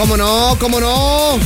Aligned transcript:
¿Cómo 0.00 0.16
no? 0.16 0.56
¿Cómo 0.58 0.80
no? 0.80 1.38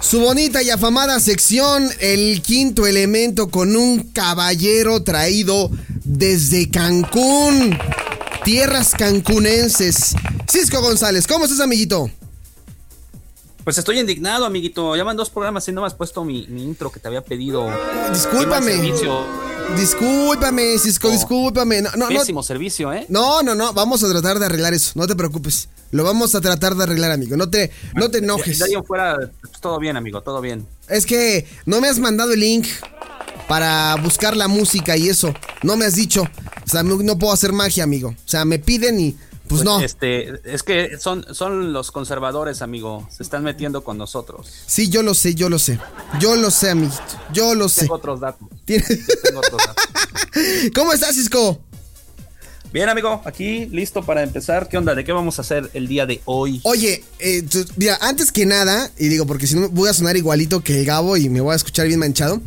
Su 0.00 0.20
bonita 0.20 0.62
y 0.62 0.70
afamada 0.70 1.20
sección, 1.20 1.86
el 2.00 2.40
quinto 2.40 2.86
elemento 2.86 3.50
con 3.50 3.76
un 3.76 4.04
caballero 4.14 5.02
traído 5.02 5.70
desde 6.02 6.70
Cancún, 6.70 7.78
tierras 8.42 8.92
cancunenses. 8.92 10.14
Cisco 10.50 10.80
González, 10.80 11.26
¿cómo 11.26 11.44
estás, 11.44 11.60
amiguito? 11.60 12.10
Pues 13.62 13.76
estoy 13.76 13.98
indignado, 13.98 14.46
amiguito. 14.46 14.96
Llaman 14.96 15.18
dos 15.18 15.28
programas 15.28 15.68
y 15.68 15.72
no 15.72 15.82
me 15.82 15.88
has 15.88 15.94
puesto 15.94 16.24
mi, 16.24 16.46
mi 16.46 16.62
intro 16.62 16.90
que 16.90 17.00
te 17.00 17.08
había 17.08 17.22
pedido. 17.22 17.68
Discúlpame. 18.10 18.80
Discúlpame, 19.74 20.78
Cisco, 20.78 21.08
Oh. 21.08 21.10
discúlpame. 21.12 21.82
No, 21.82 21.90
no, 21.96 22.10
no, 22.10 22.20
Pésimo 22.20 22.42
servicio, 22.42 22.92
¿eh? 22.92 23.04
no, 23.08 23.42
no, 23.42 23.54
no, 23.54 23.72
vamos 23.72 24.02
a 24.04 24.08
tratar 24.08 24.38
de 24.38 24.46
arreglar 24.46 24.72
eso, 24.74 24.92
no 24.94 25.06
te 25.06 25.14
preocupes. 25.16 25.68
Lo 25.90 26.02
vamos 26.04 26.34
a 26.34 26.40
tratar 26.40 26.74
de 26.74 26.82
arreglar, 26.84 27.10
amigo. 27.10 27.36
No 27.36 27.48
te, 27.48 27.70
no 27.94 28.10
te 28.10 28.18
enojes. 28.18 28.60
En 28.60 28.84
fuera, 28.84 29.16
pues, 29.40 29.60
todo 29.60 29.78
bien, 29.78 29.96
amigo, 29.96 30.20
todo 30.22 30.40
bien. 30.40 30.66
Es 30.88 31.06
que 31.06 31.46
no 31.64 31.80
me 31.80 31.88
has 31.88 31.98
mandado 31.98 32.32
el 32.32 32.40
link 32.40 32.66
para 33.48 33.94
buscar 34.02 34.36
la 34.36 34.48
música 34.48 34.96
y 34.96 35.08
eso. 35.08 35.32
No 35.62 35.76
me 35.76 35.84
has 35.84 35.94
dicho. 35.94 36.22
O 36.22 36.68
sea, 36.68 36.82
no, 36.82 36.96
no 36.96 37.18
puedo 37.18 37.32
hacer 37.32 37.52
magia, 37.52 37.84
amigo. 37.84 38.08
O 38.08 38.28
sea, 38.28 38.44
me 38.44 38.58
piden 38.58 38.98
y 38.98 39.16
pues 39.48 39.62
no. 39.64 39.80
Este, 39.80 40.40
es 40.44 40.62
que 40.62 40.98
son, 40.98 41.24
son 41.34 41.72
los 41.72 41.90
conservadores, 41.90 42.62
amigo. 42.62 43.08
Se 43.10 43.22
están 43.22 43.42
metiendo 43.44 43.82
con 43.84 43.98
nosotros. 43.98 44.48
Sí, 44.66 44.88
yo 44.88 45.02
lo 45.02 45.14
sé, 45.14 45.34
yo 45.34 45.48
lo 45.48 45.58
sé. 45.58 45.78
Yo 46.20 46.36
lo 46.36 46.50
sé, 46.50 46.70
amiguito. 46.70 47.02
Yo 47.32 47.54
lo 47.54 47.68
sé. 47.68 47.82
Tengo 47.82 47.94
otros 47.94 48.20
datos. 48.20 48.48
Tengo 48.64 49.40
otros 49.40 49.60
datos. 49.66 49.84
¿Cómo 50.74 50.92
estás, 50.92 51.14
Cisco? 51.14 51.60
Bien, 52.72 52.88
amigo, 52.88 53.22
aquí 53.24 53.66
listo 53.66 54.02
para 54.04 54.22
empezar. 54.22 54.68
¿Qué 54.68 54.76
onda? 54.76 54.94
¿De 54.94 55.04
qué 55.04 55.12
vamos 55.12 55.38
a 55.38 55.42
hacer 55.42 55.70
el 55.72 55.86
día 55.88 56.04
de 56.04 56.20
hoy? 56.26 56.60
Oye, 56.64 57.02
eh, 57.20 57.42
tú- 57.42 57.64
mira, 57.76 57.96
antes 58.02 58.32
que 58.32 58.44
nada, 58.44 58.90
y 58.98 59.08
digo, 59.08 59.24
porque 59.26 59.46
si 59.46 59.54
no 59.54 59.68
voy 59.70 59.88
a 59.88 59.94
sonar 59.94 60.16
igualito 60.16 60.60
que 60.62 60.80
el 60.80 60.84
Gabo 60.84 61.16
y 61.16 61.28
me 61.30 61.40
voy 61.40 61.52
a 61.52 61.56
escuchar 61.56 61.86
bien 61.86 62.00
manchado. 62.00 62.40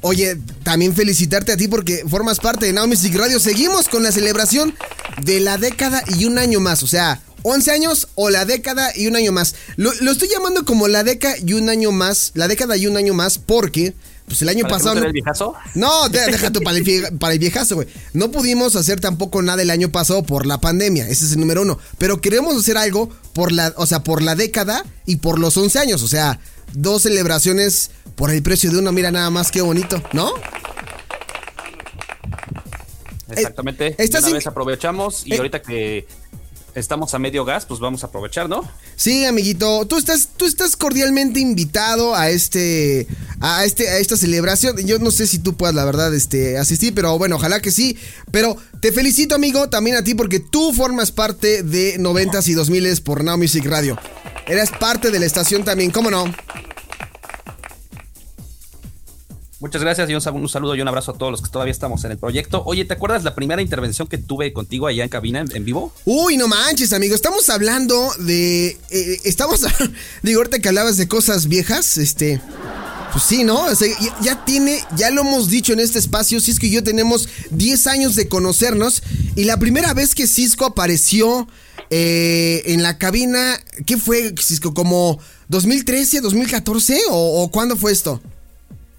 Oye, 0.00 0.38
también 0.62 0.94
felicitarte 0.94 1.52
a 1.52 1.56
ti 1.56 1.66
porque 1.68 2.04
formas 2.08 2.38
parte 2.38 2.66
de 2.66 2.72
Now 2.72 2.86
Music 2.86 3.14
Radio. 3.16 3.40
Seguimos 3.40 3.88
con 3.88 4.02
la 4.02 4.12
celebración 4.12 4.74
de 5.22 5.40
la 5.40 5.58
década 5.58 6.02
y 6.18 6.24
un 6.24 6.38
año 6.38 6.60
más. 6.60 6.82
O 6.84 6.86
sea, 6.86 7.20
11 7.42 7.70
años 7.72 8.08
o 8.14 8.30
la 8.30 8.44
década 8.44 8.92
y 8.94 9.08
un 9.08 9.16
año 9.16 9.32
más. 9.32 9.54
Lo, 9.76 9.92
lo 10.00 10.12
estoy 10.12 10.28
llamando 10.28 10.64
como 10.64 10.86
la 10.86 11.02
década 11.02 11.34
y 11.44 11.52
un 11.54 11.68
año 11.68 11.90
más. 11.90 12.30
La 12.34 12.46
década 12.46 12.76
y 12.76 12.86
un 12.86 12.96
año 12.96 13.12
más 13.12 13.38
porque, 13.38 13.94
pues 14.28 14.40
el 14.42 14.48
año 14.50 14.62
¿Para 14.62 14.76
que 14.76 14.78
pasado. 14.84 15.00
no 15.00 15.06
el 15.06 15.12
viejazo? 15.12 15.54
no, 15.74 16.08
de- 16.10 16.26
deja 16.26 16.52
tú 16.52 16.60
para 16.62 16.76
el, 16.78 17.18
para 17.18 17.32
el 17.32 17.38
viejazo, 17.40 17.74
güey. 17.74 17.88
No 18.12 18.30
pudimos 18.30 18.76
hacer 18.76 19.00
tampoco 19.00 19.42
nada 19.42 19.62
el 19.62 19.70
año 19.70 19.90
pasado 19.90 20.22
por 20.22 20.46
la 20.46 20.60
pandemia. 20.60 21.08
Ese 21.08 21.24
es 21.24 21.32
el 21.32 21.40
número 21.40 21.62
uno. 21.62 21.76
Pero 21.98 22.20
queremos 22.20 22.56
hacer 22.56 22.76
algo 22.78 23.08
por 23.32 23.50
la, 23.50 23.72
o 23.76 23.86
sea, 23.86 24.04
por 24.04 24.22
la 24.22 24.36
década 24.36 24.84
y 25.06 25.16
por 25.16 25.40
los 25.40 25.56
11 25.56 25.78
años. 25.80 26.02
O 26.02 26.08
sea, 26.08 26.38
dos 26.72 27.02
celebraciones 27.02 27.90
por 28.16 28.30
el 28.30 28.42
precio 28.42 28.70
de 28.70 28.78
uno. 28.78 28.92
Mira 28.92 29.10
nada 29.10 29.30
más 29.30 29.50
qué 29.50 29.60
bonito, 29.60 30.02
¿no? 30.12 30.32
Exactamente. 33.30 33.88
estás 33.88 34.04
Estás 34.04 34.24
una 34.24 34.34
vez 34.34 34.46
aprovechamos 34.46 35.26
y 35.26 35.34
Eh. 35.34 35.36
ahorita 35.36 35.60
que 35.62 36.06
estamos 36.74 37.12
a 37.12 37.18
medio 37.18 37.44
gas, 37.44 37.66
pues 37.66 37.80
vamos 37.80 38.04
a 38.04 38.06
aprovechar, 38.06 38.48
¿no? 38.48 38.68
Sí, 38.96 39.24
amiguito, 39.24 39.84
tú 39.86 39.98
estás, 39.98 40.28
tú 40.36 40.44
estás 40.46 40.76
cordialmente 40.76 41.40
invitado 41.40 42.14
a 42.14 42.30
este, 42.30 43.06
a 43.40 43.64
este, 43.64 43.88
a 43.88 43.98
esta 43.98 44.16
celebración. 44.16 44.76
Yo 44.86 44.98
no 44.98 45.10
sé 45.10 45.26
si 45.26 45.38
tú 45.40 45.56
puedas, 45.56 45.74
la 45.74 45.84
verdad, 45.84 46.14
este, 46.14 46.56
asistir, 46.56 46.94
pero 46.94 47.18
bueno, 47.18 47.36
ojalá 47.36 47.60
que 47.60 47.70
sí. 47.70 47.96
Pero 48.30 48.56
te 48.80 48.92
felicito, 48.92 49.34
amigo, 49.34 49.68
también 49.68 49.96
a 49.96 50.04
ti 50.04 50.14
porque 50.14 50.40
tú 50.40 50.72
formas 50.72 51.10
parte 51.10 51.62
de 51.62 51.98
90s 51.98 52.48
y 52.48 52.54
2000s 52.54 53.02
por 53.02 53.24
Now 53.24 53.36
Music 53.36 53.64
Radio. 53.66 53.98
Eras 54.46 54.70
parte 54.70 55.10
de 55.10 55.18
la 55.18 55.26
estación 55.26 55.64
también, 55.64 55.90
¿cómo 55.90 56.10
no? 56.10 56.24
Muchas 59.60 59.82
gracias 59.82 60.08
y 60.08 60.14
un, 60.14 60.22
un 60.36 60.48
saludo 60.48 60.76
y 60.76 60.80
un 60.80 60.86
abrazo 60.86 61.10
a 61.10 61.18
todos 61.18 61.32
los 61.32 61.42
que 61.42 61.48
todavía 61.48 61.72
estamos 61.72 62.04
en 62.04 62.12
el 62.12 62.18
proyecto. 62.18 62.62
Oye, 62.64 62.84
¿te 62.84 62.94
acuerdas 62.94 63.24
la 63.24 63.34
primera 63.34 63.60
intervención 63.60 64.06
que 64.06 64.16
tuve 64.16 64.52
contigo 64.52 64.86
allá 64.86 65.02
en 65.02 65.08
cabina 65.08 65.44
en, 65.52 65.64
vivo? 65.64 65.92
Uy, 66.04 66.36
no 66.36 66.46
manches, 66.46 66.92
amigo. 66.92 67.12
Estamos 67.16 67.48
hablando 67.48 68.12
de. 68.20 68.78
eh, 68.90 69.20
estamos. 69.24 69.66
digo, 70.22 70.38
ahorita 70.38 70.60
que 70.60 70.68
hablabas 70.68 70.96
de 70.96 71.08
cosas 71.08 71.48
viejas, 71.48 71.98
este. 71.98 72.40
Pues 73.10 73.24
sí, 73.24 73.42
¿no? 73.42 73.64
O 73.64 73.74
sea, 73.74 73.88
ya, 74.20 74.44
tiene, 74.44 74.78
ya 74.96 75.10
lo 75.10 75.22
hemos 75.22 75.48
dicho 75.48 75.72
en 75.72 75.80
este 75.80 75.98
espacio, 75.98 76.40
Cisco 76.40 76.66
y 76.66 76.70
yo 76.70 76.84
tenemos 76.84 77.28
10 77.50 77.86
años 77.88 78.14
de 78.14 78.28
conocernos 78.28 79.02
y 79.34 79.44
la 79.44 79.56
primera 79.56 79.94
vez 79.94 80.14
que 80.14 80.26
Cisco 80.26 80.66
apareció 80.66 81.48
eh, 81.88 82.62
en 82.66 82.82
la 82.82 82.98
cabina, 82.98 83.58
¿qué 83.86 83.96
fue, 83.96 84.34
Cisco? 84.38 84.74
¿Como 84.74 85.18
2013, 85.48 86.20
2014 86.20 87.00
o, 87.10 87.42
o 87.42 87.50
cuándo 87.50 87.76
fue 87.76 87.92
esto? 87.92 88.20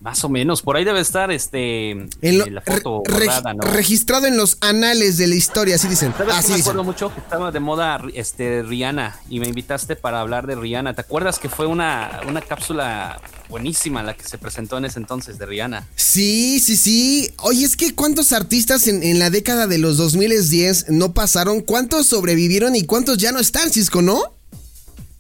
Más 0.02 0.24
o 0.24 0.30
menos, 0.30 0.62
por 0.62 0.78
ahí 0.78 0.86
debe 0.86 1.02
estar 1.02 1.30
este 1.30 1.92
En 1.92 2.10
eh, 2.22 2.50
la 2.52 2.62
foto 2.62 3.02
re- 3.06 3.26
guardada, 3.26 3.54
¿no? 3.54 3.64
Registrado 3.66 4.28
en 4.28 4.38
los 4.38 4.58
anales 4.62 5.18
de 5.18 5.28
la 5.28 5.36
historia, 5.36 5.76
así 5.76 5.90
dicen. 5.90 6.14
¿Sabes 6.18 6.34
Así 6.36 6.52
me 6.52 6.56
dicen. 6.58 6.72
acuerdo 6.72 6.84
mucho 6.86 7.14
que 7.14 7.20
estaba 7.20 7.52
de 7.52 7.60
moda 7.60 8.02
este 8.14 8.64
Rihanna 8.64 9.20
y 9.30 9.42
me 9.42 9.48
invitaste 9.50 9.98
para 9.98 10.22
hablar 10.22 10.48
de 10.48 10.56
Rihanna. 10.56 10.94
¿Te 10.94 11.02
acuerdas 11.02 11.38
que 11.38 11.50
fue 11.50 11.66
una, 11.66 12.22
una 12.30 12.40
cápsula 12.42 13.20
buenísima 13.50 14.02
la 14.02 14.14
que 14.14 14.24
se 14.24 14.38
presentó 14.38 14.78
en 14.78 14.86
ese 14.86 15.00
entonces 15.00 15.38
de 15.38 15.46
Rihanna? 15.46 15.86
Sí, 15.98 16.62
sí, 16.62 16.78
sí. 16.78 17.34
Oye, 17.40 17.66
es 17.66 17.76
que 17.76 17.94
cuántos 17.94 18.32
artistas 18.32 18.88
en, 18.88 19.04
en 19.04 19.20
la 19.20 19.30
década 19.30 19.68
de 19.68 19.80
los 19.80 19.98
2010 19.98 20.92
no 20.92 21.12
pasaron, 21.14 21.60
cuántos 21.60 22.06
sobrevivieron 22.08 22.74
y 22.78 22.86
cuántos 22.86 23.18
ya 23.18 23.34
no 23.34 23.40
están, 23.40 23.70
Cisco, 23.70 24.02
¿no? 24.02 24.22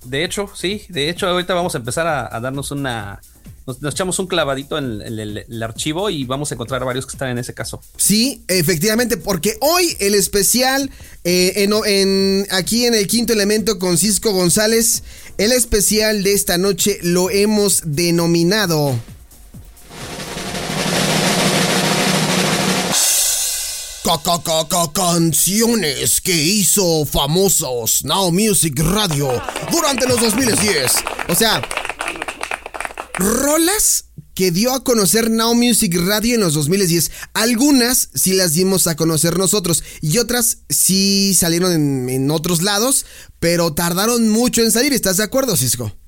De 0.05 0.23
hecho, 0.23 0.49
sí, 0.55 0.83
de 0.87 1.09
hecho 1.09 1.27
ahorita 1.27 1.53
vamos 1.53 1.75
a 1.75 1.79
empezar 1.79 2.07
a, 2.07 2.33
a 2.33 2.39
darnos 2.39 2.71
una... 2.71 3.19
Nos, 3.69 3.83
nos 3.83 3.93
echamos 3.93 4.17
un 4.17 4.25
clavadito 4.25 4.79
en, 4.79 4.99
el- 5.03 5.61
archivo 5.63 6.09
y 6.09 6.23
vamos 6.23 6.49
a 6.51 6.55
encontrar 6.55 6.83
varios 6.83 7.05
que 7.05 7.11
están 7.11 7.29
en 7.29 7.37
ese 7.37 7.53
caso. 7.53 7.79
Sí, 7.97 8.43
efectivamente, 8.47 9.15
porque 9.17 9.57
hoy 9.61 9.95
el 9.99 10.15
especial 10.15 10.89
eh, 11.23 11.53
en, 11.57 11.73
en- 11.85 12.47
aquí 12.49 12.87
en 12.87 12.95
el 12.95 13.05
quinto 13.07 13.31
elemento 13.31 13.77
con 13.77 13.99
Cisco 13.99 14.31
González, 14.31 15.03
el 15.37 15.51
especial 15.51 16.23
de 16.23 16.33
esta 16.33 16.57
noche 16.57 16.97
lo 17.03 17.29
hemos 17.29 17.83
denominado. 17.85 18.95
Ca- 24.03 24.17
ca- 24.23 24.41
ca- 24.43 24.67
ca- 24.67 24.91
Canciones 24.93 26.19
que 26.21 26.33
hizo 26.33 27.05
famosos 27.05 28.03
Now 28.03 28.31
Music 28.31 28.79
Radio 28.79 29.29
durante 29.71 30.07
los 30.07 30.19
2010. 30.21 30.91
O 31.27 31.35
sea, 31.35 31.61
rolas 33.19 34.05
que 34.33 34.51
dio 34.51 34.73
a 34.73 34.83
conocer 34.83 35.29
Now 35.29 35.53
Music 35.53 35.95
Radio 35.97 36.35
en 36.35 36.41
los 36.41 36.53
2010. 36.53 37.11
Algunas 37.33 38.09
sí 38.15 38.33
las 38.33 38.53
dimos 38.53 38.87
a 38.87 38.95
conocer 38.95 39.37
nosotros 39.37 39.83
y 40.01 40.17
otras 40.17 40.59
sí 40.69 41.33
salieron 41.33 41.73
en, 41.73 42.09
en 42.09 42.31
otros 42.31 42.61
lados, 42.61 43.05
pero 43.39 43.73
tardaron 43.73 44.29
mucho 44.29 44.61
en 44.61 44.71
salir. 44.71 44.93
¿Estás 44.93 45.17
de 45.17 45.23
acuerdo, 45.23 45.57
Cisco? 45.57 45.98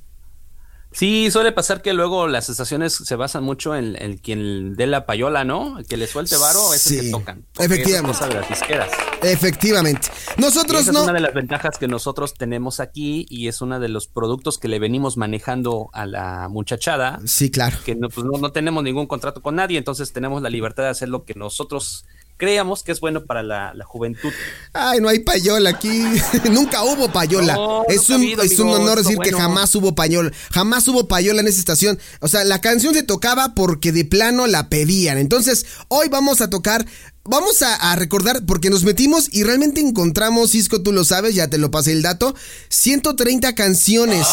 Sí, 0.94 1.32
suele 1.32 1.52
pasar 1.54 1.82
que 1.82 1.94
luego 1.94 2.28
las 2.28 2.50
estaciones 2.50 2.94
se 2.94 3.16
basan 3.16 3.44
mucho 3.44 3.76
en, 3.76 3.96
en 4.02 4.18
quien 4.18 4.76
dé 4.76 4.88
la 4.88 5.06
payola, 5.06 5.44
¿no? 5.46 5.80
El 5.80 5.86
que 5.86 5.96
le 5.96 6.06
suelte 6.06 6.36
varo 6.38 6.74
es 6.74 6.92
el 6.92 7.02
que 7.06 7.12
tocan. 7.12 7.46
efectivamente. 7.58 7.96
eso 7.96 7.98
es 8.12 8.20
cosa 8.20 8.28
de 8.28 8.34
las 8.36 8.50
disqueras. 8.50 8.92
Efectivamente. 9.22 10.10
Y 10.38 10.42
Nosotros 10.42 10.82
esa 10.82 10.92
no. 10.92 11.00
es 11.00 11.04
una 11.06 11.14
de 11.14 11.20
las 11.22 11.34
ventajas 11.34 11.78
que 11.78 11.88
nosotros 11.88 12.34
tenemos 12.34 12.80
aquí 12.80 13.26
y 13.30 13.48
es 13.48 13.62
uno 13.62 13.80
de 13.80 13.88
los 13.88 14.08
productos 14.08 14.58
que 14.58 14.68
le 14.68 14.80
venimos 14.80 15.16
manejando 15.16 15.90
a 15.94 16.06
la 16.06 16.48
muchachada. 16.50 17.20
Sí, 17.26 17.50
claro. 17.50 17.78
Que 17.86 17.96
no, 17.96 18.10
pues 18.10 18.26
no, 18.26 18.38
no 18.38 18.52
tenemos 18.52 18.84
ningún 18.84 19.08
contrato 19.08 19.42
con 19.42 19.56
nadie, 19.56 19.78
entonces 19.78 20.12
tenemos 20.12 20.42
la 20.42 20.50
libertad 20.50 20.84
de 20.84 20.90
hacer 20.90 21.08
lo 21.10 21.24
que 21.24 21.36
nosotros 21.36 22.06
creíamos 22.42 22.82
que 22.82 22.92
es 22.92 23.00
bueno 23.00 23.24
para 23.24 23.44
la, 23.44 23.72
juventud. 23.86 24.32
Ay, 24.74 25.00
no 25.00 25.10
hay 25.10 25.20
payola 25.20 25.70
aquí. 25.70 26.04
Nunca 26.52 26.84
hubo 26.84 27.12
payola. 27.12 27.56
es, 27.88 28.10
un, 28.10 28.24
es 28.24 28.58
un 28.58 28.70
honor 28.70 28.98
decir 28.98 29.20
que 29.20 29.32
jamás 29.32 29.76
hubo 29.76 29.94
payola. 29.94 30.32
Jamás 30.52 30.88
hubo 30.88 31.08
payola 31.08 31.42
en 31.42 31.48
esa 31.48 31.60
estación. 31.60 32.00
O 32.20 32.28
sea, 32.28 32.44
la 32.44 32.60
canción 32.60 32.96
se 32.96 33.04
tocaba 33.04 33.54
porque 33.54 33.92
de 33.92 34.06
plano 34.06 34.48
la 34.48 34.70
pedían. 34.70 35.20
Entonces, 35.20 35.68
hoy 35.88 36.10
vamos 36.10 36.42
a 36.42 36.50
tocar 36.50 36.84
Vamos 37.24 37.62
a, 37.62 37.96
recordar, 37.98 38.48
porque 38.48 38.72
nos 38.72 38.84
metimos 38.84 39.30
y 39.32 39.44
realmente 39.44 39.80
encontramos, 39.80 40.54
Cisco, 40.54 40.82
tú 40.82 40.92
lo 40.92 41.06
sabes, 41.06 41.36
ya 41.36 41.48
te 41.48 41.60
lo 41.60 41.70
pasé 41.70 41.92
el 41.92 42.02
dato, 42.02 42.34
130 42.70 43.54
canciones. 43.54 44.26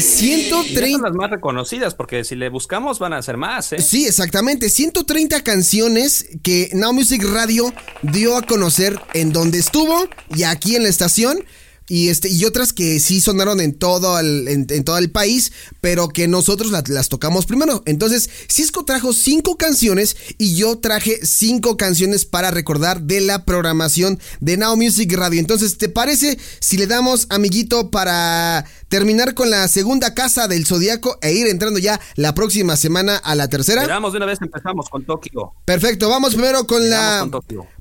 130. 0.00 1.02
las 1.02 1.14
más 1.14 1.30
reconocidas, 1.30 1.94
porque 1.94 2.24
si 2.24 2.34
le 2.34 2.48
buscamos 2.48 2.98
van 2.98 3.12
a 3.12 3.22
ser 3.22 3.36
más, 3.36 3.72
¿eh? 3.72 3.80
Sí, 3.80 4.06
exactamente. 4.06 4.68
130 4.68 5.42
canciones 5.42 6.26
que 6.42 6.70
Now 6.72 6.92
Music 6.92 7.22
Radio 7.24 7.72
dio 8.02 8.36
a 8.36 8.42
conocer 8.42 9.00
en 9.14 9.32
donde 9.32 9.58
estuvo 9.58 10.08
y 10.34 10.44
aquí 10.44 10.76
en 10.76 10.84
la 10.84 10.88
estación 10.88 11.44
y 11.88 12.08
este 12.08 12.28
y 12.30 12.44
otras 12.44 12.72
que 12.72 12.98
sí 12.98 13.20
sonaron 13.20 13.60
en 13.60 13.74
todo 13.74 14.18
el, 14.18 14.48
en, 14.48 14.84
todo 14.84 14.98
el 14.98 15.10
país, 15.10 15.52
pero 15.80 16.08
que 16.08 16.28
nosotros 16.28 16.70
las, 16.70 17.08
tocamos 17.08 17.46
primero. 17.46 17.82
Entonces, 17.86 18.30
Cisco 18.48 18.84
trajo 18.84 19.12
cinco 19.12 19.56
canciones 19.56 20.16
y 20.38 20.54
yo 20.54 20.78
traje 20.78 21.20
cinco 21.24 21.76
canciones 21.76 22.24
para 22.24 22.50
recordar 22.50 23.02
de 23.02 23.20
la 23.20 23.44
programación 23.44 24.18
de 24.40 24.56
Now 24.56 24.76
Music 24.76 25.12
Radio. 25.12 25.40
Entonces, 25.40 25.76
¿te 25.76 25.88
parece 25.88 26.38
si 26.60 26.78
le 26.78 26.86
damos, 26.86 27.26
amiguito, 27.28 27.90
para 27.90 28.64
terminar 28.94 29.34
con 29.34 29.50
la 29.50 29.66
segunda 29.66 30.14
casa 30.14 30.46
del 30.46 30.66
Zodíaco 30.66 31.18
e 31.20 31.32
ir 31.32 31.48
entrando 31.48 31.80
ya 31.80 32.00
la 32.14 32.32
próxima 32.32 32.76
semana 32.76 33.16
a 33.16 33.34
la 33.34 33.48
tercera? 33.48 33.88
Vamos 33.88 34.12
de 34.12 34.18
una 34.18 34.26
vez 34.26 34.40
empezamos 34.40 34.88
con 34.88 35.04
Tokio. 35.04 35.52
Perfecto, 35.64 36.08
vamos 36.08 36.36
primero 36.36 36.64
con 36.64 36.88
la... 36.88 37.28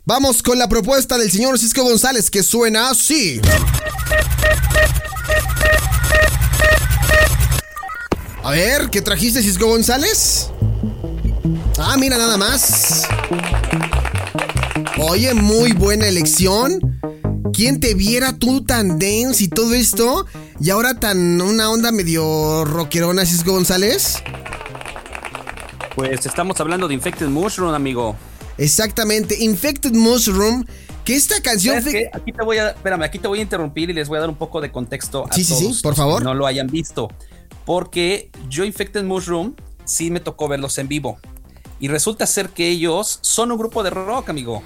Vamos 0.06 0.42
con 0.42 0.58
la 0.58 0.68
propuesta 0.68 1.20
del 1.20 1.30
señor 1.30 1.60
Cisco 1.60 1.84
González 1.84 2.32
que 2.32 2.42
suena 2.42 2.90
así. 2.90 3.40
A 8.44 8.50
ver, 8.50 8.90
¿qué 8.90 9.04
trajiste 9.04 9.44
Cisco 9.44 9.68
González? 9.68 10.50
Ah, 11.78 11.96
mira 12.00 12.18
nada 12.18 12.38
más. 12.38 13.04
Oye, 14.98 15.36
muy 15.36 15.74
buena 15.74 16.08
elección. 16.08 16.80
¿Quién 17.52 17.80
te 17.80 17.94
viera 17.94 18.38
tú 18.38 18.64
tan 18.64 19.00
dense 19.00 19.46
y 19.46 19.48
todo 19.48 19.74
esto? 19.74 20.26
Y 20.60 20.70
ahora 20.70 21.00
tan 21.00 21.42
una 21.42 21.70
onda 21.70 21.92
medio 21.92 22.64
rockerona, 22.64 23.26
Cisco 23.26 23.52
González. 23.52 24.24
Pues 25.96 26.26
estamos 26.26 26.60
hablando 26.60 26.88
de 26.88 26.94
Infected 26.94 27.28
Mushroom, 27.28 27.74
amigo. 27.74 28.16
Exactamente, 28.58 29.44
Infected 29.44 29.94
Mushroom. 29.94 30.66
Que 31.04 31.16
esta 31.16 31.42
canción. 31.42 31.78
Aquí 31.78 32.32
te 32.32 32.46
voy 32.46 32.60
a. 32.60 32.70
Espérame, 32.70 33.04
aquí 33.04 33.20
te 33.20 33.28
voy 33.28 33.40
a 33.40 33.42
interrumpir 33.42 33.90
y 33.90 33.94
les 33.94 34.08
voy 34.08 34.18
a 34.18 34.22
dar 34.22 34.30
un 34.30 34.38
poco 34.38 34.62
de 34.62 34.72
contexto 34.72 35.26
a 35.30 35.34
sí, 35.34 35.46
todos 35.46 35.60
sí, 35.60 35.74
sí, 35.74 35.82
por 35.84 35.96
favor. 35.96 36.20
Que 36.20 36.24
no 36.24 36.34
lo 36.34 36.48
hayan 36.48 36.68
visto. 36.68 37.10
Porque 37.66 38.32
yo, 38.50 38.64
Infected 38.64 39.04
Mushroom, 39.04 39.56
sí 39.84 40.12
me 40.12 40.22
tocó 40.22 40.48
verlos 40.48 40.78
en 40.78 40.88
vivo. 40.88 41.18
Y 41.80 41.90
resulta 41.90 42.26
ser 42.26 42.50
que 42.50 42.70
ellos 42.70 43.20
son 43.22 43.52
un 43.52 43.58
grupo 43.58 43.84
de 43.84 43.90
rock, 43.90 44.30
amigo. 44.30 44.64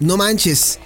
No 0.00 0.16
manches. 0.16 0.80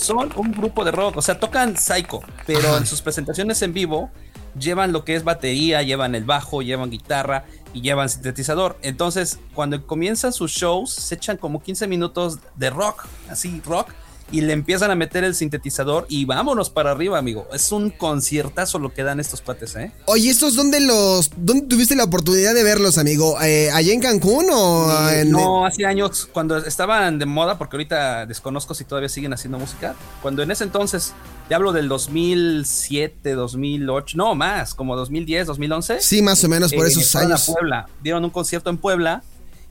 Son 0.00 0.30
un 0.36 0.52
grupo 0.52 0.82
de 0.84 0.92
rock. 0.92 1.18
O 1.18 1.22
sea, 1.22 1.38
tocan 1.38 1.76
Psycho. 1.76 2.20
Pero 2.46 2.76
en 2.78 2.86
sus 2.86 3.02
presentaciones 3.02 3.60
en 3.62 3.74
vivo 3.74 4.10
llevan 4.58 4.92
lo 4.92 5.04
que 5.04 5.14
es 5.14 5.24
batería, 5.24 5.82
llevan 5.82 6.14
el 6.14 6.24
bajo, 6.24 6.62
llevan 6.62 6.90
guitarra 6.90 7.44
y 7.74 7.82
llevan 7.82 8.08
sintetizador. 8.08 8.78
Entonces, 8.82 9.38
cuando 9.54 9.86
comienzan 9.86 10.32
sus 10.32 10.52
shows, 10.52 10.92
se 10.92 11.14
echan 11.14 11.36
como 11.36 11.62
15 11.62 11.86
minutos 11.86 12.38
de 12.56 12.70
rock, 12.70 13.06
así 13.28 13.60
rock, 13.64 13.92
y 14.32 14.42
le 14.42 14.52
empiezan 14.52 14.90
a 14.90 14.94
meter 14.94 15.24
el 15.24 15.34
sintetizador 15.34 16.06
y 16.08 16.24
vámonos 16.24 16.70
para 16.70 16.92
arriba, 16.92 17.18
amigo. 17.18 17.48
Es 17.52 17.72
un 17.72 17.90
conciertazo 17.90 18.78
lo 18.78 18.92
que 18.92 19.02
dan 19.02 19.20
estos 19.20 19.40
cuates, 19.40 19.76
¿eh? 19.76 19.92
Oye, 20.06 20.30
¿estos 20.30 20.54
dónde 20.54 20.80
los, 20.80 21.30
dónde 21.36 21.66
tuviste 21.66 21.96
la 21.96 22.04
oportunidad 22.04 22.54
de 22.54 22.62
verlos, 22.62 22.98
amigo? 22.98 23.40
¿Eh, 23.42 23.70
¿Allá 23.70 23.92
en 23.92 24.00
Cancún 24.00 24.46
o 24.52 25.10
en... 25.10 25.30
No, 25.30 25.66
hace 25.66 25.86
años, 25.86 26.28
cuando 26.32 26.56
estaban 26.58 27.18
de 27.18 27.26
moda, 27.26 27.58
porque 27.58 27.76
ahorita 27.76 28.26
desconozco 28.26 28.74
si 28.74 28.84
todavía 28.84 29.08
siguen 29.08 29.32
haciendo 29.32 29.58
música, 29.58 29.94
cuando 30.22 30.42
en 30.42 30.50
ese 30.50 30.64
entonces 30.64 31.12
te 31.48 31.54
hablo 31.54 31.72
del 31.72 31.88
2007, 31.88 33.34
2008, 33.34 34.16
no 34.16 34.34
más, 34.34 34.74
como 34.74 34.94
2010, 34.96 35.48
2011. 35.48 36.00
Sí, 36.00 36.22
más 36.22 36.42
o 36.44 36.48
menos 36.48 36.72
por 36.72 36.86
eh, 36.86 36.88
esos 36.88 37.14
años. 37.16 37.48
A 37.48 37.52
Puebla. 37.52 37.88
Dieron 38.02 38.24
un 38.24 38.30
concierto 38.30 38.70
en 38.70 38.78
Puebla 38.78 39.22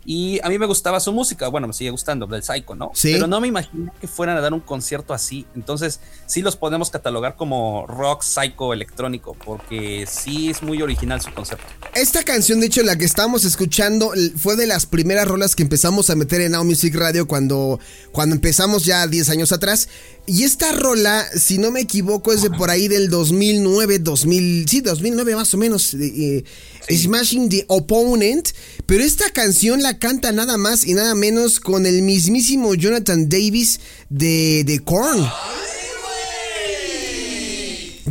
y 0.06 0.40
a 0.44 0.50
mí 0.50 0.58
me 0.58 0.66
gustaba 0.66 1.00
su 1.00 1.12
música, 1.12 1.48
bueno, 1.50 1.68
me 1.68 1.74
sigue 1.74 1.90
gustando, 1.90 2.26
del 2.26 2.42
Psycho, 2.42 2.76
¿no? 2.76 2.92
Sí. 2.94 3.12
Pero 3.14 3.28
no 3.28 3.40
me 3.42 3.48
imaginé 3.48 3.92
que 4.00 4.08
fueran 4.08 4.38
a 4.38 4.42
dar 4.42 4.54
un 4.54 4.62
concierto 4.62 5.14
así. 5.14 5.46
Entonces, 5.56 6.00
sí 6.26 6.42
los 6.42 6.56
podemos 6.56 6.90
catalogar 6.90 7.36
como 7.36 7.86
rock 7.86 8.24
psycho 8.24 8.74
electrónico, 8.74 9.36
porque 9.46 10.06
sí 10.10 10.50
es 10.50 10.64
muy 10.64 10.82
original 10.82 11.22
su 11.22 11.32
concepto. 11.34 11.66
Esta 11.94 12.24
canción, 12.24 12.60
de 12.60 12.68
hecho, 12.68 12.82
la 12.84 12.98
que 12.98 13.06
estamos 13.06 13.46
escuchando, 13.46 14.14
fue 14.38 14.56
de 14.56 14.68
las 14.68 14.86
primeras 14.86 15.28
rolas 15.28 15.56
que 15.56 15.64
empezamos 15.64 16.10
a 16.10 16.16
meter 16.16 16.42
en 16.42 16.54
Now 16.54 16.64
Music 16.64 16.96
Radio 16.96 17.28
cuando, 17.28 17.80
cuando 18.12 18.36
empezamos 18.36 18.86
ya 18.86 19.06
10 19.06 19.30
años 19.30 19.52
atrás. 19.52 19.90
Y 20.26 20.44
esta 20.44 20.72
rola, 20.74 21.26
si 21.36 21.58
no 21.58 21.72
me 21.72 21.82
equivoco, 21.82 22.32
es 22.32 22.44
de 22.44 22.52
por 22.52 22.70
ahí 22.70 22.88
del 22.88 23.10
2009, 23.10 24.00
2000, 24.00 24.70
sí, 24.70 24.82
2009 24.82 25.36
más 25.36 25.54
o 25.56 25.58
menos, 25.58 25.96
eh, 25.96 26.44
Smashing 26.90 27.50
the 27.50 27.66
Opponent. 27.68 28.50
Pero 28.86 29.04
esta 29.04 29.30
canción 29.32 29.82
la 29.82 30.00
canta 30.00 30.32
nada 30.32 30.58
más 30.58 30.86
y 30.86 30.94
nada 30.94 31.16
menos 31.16 31.60
con 31.60 31.86
el 31.86 32.02
mismísimo 32.02 32.76
Jonathan 32.76 33.30
Davis 33.30 33.80
de, 34.10 34.64
de 34.66 34.80
Korn. 34.80 35.28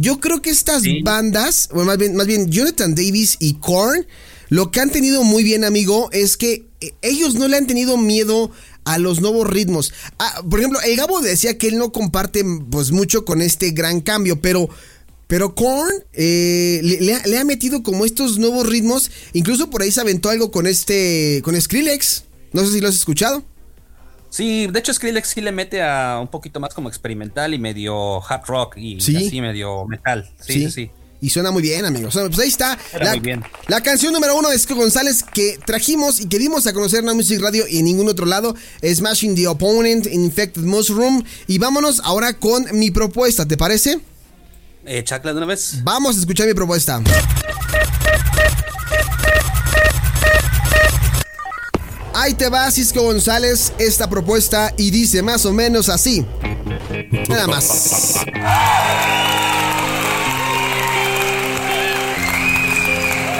Yo 0.00 0.20
creo 0.20 0.40
que 0.40 0.50
estas 0.50 0.82
bandas, 1.02 1.68
o 1.72 1.82
más 1.84 1.98
bien, 1.98 2.14
más 2.14 2.26
bien 2.26 2.50
Jonathan 2.50 2.94
Davis 2.94 3.36
y 3.40 3.54
Korn, 3.54 4.06
lo 4.48 4.70
que 4.70 4.80
han 4.80 4.90
tenido 4.90 5.24
muy 5.24 5.42
bien, 5.42 5.64
amigo, 5.64 6.08
es 6.12 6.36
que 6.36 6.66
eh, 6.80 6.94
ellos 7.02 7.34
no 7.34 7.48
le 7.48 7.56
han 7.56 7.66
tenido 7.66 7.96
miedo 7.96 8.50
a 8.84 8.98
los 8.98 9.20
nuevos 9.20 9.46
ritmos. 9.46 9.92
Ah, 10.18 10.42
por 10.48 10.60
ejemplo, 10.60 10.80
el 10.80 10.96
Gabo 10.96 11.20
decía 11.20 11.58
que 11.58 11.68
él 11.68 11.78
no 11.78 11.92
comparte 11.92 12.44
pues 12.70 12.90
mucho 12.90 13.24
con 13.24 13.42
este 13.42 13.72
gran 13.72 14.00
cambio, 14.00 14.40
pero 14.40 14.70
pero 15.28 15.54
Korn 15.54 15.92
eh, 16.14 16.80
le, 16.82 17.38
ha, 17.38 17.44
metido 17.44 17.82
como 17.82 18.06
estos 18.06 18.38
nuevos 18.38 18.66
ritmos. 18.66 19.10
Incluso 19.34 19.70
por 19.70 19.82
ahí 19.82 19.92
se 19.92 20.00
aventó 20.00 20.30
algo 20.30 20.50
con 20.50 20.66
este. 20.66 21.42
con 21.44 21.58
Skrillex. 21.60 22.24
No 22.52 22.64
sé 22.64 22.72
si 22.72 22.80
lo 22.80 22.88
has 22.88 22.96
escuchado. 22.96 23.44
Sí, 24.30 24.66
de 24.66 24.78
hecho 24.78 24.92
Skrillex 24.92 25.28
sí 25.28 25.40
le 25.42 25.52
mete 25.52 25.82
a 25.82 26.18
un 26.20 26.28
poquito 26.28 26.60
más 26.60 26.74
como 26.74 26.88
experimental 26.88 27.54
y 27.54 27.58
medio 27.58 28.22
hard 28.22 28.46
rock 28.46 28.76
y 28.78 28.96
así 28.96 29.40
medio 29.40 29.86
metal. 29.86 30.30
Sí, 30.40 30.64
sí, 30.64 30.70
sí. 30.70 30.90
Y 31.20 31.30
suena 31.30 31.50
muy 31.50 31.62
bien, 31.62 31.84
amigos. 31.84 32.14
Pues 32.14 32.38
ahí 32.38 32.48
está 32.48 32.78
la, 32.98 33.20
la, 33.66 33.80
canción 33.82 34.12
número 34.12 34.36
uno 34.36 34.50
de 34.50 34.58
Scott 34.58 34.76
González 34.76 35.24
que 35.24 35.58
trajimos 35.66 36.20
y 36.20 36.28
que 36.28 36.38
dimos 36.38 36.66
a 36.66 36.72
conocer 36.72 37.00
en 37.00 37.06
la 37.06 37.14
Music 37.14 37.40
Radio 37.40 37.66
y 37.68 37.78
en 37.78 37.84
ningún 37.84 38.08
otro 38.08 38.24
lado. 38.24 38.54
Smashing 38.82 39.34
the 39.34 39.48
Opponent, 39.48 40.06
Infected 40.06 40.62
Mushroom. 40.62 41.24
Y 41.48 41.58
vámonos 41.58 42.00
ahora 42.04 42.38
con 42.38 42.66
mi 42.72 42.92
propuesta, 42.92 43.46
¿te 43.46 43.56
parece? 43.56 43.98
Eh, 44.90 45.04
Chacla 45.04 45.32
de 45.32 45.36
una 45.36 45.46
vez. 45.46 45.82
Vamos 45.82 46.16
a 46.16 46.20
escuchar 46.20 46.46
mi 46.46 46.54
propuesta. 46.54 47.02
Ahí 52.14 52.32
te 52.32 52.48
va, 52.48 52.70
Cisco 52.70 53.02
González, 53.02 53.74
esta 53.78 54.08
propuesta 54.08 54.72
y 54.78 54.90
dice 54.90 55.22
más 55.22 55.44
o 55.44 55.52
menos 55.52 55.90
así. 55.90 56.24
Nada 57.28 57.46
más. 57.46 58.14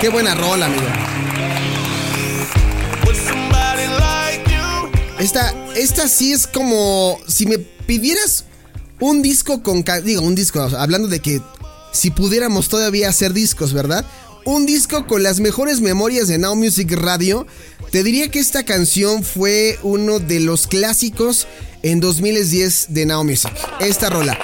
Qué 0.02 0.10
buena 0.10 0.34
rola, 0.34 0.66
amigo. 0.66 0.86
Esta, 5.18 5.54
esta 5.74 6.08
sí 6.08 6.32
es 6.32 6.46
como 6.46 7.18
si 7.26 7.46
me 7.46 7.58
pidieras 7.58 8.44
un 9.00 9.22
disco 9.22 9.62
con... 9.62 9.84
Digo, 10.04 10.22
un 10.22 10.34
disco, 10.34 10.60
hablando 10.60 11.08
de 11.08 11.20
que 11.20 11.40
si 11.92 12.10
pudiéramos 12.10 12.68
todavía 12.68 13.08
hacer 13.08 13.32
discos, 13.32 13.72
¿verdad? 13.72 14.04
Un 14.44 14.66
disco 14.66 15.06
con 15.06 15.22
las 15.22 15.40
mejores 15.40 15.80
memorias 15.80 16.28
de 16.28 16.38
Now 16.38 16.56
Music 16.56 16.92
Radio. 16.92 17.46
Te 17.90 18.02
diría 18.02 18.30
que 18.30 18.38
esta 18.38 18.64
canción 18.64 19.22
fue 19.22 19.78
uno 19.82 20.18
de 20.18 20.40
los 20.40 20.66
clásicos 20.66 21.46
en 21.82 22.00
2010 22.00 22.86
de 22.90 23.06
Now 23.06 23.24
Music. 23.24 23.52
Esta 23.80 24.10
rola. 24.10 24.38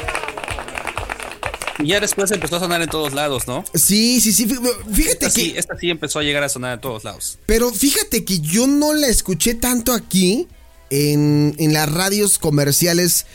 Y 1.78 1.88
ya 1.88 2.00
después 2.00 2.30
empezó 2.30 2.56
a 2.56 2.60
sonar 2.60 2.82
en 2.82 2.88
todos 2.88 3.14
lados, 3.14 3.48
¿no? 3.48 3.64
Sí, 3.74 4.20
sí, 4.20 4.32
sí. 4.32 4.46
Fíjate 4.92 5.30
que. 5.30 5.58
esta 5.58 5.76
sí 5.76 5.90
empezó 5.90 6.20
a 6.20 6.22
llegar 6.22 6.42
a 6.44 6.48
sonar 6.48 6.74
en 6.74 6.80
todos 6.80 7.02
lados. 7.04 7.38
Pero 7.46 7.72
fíjate 7.72 8.24
que 8.24 8.40
yo 8.40 8.66
no 8.66 8.92
la 8.92 9.08
escuché 9.08 9.54
tanto 9.54 9.92
aquí, 9.92 10.46
en, 10.90 11.54
en 11.58 11.72
las 11.72 11.90
radios 11.90 12.38
comerciales 12.38 13.26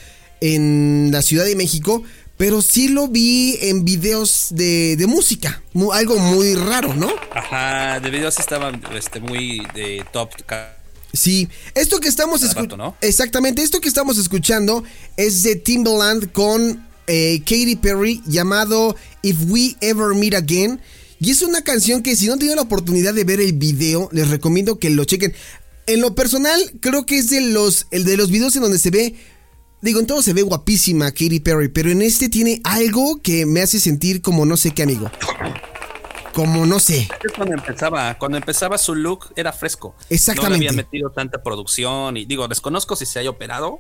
en 0.42 1.10
la 1.12 1.22
Ciudad 1.22 1.46
de 1.46 1.56
México, 1.56 2.04
pero 2.38 2.62
sí 2.62 2.88
lo 2.88 3.08
vi 3.08 3.58
en 3.62 3.84
videos 3.84 4.48
de, 4.52 4.96
de 4.96 5.08
música. 5.08 5.62
algo 5.94 6.18
muy 6.18 6.56
raro, 6.56 6.94
¿no? 6.94 7.10
Ajá, 7.34 8.00
de 8.00 8.10
videos 8.10 8.40
estaban 8.40 8.82
este, 8.96 9.20
muy 9.20 9.62
de 9.74 10.06
top 10.14 10.30
Sí, 11.12 11.50
esto 11.76 12.00
que 12.00 12.08
estamos 12.08 12.44
escuchando. 12.44 12.96
Exactamente, 13.02 13.62
esto 13.62 13.82
que 13.82 13.90
estamos 13.90 14.18
escuchando 14.18 14.84
es 15.18 15.44
de 15.44 15.56
Timbaland 15.56 16.32
con 16.32 16.88
eh, 17.08 17.40
Katy 17.40 17.76
Perry 17.78 18.22
llamado 18.26 18.96
If 19.24 19.38
We 19.48 19.76
Ever 19.82 20.16
Meet 20.16 20.36
Again. 20.36 20.80
Y 21.20 21.32
es 21.32 21.42
una 21.42 21.62
canción 21.64 22.02
que 22.04 22.16
si 22.16 22.28
no 22.28 22.38
tienen 22.38 22.56
la 22.56 22.62
oportunidad 22.62 23.14
de 23.14 23.26
ver 23.26 23.42
el 23.42 23.54
video, 23.54 24.08
les 24.14 24.30
recomiendo 24.30 24.80
que 24.80 24.90
lo 24.90 25.04
chequen. 25.04 25.34
En 25.88 26.02
lo 26.02 26.16
personal, 26.16 26.62
creo 26.80 27.06
que 27.06 27.18
es 27.18 27.30
de 27.32 27.42
los, 27.42 27.88
el 27.92 28.06
de 28.06 28.16
los 28.16 28.30
videos 28.30 28.56
en 28.56 28.62
donde 28.62 28.80
se 28.80 28.92
ve 28.92 29.16
Digo, 29.82 30.02
en 30.02 30.08
todo 30.08 30.22
se 30.22 30.34
ve 30.34 30.42
guapísima 30.42 31.12
Katy 31.12 31.40
Perry, 31.40 31.70
pero 31.70 31.90
en 31.90 32.02
este 32.02 32.28
tiene 32.28 32.60
algo 32.66 33.22
que 33.22 33.46
me 33.46 33.62
hace 33.62 33.80
sentir 33.80 34.22
como 34.22 34.46
no 34.46 34.58
sé 34.58 34.72
qué 34.72 34.84
amigo. 34.84 35.10
Como 36.34 36.66
no 36.66 36.80
sé. 36.80 37.08
cuando 37.36 37.56
empezaba, 37.56 38.18
cuando 38.18 38.38
empezaba 38.38 38.78
su 38.78 38.94
look 38.94 39.32
era 39.38 39.54
fresco. 39.54 39.96
Exactamente. 40.10 40.66
No 40.66 40.70
había 40.70 40.84
metido 40.84 41.12
tanta 41.12 41.42
producción 41.42 42.18
y 42.18 42.26
digo, 42.26 42.48
desconozco 42.50 42.98
si 42.98 43.06
se 43.06 43.20
haya 43.20 43.30
operado, 43.30 43.80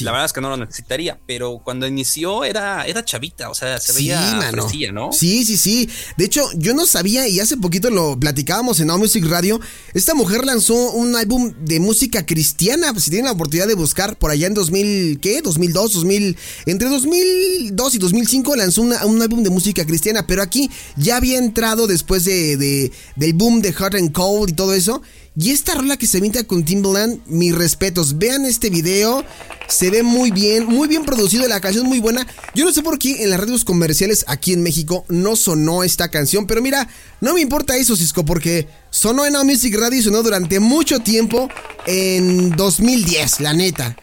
la 0.00 0.12
verdad 0.12 0.26
es 0.26 0.32
que 0.32 0.40
no 0.40 0.50
lo 0.50 0.56
necesitaría, 0.56 1.18
pero 1.26 1.60
cuando 1.62 1.86
inició 1.86 2.44
era, 2.44 2.86
era 2.86 3.04
chavita, 3.04 3.50
o 3.50 3.54
sea, 3.54 3.78
se 3.78 3.92
veía. 3.92 4.50
¿no? 4.92 5.12
Sí, 5.12 5.44
sí, 5.44 5.56
sí. 5.56 5.88
De 6.16 6.24
hecho, 6.24 6.42
yo 6.56 6.74
no 6.74 6.86
sabía 6.86 7.28
y 7.28 7.40
hace 7.40 7.56
poquito 7.56 7.90
lo 7.90 8.18
platicábamos 8.18 8.80
en 8.80 8.88
Now 8.88 8.98
Music 8.98 9.24
Radio. 9.26 9.60
Esta 9.94 10.14
mujer 10.14 10.44
lanzó 10.44 10.92
un 10.92 11.16
álbum 11.16 11.52
de 11.60 11.80
música 11.80 12.24
cristiana. 12.24 12.92
Si 12.98 13.10
tienen 13.10 13.26
la 13.26 13.32
oportunidad 13.32 13.66
de 13.66 13.74
buscar 13.74 14.16
por 14.18 14.30
allá 14.30 14.46
en 14.46 14.54
2000, 14.54 15.20
¿qué? 15.20 15.42
2002, 15.42 15.92
2000. 15.94 16.36
Entre 16.66 16.88
2002 16.88 17.94
y 17.94 17.98
2005 17.98 18.56
lanzó 18.56 18.82
un 18.82 19.22
álbum 19.22 19.42
de 19.42 19.50
música 19.50 19.84
cristiana, 19.84 20.26
pero 20.26 20.42
aquí 20.42 20.70
ya 20.96 21.16
había 21.16 21.38
entrado 21.38 21.86
después 21.86 22.24
de, 22.24 22.92
del 23.16 23.32
boom 23.34 23.60
de 23.60 23.72
Hot 23.72 23.94
and 23.94 24.12
Cold 24.12 24.50
y 24.50 24.52
todo 24.54 24.74
eso. 24.74 25.02
Y 25.34 25.50
esta 25.50 25.74
rola 25.74 25.96
que 25.96 26.06
se 26.06 26.18
avienta 26.18 26.44
con 26.44 26.64
Timbaland, 26.64 27.20
mis 27.26 27.54
respetos. 27.54 28.18
Vean 28.18 28.44
este 28.44 28.68
video. 28.68 29.24
Se 29.66 29.90
ve 29.90 30.02
muy 30.02 30.30
bien, 30.30 30.66
muy 30.66 30.88
bien 30.88 31.04
producido. 31.04 31.48
La 31.48 31.60
canción 31.60 31.86
muy 31.86 32.00
buena. 32.00 32.26
Yo 32.54 32.66
no 32.66 32.72
sé 32.72 32.82
por 32.82 32.98
qué 32.98 33.22
en 33.22 33.30
las 33.30 33.40
radios 33.40 33.64
comerciales 33.64 34.26
aquí 34.28 34.52
en 34.52 34.62
México 34.62 35.06
no 35.08 35.34
sonó 35.36 35.84
esta 35.84 36.10
canción. 36.10 36.46
Pero 36.46 36.60
mira, 36.60 36.86
no 37.22 37.32
me 37.32 37.40
importa 37.40 37.76
eso, 37.76 37.96
Cisco, 37.96 38.26
porque 38.26 38.68
sonó 38.90 39.24
en 39.24 39.32
Now 39.32 39.44
Music 39.44 39.74
Radio 39.78 39.98
y 39.98 40.02
sonó 40.02 40.22
durante 40.22 40.60
mucho 40.60 41.00
tiempo 41.00 41.48
en 41.86 42.50
2010, 42.50 43.40
la 43.40 43.54
neta. 43.54 43.96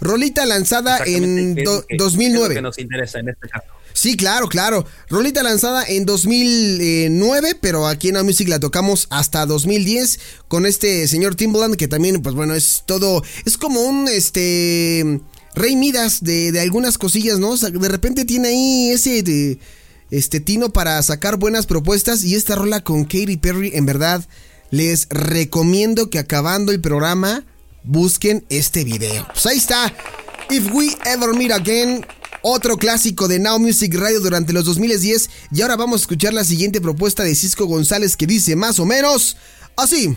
Rolita 0.00 0.44
lanzada 0.44 0.98
en 1.06 1.54
2009. 1.96 2.54
que 2.56 2.62
nos 2.62 2.78
interesa 2.78 3.20
en 3.20 3.28
este 3.28 3.48
caso. 3.48 3.66
Sí, 3.92 4.16
claro, 4.16 4.48
claro. 4.48 4.86
Rolita 5.08 5.42
lanzada 5.42 5.84
en 5.84 6.06
2009, 6.06 7.56
pero 7.60 7.86
aquí 7.86 8.08
en 8.08 8.14
la 8.14 8.22
Music 8.22 8.48
la 8.48 8.60
tocamos 8.60 9.06
hasta 9.10 9.46
2010 9.46 10.18
con 10.48 10.66
este 10.66 11.06
señor 11.08 11.34
Timbaland 11.34 11.76
que 11.76 11.88
también, 11.88 12.22
pues 12.22 12.34
bueno, 12.34 12.54
es 12.54 12.84
todo, 12.86 13.22
es 13.44 13.56
como 13.56 13.80
un, 13.80 14.08
este, 14.08 15.20
Rey 15.54 15.76
Midas 15.76 16.22
de, 16.22 16.58
algunas 16.60 16.98
cosillas, 16.98 17.38
¿no? 17.38 17.56
de 17.56 17.88
repente 17.88 18.24
tiene 18.24 18.48
ahí 18.48 18.90
ese, 18.90 19.58
este, 20.10 20.40
tino 20.40 20.72
para 20.72 21.02
sacar 21.02 21.36
buenas 21.36 21.66
propuestas 21.66 22.24
y 22.24 22.34
esta 22.34 22.54
rola 22.54 22.82
con 22.82 23.04
Katy 23.04 23.36
Perry, 23.36 23.72
en 23.74 23.86
verdad, 23.86 24.26
les 24.70 25.08
recomiendo 25.10 26.10
que 26.10 26.18
acabando 26.18 26.72
el 26.72 26.80
programa 26.80 27.44
busquen 27.82 28.44
este 28.48 28.84
video. 28.84 29.26
Pues 29.32 29.46
ahí 29.46 29.58
está. 29.58 29.92
If 30.50 30.72
We 30.72 30.96
Ever 31.04 31.34
Meet 31.34 31.52
Again 31.52 32.06
otro 32.42 32.76
clásico 32.76 33.28
de 33.28 33.38
Now 33.38 33.58
Music 33.58 33.94
Radio 33.94 34.20
durante 34.20 34.52
los 34.52 34.64
2010 34.64 35.30
y 35.52 35.62
ahora 35.62 35.76
vamos 35.76 36.00
a 36.00 36.02
escuchar 36.02 36.32
la 36.32 36.44
siguiente 36.44 36.80
propuesta 36.80 37.22
de 37.22 37.34
Cisco 37.34 37.66
González 37.66 38.16
que 38.16 38.26
dice 38.26 38.56
más 38.56 38.78
o 38.78 38.86
menos 38.86 39.36
así. 39.76 40.16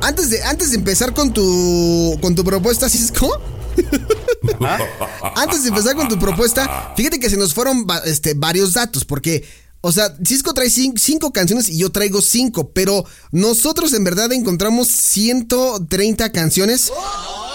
Antes 0.00 0.30
de, 0.30 0.42
antes 0.44 0.70
de 0.70 0.76
empezar 0.76 1.12
con 1.14 1.32
tu, 1.32 2.16
con 2.20 2.34
tu 2.34 2.44
propuesta, 2.44 2.88
Cisco. 2.88 3.40
antes 5.34 5.64
de 5.64 5.70
empezar 5.70 5.96
con 5.96 6.08
tu 6.08 6.16
propuesta, 6.18 6.92
fíjate 6.96 7.18
que 7.18 7.28
se 7.28 7.36
nos 7.36 7.52
fueron 7.52 7.84
este, 8.04 8.34
varios 8.34 8.74
datos, 8.74 9.04
porque 9.04 9.44
o 9.80 9.92
sea, 9.92 10.16
Cisco 10.26 10.52
trae 10.52 10.70
cinco, 10.70 11.32
canciones 11.32 11.68
y 11.68 11.78
yo 11.78 11.90
traigo 11.90 12.20
cinco, 12.20 12.70
pero 12.72 13.04
nosotros 13.30 13.92
en 13.92 14.04
verdad 14.04 14.32
encontramos 14.32 14.88
130 14.88 16.32
canciones, 16.32 16.92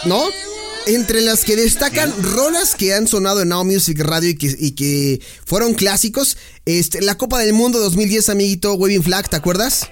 ¿no? 0.06 0.24
Entre 0.88 1.22
las 1.22 1.44
que 1.44 1.56
destacan 1.56 2.12
rolas 2.24 2.76
que 2.76 2.94
han 2.94 3.08
sonado 3.08 3.42
en 3.42 3.50
Now 3.50 3.66
Music 3.66 4.00
Radio 4.00 4.30
y 4.30 4.72
que, 4.72 5.22
fueron 5.46 5.74
clásicos. 5.74 6.38
Este, 6.66 7.02
la 7.02 7.18
Copa 7.18 7.40
del 7.40 7.54
Mundo 7.54 7.80
2010, 7.80 8.30
amiguito, 8.30 8.74
Waving 8.74 9.04
Flag, 9.04 9.30
¿te 9.30 9.36
acuerdas? 9.36 9.90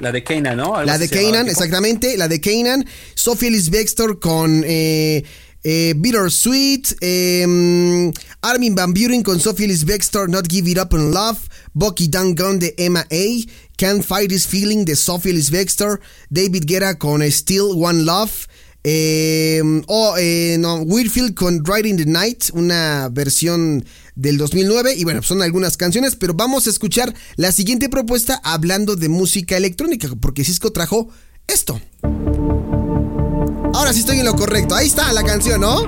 La 0.00 0.12
de 0.12 0.24
Kanan, 0.24 0.56
¿no? 0.56 0.82
la 0.82 0.96
de 0.96 1.08
Kanan, 1.08 1.48
exactamente. 1.48 2.16
La 2.16 2.26
de 2.26 2.40
Kanan. 2.40 2.86
Sophie 3.14 3.48
Ellis 3.48 3.68
Bextor 3.68 4.18
con 4.18 4.64
eh, 4.66 5.24
eh, 5.62 5.94
Bittersweet, 5.96 6.96
eh, 7.00 8.12
Armin 8.40 8.74
Van 8.74 8.92
Buren 8.92 9.22
con 9.22 9.40
Sophie 9.40 9.66
Ellis 9.66 9.84
Bextor, 9.84 10.28
Not 10.28 10.50
Give 10.50 10.70
It 10.70 10.78
Up 10.78 10.92
on 10.92 11.12
Love, 11.12 11.38
Bucky 11.72 12.08
Dunn 12.08 12.34
de 12.58 12.74
Emma 12.78 13.06
A, 13.10 13.46
Can't 13.76 14.04
Fight 14.04 14.28
This 14.28 14.46
Feeling 14.46 14.84
de 14.84 14.96
Sophie 14.96 15.32
Ellis 15.32 15.50
Bextor, 15.50 16.00
David 16.28 16.64
Guerra 16.66 16.98
con 16.98 17.22
Still 17.22 17.72
One 17.76 18.04
Love, 18.04 18.46
eh, 18.82 19.62
o 19.88 20.14
eh, 20.18 20.56
no, 20.58 20.76
Weirfield 20.76 21.34
con 21.34 21.64
Riding 21.64 21.96
the 21.98 22.06
Night, 22.06 22.44
una 22.52 23.08
versión 23.10 23.84
del 24.14 24.38
2009. 24.38 24.94
Y 24.96 25.04
bueno, 25.04 25.22
son 25.22 25.42
algunas 25.42 25.76
canciones, 25.76 26.16
pero 26.16 26.34
vamos 26.34 26.66
a 26.66 26.70
escuchar 26.70 27.14
la 27.36 27.52
siguiente 27.52 27.88
propuesta 27.88 28.40
hablando 28.42 28.96
de 28.96 29.08
música 29.08 29.56
electrónica, 29.56 30.08
porque 30.20 30.44
Cisco 30.44 30.72
trajo 30.72 31.08
esto. 31.46 31.80
Ahora 33.72 33.92
sí 33.92 34.00
estoy 34.00 34.18
en 34.18 34.24
lo 34.26 34.34
correcto. 34.34 34.74
Ahí 34.74 34.86
está 34.86 35.12
la 35.12 35.22
canción, 35.22 35.60
¿no? 35.60 35.84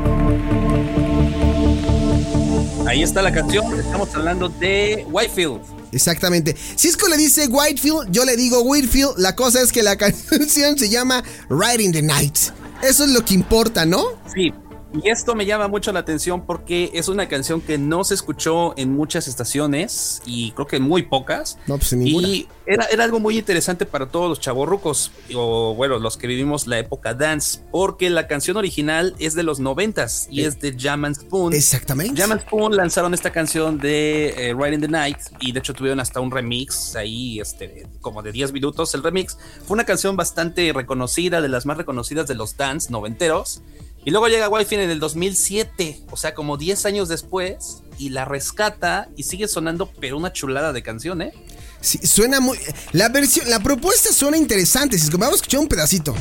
Ahí 2.87 3.03
está 3.03 3.23
la 3.23 3.33
canción. 3.33 3.79
Estamos 3.79 4.15
hablando 4.15 4.49
de 4.49 5.07
Whitefield. 5.11 5.61
Exactamente. 5.93 6.57
Cisco 6.77 7.09
le 7.09 7.17
dice 7.17 7.49
Whitefield, 7.49 8.11
yo 8.11 8.25
le 8.25 8.37
digo 8.37 8.63
Whitefield. 8.63 9.15
La 9.19 9.37
cosa 9.37 9.61
es 9.61 9.73
que 9.73 9.83
la 9.83 9.97
canción 9.97 10.79
se 10.79 10.89
llama 10.89 11.23
Riding 11.49 11.93
the 11.93 12.03
Night. 12.03 12.37
Eso 12.83 13.05
es 13.05 13.11
lo 13.11 13.25
que 13.25 13.35
importa, 13.35 13.85
¿no? 13.87 14.05
Sí, 14.35 14.53
y 14.95 15.09
esto 15.09 15.35
me 15.35 15.47
llama 15.47 15.69
mucho 15.69 15.93
la 15.93 16.01
atención 16.01 16.45
porque 16.45 16.91
es 16.95 17.09
una 17.09 17.29
canción 17.29 17.61
que 17.61 17.79
no 17.79 18.05
se 18.05 18.15
escuchó 18.15 18.75
en 18.77 18.93
muchas 18.93 19.29
estaciones 19.29 20.23
y 20.27 20.53
creo 20.53 20.67
que 20.67 20.77
en 20.77 20.83
muy 20.83 21.03
pocas. 21.03 21.59
No, 21.67 21.79
pues 21.79 21.93
en 21.93 22.01
ninguna. 22.01 22.29
Y 22.29 22.49
era, 22.67 22.85
era 22.87 23.05
algo 23.05 23.19
muy 23.19 23.39
interesante 23.39 23.87
para 23.87 24.07
todos 24.07 24.29
los 24.29 24.41
chavorrucos 24.41 25.11
o 25.35 25.75
bueno, 25.75 25.99
los 25.99 26.17
que 26.17 26.27
vivimos 26.27 26.67
la 26.67 26.79
época 26.79 27.15
dance, 27.15 27.61
porque 27.71 28.11
la 28.11 28.27
canción 28.27 28.57
original 28.57 29.15
es 29.19 29.35
de 29.35 29.43
los 29.43 29.61
noventas 29.61 30.29
y 30.31 30.45
es 30.45 30.61
de 30.61 30.77
Jam 30.79 31.05
and 31.05 31.17
Spoon. 31.17 31.55
Exactamente. 31.55 32.21
Jam 32.21 32.33
and 32.33 32.43
Spoon 32.43 32.77
lanzaron 32.77 33.15
esta 33.15 33.31
canción 33.31 33.79
de 33.79 34.29
eh, 34.51 34.55
Ride 34.55 34.75
in 34.75 34.81
the 34.81 34.89
Night 34.89 35.19
y 35.41 35.53
de 35.53 35.59
hecho 35.59 35.75
tuvieron 35.75 36.01
hasta 36.01 36.21
un 36.21 36.31
remix 36.31 36.97
ahí, 36.97 37.41
este, 37.41 37.87
como 38.01 38.23
de 38.23 38.33
10 38.33 38.53
minutos 38.53 38.95
el 38.95 39.03
remix. 39.03 39.39
Fue 39.67 39.75
una 39.75 39.85
canción 39.85 40.17
bastante 40.17 40.73
reconocida, 40.73 41.41
de 41.41 41.49
las 41.49 41.67
más 41.67 41.77
reconocidas 41.77 42.27
de 42.27 42.35
los 42.35 42.57
dance 42.57 42.91
noventeros. 42.91 43.63
Y 44.05 44.11
luego 44.11 44.27
llega 44.27 44.49
Wi-Fi 44.49 44.75
en 44.77 44.91
el 44.91 44.99
2007, 44.99 46.03
o 46.11 46.17
sea, 46.17 46.35
como 46.35 46.57
10 46.57 46.87
años 46.87 47.09
después, 47.09 47.83
y 47.99 48.09
la 48.09 48.25
rescata 48.25 49.09
y 49.17 49.23
sigue 49.23 49.47
sonando, 49.47 49.89
pero 50.01 50.17
una 50.17 50.33
chulada 50.33 50.73
de 50.73 50.83
canción, 50.83 51.23
¿eh? 51.23 51.33
Sí, 51.81 51.99
suena 52.03 52.41
muy. 52.41 52.59
La 52.93 53.09
versión, 53.09 53.49
la 53.49 53.61
propuesta 53.61 54.13
suena 54.13 54.37
interesante. 54.37 54.99
Si 54.99 55.09
vamos 55.11 55.33
a 55.33 55.37
escuchar 55.37 55.61
un 55.61 55.69
pedacito. 55.69 56.15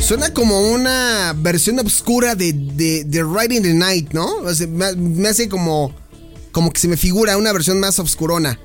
Suena 0.00 0.34
como 0.34 0.60
una 0.72 1.32
versión 1.36 1.78
oscura 1.78 2.34
de, 2.34 2.52
de, 2.52 3.22
Riding 3.22 3.62
the 3.62 3.74
Night, 3.74 4.12
¿no? 4.12 4.42
me, 4.68 4.96
me, 4.96 5.28
hace 5.28 5.48
como. 5.48 5.94
Como 6.50 6.72
que 6.72 6.80
se 6.80 6.88
me 6.88 6.96
figura 6.96 7.36
una 7.36 7.52
versión 7.52 7.80
más 7.80 7.98
oscurona. 7.98 8.58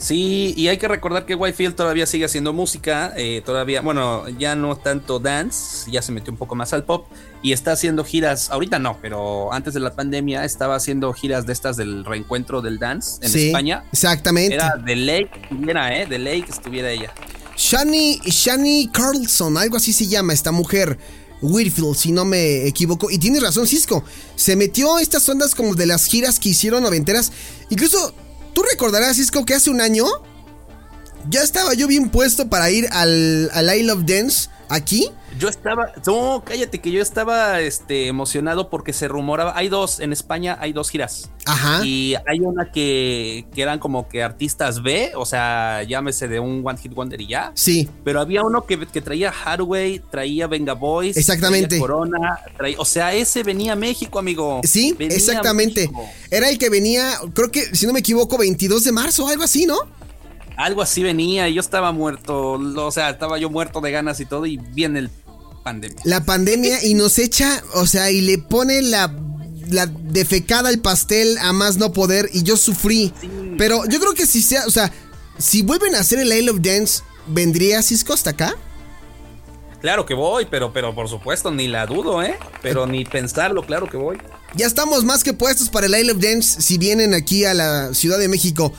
Sí, 0.00 0.54
y 0.56 0.68
hay 0.68 0.78
que 0.78 0.88
recordar 0.88 1.26
que 1.26 1.34
Whitefield 1.34 1.76
todavía 1.76 2.06
sigue 2.06 2.24
haciendo 2.24 2.54
música, 2.54 3.12
eh, 3.18 3.42
todavía, 3.44 3.82
bueno, 3.82 4.26
ya 4.30 4.56
no 4.56 4.74
tanto 4.76 5.18
dance, 5.18 5.90
ya 5.90 6.00
se 6.00 6.10
metió 6.10 6.32
un 6.32 6.38
poco 6.38 6.54
más 6.54 6.72
al 6.72 6.84
pop 6.84 7.06
y 7.42 7.52
está 7.52 7.72
haciendo 7.72 8.02
giras, 8.02 8.48
ahorita 8.48 8.78
no, 8.78 8.98
pero 9.02 9.52
antes 9.52 9.74
de 9.74 9.80
la 9.80 9.94
pandemia 9.94 10.46
estaba 10.46 10.74
haciendo 10.74 11.12
giras 11.12 11.44
de 11.44 11.52
estas 11.52 11.76
del 11.76 12.06
reencuentro 12.06 12.62
del 12.62 12.78
dance 12.78 13.22
en 13.22 13.30
sí, 13.30 13.46
España. 13.48 13.84
Exactamente. 13.92 14.54
Era 14.54 14.76
de 14.76 14.96
Lake, 14.96 15.30
era, 15.68 15.94
eh, 15.94 16.06
de 16.06 16.18
Lake 16.18 16.46
estuviera 16.48 16.90
ella. 16.90 17.12
Shani, 17.58 18.20
Shani 18.24 18.88
Carlson, 18.90 19.58
algo 19.58 19.76
así 19.76 19.92
se 19.92 20.06
llama 20.06 20.32
esta 20.32 20.50
mujer. 20.50 20.98
Whitfield, 21.42 21.94
si 21.94 22.12
no 22.12 22.24
me 22.24 22.66
equivoco. 22.66 23.10
Y 23.10 23.18
tienes 23.18 23.42
razón, 23.42 23.66
Cisco. 23.66 24.04
Se 24.36 24.56
metió 24.56 24.98
estas 24.98 25.26
ondas 25.28 25.54
como 25.54 25.74
de 25.74 25.86
las 25.86 26.06
giras 26.06 26.38
que 26.38 26.50
hicieron 26.50 26.82
noventeras. 26.82 27.32
Incluso 27.70 28.14
Tú 28.52 28.62
recordarás, 28.62 29.16
Cisco, 29.16 29.44
que 29.44 29.54
hace 29.54 29.70
un 29.70 29.80
año 29.80 30.04
ya 31.28 31.42
estaba 31.42 31.74
yo 31.74 31.86
bien 31.86 32.10
puesto 32.10 32.48
para 32.48 32.70
ir 32.70 32.88
al, 32.92 33.50
al 33.52 33.76
Isle 33.76 33.92
of 33.92 34.04
Dance 34.06 34.48
aquí. 34.70 35.10
Yo 35.38 35.48
estaba, 35.48 35.92
no, 36.06 36.42
cállate 36.44 36.80
que 36.80 36.90
yo 36.90 37.02
estaba 37.02 37.60
este, 37.60 38.06
emocionado 38.08 38.68
porque 38.70 38.92
se 38.92 39.06
rumoraba, 39.08 39.52
hay 39.56 39.68
dos, 39.68 40.00
en 40.00 40.12
España 40.12 40.56
hay 40.60 40.72
dos 40.72 40.90
giras. 40.90 41.30
Ajá. 41.46 41.84
Y 41.84 42.14
hay 42.26 42.40
una 42.40 42.70
que, 42.72 43.46
que 43.54 43.62
eran 43.62 43.78
como 43.78 44.08
que 44.08 44.22
artistas 44.22 44.82
B, 44.82 45.12
o 45.14 45.24
sea, 45.26 45.82
llámese 45.84 46.28
de 46.28 46.40
un 46.40 46.62
One 46.66 46.78
Hit 46.78 46.94
Wonder 46.94 47.20
y 47.20 47.28
ya. 47.28 47.52
Sí. 47.54 47.88
Pero 48.04 48.20
había 48.20 48.42
uno 48.42 48.66
que, 48.66 48.86
que 48.86 49.00
traía 49.00 49.30
Hardway, 49.32 50.00
traía 50.10 50.46
Venga 50.46 50.72
Boys, 50.74 51.16
Exactamente. 51.16 51.68
traía 51.68 51.80
Corona, 51.80 52.40
traía- 52.56 52.78
o 52.78 52.84
sea, 52.84 53.14
ese 53.14 53.42
venía 53.42 53.72
a 53.72 53.76
México, 53.76 54.18
amigo. 54.18 54.60
Sí, 54.64 54.94
Venía 54.98 55.16
exactamente. 55.16 55.90
Era 56.30 56.48
el 56.48 56.58
que 56.58 56.70
venía, 56.70 57.12
creo 57.34 57.50
que, 57.50 57.74
si 57.74 57.86
no 57.86 57.92
me 57.92 58.00
equivoco, 58.00 58.36
22 58.38 58.84
de 58.84 58.92
marzo, 58.92 59.28
algo 59.28 59.42
así, 59.42 59.66
¿no? 59.66 59.76
Algo 60.56 60.82
así 60.82 61.02
venía 61.02 61.48
y 61.48 61.54
yo 61.54 61.60
estaba 61.60 61.92
muerto, 61.92 62.52
o 62.52 62.90
sea, 62.90 63.10
estaba 63.10 63.38
yo 63.38 63.50
muerto 63.50 63.80
de 63.80 63.90
ganas 63.90 64.20
y 64.20 64.26
todo 64.26 64.46
y 64.46 64.56
viene 64.56 64.98
el 65.00 65.10
pandemia. 65.62 66.00
La 66.04 66.24
pandemia 66.24 66.84
y 66.84 66.94
nos 66.94 67.18
echa, 67.18 67.62
o 67.74 67.86
sea, 67.86 68.10
y 68.10 68.20
le 68.20 68.38
pone 68.38 68.82
la, 68.82 69.14
la 69.70 69.86
defecada 69.86 70.68
al 70.68 70.80
pastel 70.80 71.38
a 71.38 71.52
más 71.52 71.76
no 71.76 71.92
poder 71.92 72.28
y 72.32 72.42
yo 72.42 72.56
sufrí. 72.56 73.12
Sí. 73.20 73.30
Pero 73.56 73.84
yo 73.86 74.00
creo 74.00 74.14
que 74.14 74.26
si 74.26 74.42
sea, 74.42 74.66
o 74.66 74.70
sea, 74.70 74.92
si 75.38 75.62
vuelven 75.62 75.94
a 75.94 76.00
hacer 76.00 76.18
el 76.18 76.32
I 76.32 76.42
Love 76.42 76.60
Dance, 76.60 77.02
¿vendría 77.26 77.82
Cisco 77.82 78.12
hasta 78.12 78.30
acá? 78.30 78.54
Claro 79.80 80.04
que 80.04 80.12
voy, 80.12 80.46
pero, 80.50 80.72
pero 80.72 80.94
por 80.94 81.08
supuesto, 81.08 81.50
ni 81.50 81.66
la 81.66 81.86
dudo, 81.86 82.22
¿eh? 82.22 82.38
Pero 82.60 82.86
ni 82.86 83.04
pensarlo, 83.04 83.64
claro 83.64 83.88
que 83.88 83.96
voy. 83.96 84.18
Ya 84.54 84.66
estamos 84.66 85.04
más 85.04 85.24
que 85.24 85.32
puestos 85.32 85.70
para 85.70 85.86
el 85.86 85.94
I 85.94 86.04
Love 86.04 86.20
Dance 86.20 86.60
si 86.60 86.76
vienen 86.76 87.14
aquí 87.14 87.44
a 87.46 87.54
la 87.54 87.94
Ciudad 87.94 88.18
de 88.18 88.28
México. 88.28 88.72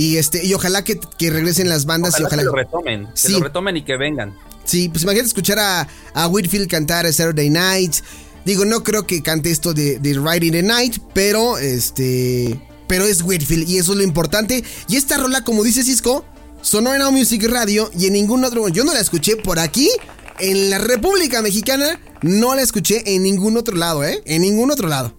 Y 0.00 0.16
este, 0.16 0.46
y 0.46 0.54
ojalá 0.54 0.84
que, 0.84 1.00
que 1.18 1.28
regresen 1.30 1.68
las 1.68 1.84
bandas 1.84 2.14
Ojalá 2.14 2.22
y 2.22 2.26
ojalá. 2.26 2.42
que 2.42 2.46
lo 2.46 2.52
retomen, 2.54 3.06
que 3.06 3.10
Sí. 3.16 3.32
lo 3.32 3.40
retomen 3.40 3.76
y 3.76 3.84
que 3.84 3.96
vengan. 3.96 4.32
Sí, 4.64 4.88
pues 4.88 5.02
imagínate 5.02 5.26
escuchar 5.26 5.58
a, 5.58 5.88
a 6.14 6.28
Whitfield 6.28 6.68
cantar 6.70 7.12
Saturday 7.12 7.50
Night. 7.50 7.96
Digo, 8.44 8.64
no 8.64 8.84
creo 8.84 9.06
que 9.08 9.22
cante 9.24 9.50
esto 9.50 9.74
de, 9.74 9.98
de 9.98 10.14
Riding 10.14 10.52
the 10.52 10.62
Night, 10.62 10.98
pero 11.14 11.58
este. 11.58 12.60
Pero 12.86 13.04
es 13.06 13.22
Whitfield 13.22 13.68
y 13.68 13.78
eso 13.78 13.90
es 13.92 13.98
lo 13.98 14.04
importante. 14.04 14.62
Y 14.88 14.96
esta 14.96 15.16
rola, 15.16 15.42
como 15.42 15.64
dice 15.64 15.82
Cisco, 15.82 16.24
sonó 16.62 16.94
en 16.94 17.00
Now 17.00 17.10
Music 17.10 17.42
Radio 17.48 17.90
y 17.98 18.06
en 18.06 18.12
ningún 18.12 18.44
otro. 18.44 18.68
Yo 18.68 18.84
no 18.84 18.94
la 18.94 19.00
escuché 19.00 19.36
por 19.36 19.58
aquí, 19.58 19.90
en 20.38 20.70
la 20.70 20.78
República 20.78 21.42
Mexicana, 21.42 22.00
no 22.22 22.54
la 22.54 22.62
escuché 22.62 23.02
en 23.16 23.24
ningún 23.24 23.56
otro 23.56 23.74
lado, 23.76 24.04
¿eh? 24.04 24.22
En 24.26 24.42
ningún 24.42 24.70
otro 24.70 24.86
lado. 24.88 25.17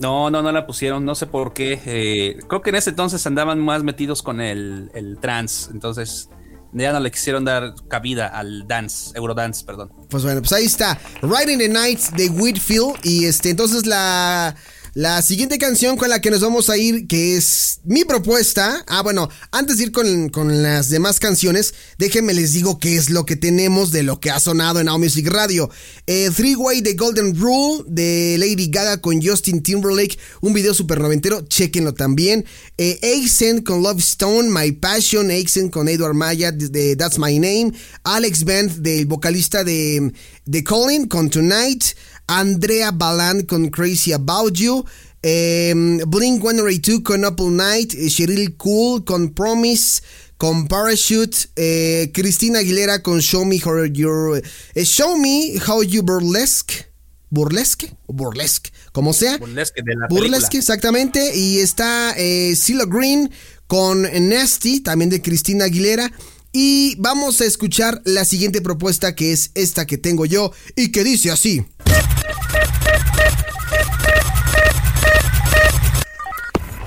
No, 0.00 0.30
no, 0.30 0.42
no 0.42 0.50
la 0.50 0.66
pusieron, 0.66 1.04
no 1.04 1.14
sé 1.14 1.26
por 1.26 1.52
qué. 1.52 1.80
eh, 1.84 2.38
creo 2.48 2.62
que 2.62 2.70
en 2.70 2.76
ese 2.76 2.90
entonces 2.90 3.26
andaban 3.26 3.60
más 3.60 3.82
metidos 3.82 4.22
con 4.22 4.40
el, 4.40 4.90
el 4.94 5.18
trance, 5.18 5.70
entonces 5.70 6.30
ya 6.72 6.92
no 6.92 7.00
le 7.00 7.10
quisieron 7.10 7.44
dar 7.44 7.74
cabida 7.88 8.28
al 8.28 8.66
dance, 8.66 9.10
Eurodance, 9.16 9.64
perdón. 9.64 9.92
Pues 10.08 10.22
bueno, 10.22 10.40
pues 10.40 10.52
ahí 10.52 10.64
está. 10.64 10.98
Riding 11.20 11.58
the 11.58 11.68
Night 11.68 12.00
de 12.16 12.28
Whitfield. 12.28 12.94
Y 13.02 13.24
este, 13.26 13.50
entonces 13.50 13.86
la. 13.86 14.54
La 14.94 15.22
siguiente 15.22 15.58
canción 15.58 15.96
con 15.96 16.08
la 16.08 16.20
que 16.20 16.32
nos 16.32 16.40
vamos 16.40 16.68
a 16.68 16.76
ir, 16.76 17.06
que 17.06 17.36
es 17.36 17.78
mi 17.84 18.04
propuesta. 18.04 18.84
Ah, 18.88 19.02
bueno, 19.02 19.28
antes 19.52 19.78
de 19.78 19.84
ir 19.84 19.92
con, 19.92 20.30
con 20.30 20.64
las 20.64 20.88
demás 20.88 21.20
canciones, 21.20 21.74
déjenme 21.96 22.34
les 22.34 22.54
digo 22.54 22.80
qué 22.80 22.96
es 22.96 23.08
lo 23.08 23.24
que 23.24 23.36
tenemos 23.36 23.92
de 23.92 24.02
lo 24.02 24.18
que 24.18 24.32
ha 24.32 24.40
sonado 24.40 24.80
en 24.80 24.86
Now 24.86 24.98
Music 24.98 25.28
Radio. 25.28 25.70
Eh, 26.08 26.30
Three 26.34 26.56
Way 26.56 26.82
The 26.82 26.94
Golden 26.94 27.38
Rule 27.38 27.84
de 27.86 28.34
Lady 28.36 28.68
Gaga 28.68 29.00
con 29.00 29.22
Justin 29.22 29.62
Timberlake, 29.62 30.18
un 30.40 30.54
video 30.54 30.74
super 30.74 31.00
noventero, 31.00 31.42
chequenlo 31.46 31.94
también. 31.94 32.44
Eh, 32.76 32.98
Accent 33.22 33.64
con 33.64 33.84
Love 33.84 34.00
Stone, 34.00 34.50
My 34.50 34.72
Passion, 34.72 35.30
Accent 35.30 35.72
con 35.72 35.88
Edward 35.88 36.14
Maya 36.14 36.50
de 36.50 36.96
That's 36.96 37.20
My 37.20 37.38
Name, 37.38 37.72
Alex 38.02 38.42
Band 38.42 38.78
del 38.78 39.06
vocalista 39.06 39.62
de, 39.62 40.12
de 40.46 40.64
Colin 40.64 41.06
con 41.06 41.30
Tonight. 41.30 41.84
Andrea 42.30 42.92
Balan 42.92 43.42
con 43.42 43.68
Crazy 43.70 44.12
About 44.12 44.54
You. 44.54 44.84
eh, 45.22 45.74
Blink 46.06 46.40
182 46.40 47.00
con 47.02 47.24
All 47.24 47.56
Night. 47.56 47.92
eh, 47.94 48.08
Cheryl 48.08 48.56
Cool 48.56 49.04
con 49.04 49.34
Promise. 49.34 50.02
Con 50.36 50.68
Parachute. 50.68 51.36
eh, 51.56 52.10
Cristina 52.14 52.60
Aguilera 52.60 53.02
con 53.02 53.20
Show 53.20 53.44
Me 53.44 53.60
How 53.62 53.84
You. 53.86 54.36
eh, 54.36 54.84
Show 54.84 55.18
Me 55.18 55.54
How 55.66 55.82
You 55.82 56.02
Burlesque. 56.02 56.86
Burlesque 57.32 57.94
o 58.06 58.12
burlesque, 58.12 58.70
como 58.92 59.12
sea. 59.12 59.36
Burlesque 59.38 59.82
de 59.84 59.94
la 59.94 60.06
Burlesque, 60.08 60.30
película. 60.40 60.58
exactamente. 60.58 61.36
Y 61.36 61.58
está 61.58 62.14
eh, 62.16 62.54
CeeLo 62.56 62.86
Green 62.88 63.30
con 63.68 64.02
Nasty, 64.28 64.80
también 64.80 65.10
de 65.10 65.20
Cristina 65.22 65.66
Aguilera. 65.66 66.10
Y 66.52 66.96
vamos 66.96 67.40
a 67.40 67.44
escuchar 67.44 68.02
la 68.04 68.24
siguiente 68.24 68.60
propuesta 68.60 69.14
que 69.14 69.32
es 69.32 69.50
esta 69.54 69.86
que 69.86 69.98
tengo 69.98 70.26
yo 70.26 70.52
y 70.74 70.90
que 70.90 71.04
dice 71.04 71.30
así. 71.30 71.64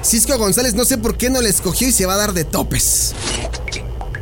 Cisco 0.04 0.38
González, 0.38 0.76
no 0.76 0.84
sé 0.84 0.98
por 0.98 1.18
qué 1.18 1.30
no 1.30 1.42
la 1.42 1.50
escogió 1.50 1.88
y 1.88 1.92
se 1.92 2.06
va 2.06 2.16
a 2.16 2.18
dar 2.18 2.34
de 2.34 2.44
topes. 2.44 3.16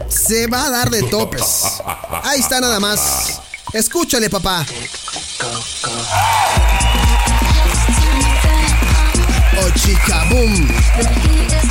Se 0.08 0.47
va 0.47 0.67
a 0.67 0.69
dar 0.69 0.89
de 0.89 1.04
topes. 1.04 1.63
Ahí 2.23 2.39
está 2.39 2.62
nada 2.62 2.80
más. 2.80 3.41
Escúchale, 3.73 4.30
papá. 4.30 4.65
Chica, 9.75 10.23
boom. 10.29 10.67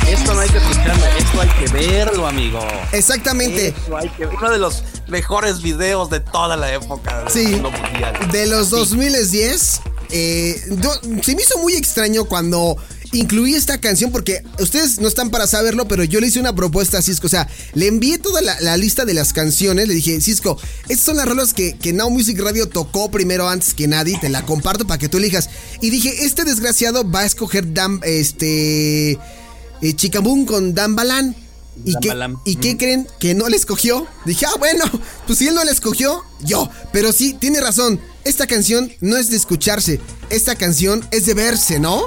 Esto 0.07 0.33
no 0.33 0.39
hay 0.41 0.49
que 0.49 0.57
escucharlo, 0.57 1.05
esto 1.17 1.41
hay 1.41 1.49
que 1.49 1.71
verlo, 1.73 2.27
amigo. 2.27 2.59
Exactamente. 2.91 3.67
Esto 3.69 3.97
hay 3.97 4.09
que 4.09 4.25
Uno 4.25 4.49
de 4.51 4.57
los 4.59 4.83
mejores 5.07 5.61
videos 5.61 6.09
de 6.09 6.19
toda 6.19 6.57
la 6.57 6.71
época 6.73 7.25
Sí. 7.29 7.47
mundial. 7.61 8.17
De 8.31 8.45
los 8.47 8.67
Sí. 8.69 8.75
2010, 8.75 9.81
eh, 10.09 10.61
do- 10.69 10.99
se 11.23 11.35
me 11.35 11.41
hizo 11.41 11.57
muy 11.59 11.73
extraño 11.75 12.25
cuando 12.25 12.77
incluí 13.13 13.55
esta 13.55 13.79
canción 13.79 14.11
porque 14.11 14.43
ustedes 14.59 14.99
no 14.99 15.07
están 15.07 15.29
para 15.29 15.47
saberlo, 15.47 15.87
pero 15.87 16.03
yo 16.03 16.19
le 16.19 16.27
hice 16.27 16.39
una 16.39 16.55
propuesta 16.55 16.97
a 16.97 17.01
Cisco. 17.01 17.27
O 17.27 17.29
sea, 17.29 17.47
le 17.73 17.87
envié 17.87 18.17
toda 18.17 18.41
la, 18.41 18.59
la 18.61 18.77
lista 18.77 19.05
de 19.05 19.13
las 19.13 19.33
canciones. 19.33 19.87
Le 19.87 19.93
dije, 19.93 20.19
Cisco, 20.21 20.57
estas 20.89 21.05
son 21.05 21.17
las 21.17 21.27
rolas 21.27 21.53
que, 21.53 21.77
que 21.77 21.93
Now 21.93 22.09
Music 22.09 22.39
Radio 22.39 22.67
tocó 22.69 23.11
primero 23.11 23.49
antes 23.49 23.73
que 23.73 23.87
nadie. 23.87 24.17
Te 24.19 24.29
la 24.29 24.45
comparto 24.45 24.85
para 24.87 24.97
que 24.97 25.09
tú 25.09 25.17
elijas. 25.17 25.49
Y 25.81 25.89
dije, 25.89 26.25
este 26.25 26.43
desgraciado 26.43 27.09
va 27.09 27.21
a 27.21 27.25
escoger 27.25 27.73
Dan, 27.73 27.99
este, 28.03 29.11
eh, 29.11 29.17
Chicaboom 29.95 30.45
con 30.45 30.73
Dan 30.73 30.95
Balan. 30.95 31.35
¿Y, 31.85 31.95
qué. 31.99 32.13
¿Y 32.45 32.55
qué 32.57 32.73
Mm. 32.73 32.77
creen? 32.77 33.07
Que 33.19 33.33
no 33.33 33.47
le 33.49 33.55
escogió. 33.57 34.05
Dije, 34.25 34.45
ah, 34.45 34.55
bueno, 34.59 34.83
pues 35.27 35.39
si 35.39 35.47
él 35.47 35.55
no 35.55 35.63
le 35.63 35.71
escogió, 35.71 36.21
yo. 36.43 36.69
Pero 36.91 37.11
sí, 37.11 37.33
tiene 37.33 37.59
razón. 37.61 37.99
Esta 38.23 38.45
canción 38.45 38.91
no 38.99 39.17
es 39.17 39.29
de 39.31 39.37
escucharse. 39.37 39.99
Esta 40.29 40.55
canción 40.55 41.03
es 41.11 41.25
de 41.25 41.33
verse, 41.33 41.79
¿no? 41.79 42.03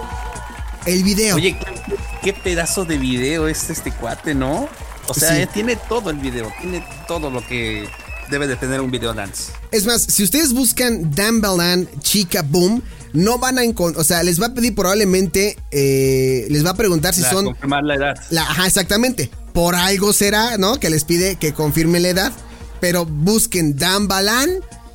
El 0.86 1.02
video. 1.02 1.36
Oye, 1.36 1.56
¿qué, 1.58 1.96
qué 2.22 2.32
pedazo 2.32 2.84
de 2.84 2.98
video 2.98 3.48
es 3.48 3.70
este 3.70 3.90
cuate, 3.92 4.34
¿no? 4.34 4.68
O 5.08 5.14
sea, 5.14 5.30
Sí. 5.34 5.42
eh, 5.42 5.48
tiene 5.52 5.76
todo 5.76 6.10
el 6.10 6.16
video, 6.18 6.50
tiene 6.60 6.84
todo 7.08 7.30
lo 7.30 7.46
que 7.46 7.88
debe 8.30 8.46
de 8.46 8.56
tener 8.56 8.80
un 8.80 8.90
video 8.90 9.12
dance. 9.14 9.52
Es 9.70 9.86
más, 9.86 10.02
si 10.02 10.22
ustedes 10.24 10.52
buscan 10.52 11.10
Dan 11.14 11.40
Balan 11.40 11.88
Chica 12.00 12.42
Boom, 12.42 12.82
no 13.12 13.38
van 13.38 13.58
a 13.58 13.64
encontrar. 13.64 14.00
O 14.00 14.04
sea, 14.04 14.22
les 14.22 14.40
va 14.40 14.46
a 14.46 14.54
pedir 14.54 14.74
probablemente. 14.74 15.56
eh, 15.70 16.46
les 16.50 16.64
va 16.64 16.70
a 16.70 16.74
preguntar 16.74 17.14
si 17.14 17.20
La- 17.22 17.30
son. 17.30 17.44
confirmar 17.46 17.84
la 17.84 17.94
edad. 17.94 18.14
La, 18.30 18.42
ajá, 18.42 18.66
exactamente. 18.66 19.30
Por 19.52 19.74
algo 19.74 20.12
será, 20.12 20.56
¿no? 20.58 20.80
Que 20.80 20.90
les 20.90 21.04
pide 21.04 21.36
que 21.36 21.52
confirme 21.52 22.00
la 22.00 22.08
edad. 22.08 22.32
Pero 22.80 23.04
busquen 23.06 23.76
Dan 23.76 24.08
Balan, 24.08 24.50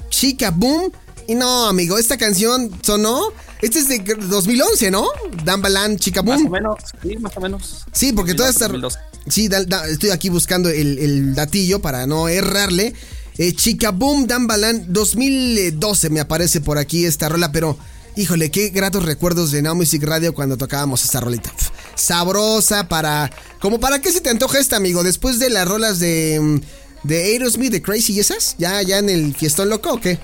Chica 0.10 0.52
Boom. 0.52 0.92
Y 1.28 1.36
no, 1.36 1.68
amigo, 1.68 1.98
esta 1.98 2.18
canción 2.18 2.72
sonó. 2.82 3.30
Este 3.62 3.80
es 3.80 3.88
de 3.90 4.00
2011, 4.00 4.90
¿no? 4.92 5.06
Dan 5.44 5.62
Balan, 5.62 5.98
Chica 5.98 6.22
Más 6.24 6.40
o 6.40 6.44
Boom. 6.44 6.52
menos, 6.52 6.76
sí, 7.02 7.18
más 7.18 7.36
o 7.36 7.42
menos. 7.42 7.86
Sí, 7.92 8.14
porque 8.14 8.34
toda 8.34 8.50
esta. 8.50 8.68
2012. 8.68 9.00
Sí, 9.28 9.48
da- 9.50 9.64
da- 9.66 9.88
estoy 9.88 10.12
aquí 10.12 10.30
buscando 10.30 10.70
el, 10.70 10.98
el 10.98 11.36
datillo 11.36 11.82
para 11.82 12.08
no 12.08 12.30
errarle. 12.30 12.94
Eh, 13.38 13.54
Chica 13.54 13.92
Boom, 13.92 14.28
Dan 14.28 14.48
Balan, 14.48 14.86
2012 14.94 16.10
me 16.10 16.20
aparece 16.20 16.62
por 16.62 16.78
aquí 16.78 17.06
esta 17.06 17.30
rola, 17.30 17.52
pero. 17.52 17.78
Híjole, 18.16 18.50
qué 18.52 18.70
gratos 18.70 19.06
recuerdos 19.06 19.52
de 19.52 19.62
Now 19.62 19.76
Music 19.76 20.04
Radio 20.04 20.34
cuando 20.34 20.58
tocábamos 20.58 21.06
esta 21.06 21.20
rolita. 21.22 21.54
Sabrosa 21.96 22.88
para. 22.90 23.30
Como 23.62 23.80
para 23.80 24.00
qué 24.02 24.12
se 24.12 24.20
te 24.20 24.30
antoja 24.30 24.60
esta, 24.60 24.76
amigo. 24.78 25.04
Después 25.04 25.40
de 25.40 25.50
las 25.50 25.68
rolas 25.68 26.00
de. 26.00 26.62
De 27.04 27.24
Aerosmith, 27.24 27.72
de 27.72 27.82
Crazy 27.82 28.14
y 28.14 28.20
esas. 28.20 28.56
¿Ya, 28.58 28.82
ya 28.82 28.98
en 28.98 29.10
el 29.10 29.34
fiestón 29.36 29.70
loco 29.70 29.94
o 29.94 30.02
qué? 30.02 30.20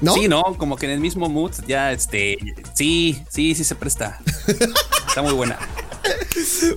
¿No? 0.00 0.14
Sí, 0.14 0.28
no, 0.28 0.42
como 0.58 0.76
que 0.76 0.86
en 0.86 0.92
el 0.92 1.00
mismo 1.00 1.28
mood, 1.28 1.52
ya 1.68 1.92
este. 1.92 2.36
Sí, 2.74 3.22
sí, 3.30 3.54
sí 3.54 3.64
se 3.64 3.74
presta. 3.74 4.18
Está 5.08 5.22
muy 5.22 5.32
buena. 5.34 5.58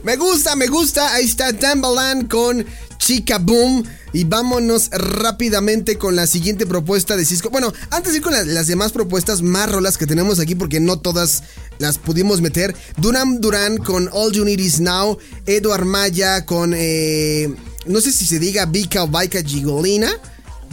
Me 0.03 0.15
gusta, 0.17 0.55
me 0.55 0.67
gusta. 0.67 1.13
Ahí 1.13 1.25
está 1.25 1.53
Timbaland 1.53 2.27
con 2.29 2.65
Chica 2.97 3.37
Boom. 3.37 3.83
Y 4.11 4.25
vámonos 4.25 4.89
rápidamente 4.91 5.97
con 5.97 6.15
la 6.15 6.27
siguiente 6.27 6.65
propuesta 6.67 7.15
de 7.15 7.25
Cisco. 7.25 7.49
Bueno, 7.49 7.73
antes 7.89 8.11
de 8.11 8.17
ir 8.17 8.23
con 8.23 8.33
la- 8.33 8.43
las 8.43 8.67
demás 8.67 8.91
propuestas, 8.91 9.41
más 9.41 9.71
rolas 9.71 9.97
que 9.97 10.05
tenemos 10.05 10.39
aquí, 10.39 10.53
porque 10.55 10.79
no 10.79 10.99
todas 10.99 11.43
las 11.79 11.97
pudimos 11.97 12.41
meter. 12.41 12.75
Duran 12.97 13.41
Duran 13.41 13.77
con 13.77 14.09
All 14.11 14.31
You 14.33 14.45
Need 14.45 14.59
Is 14.59 14.79
Now. 14.79 15.17
Edward 15.47 15.85
Maya 15.85 16.45
con 16.45 16.73
eh, 16.75 17.53
no 17.85 18.01
sé 18.01 18.11
si 18.11 18.25
se 18.25 18.37
diga 18.39 18.65
Vika 18.65 19.03
o 19.03 19.07
Vika 19.07 19.41
Gigolina, 19.41 20.11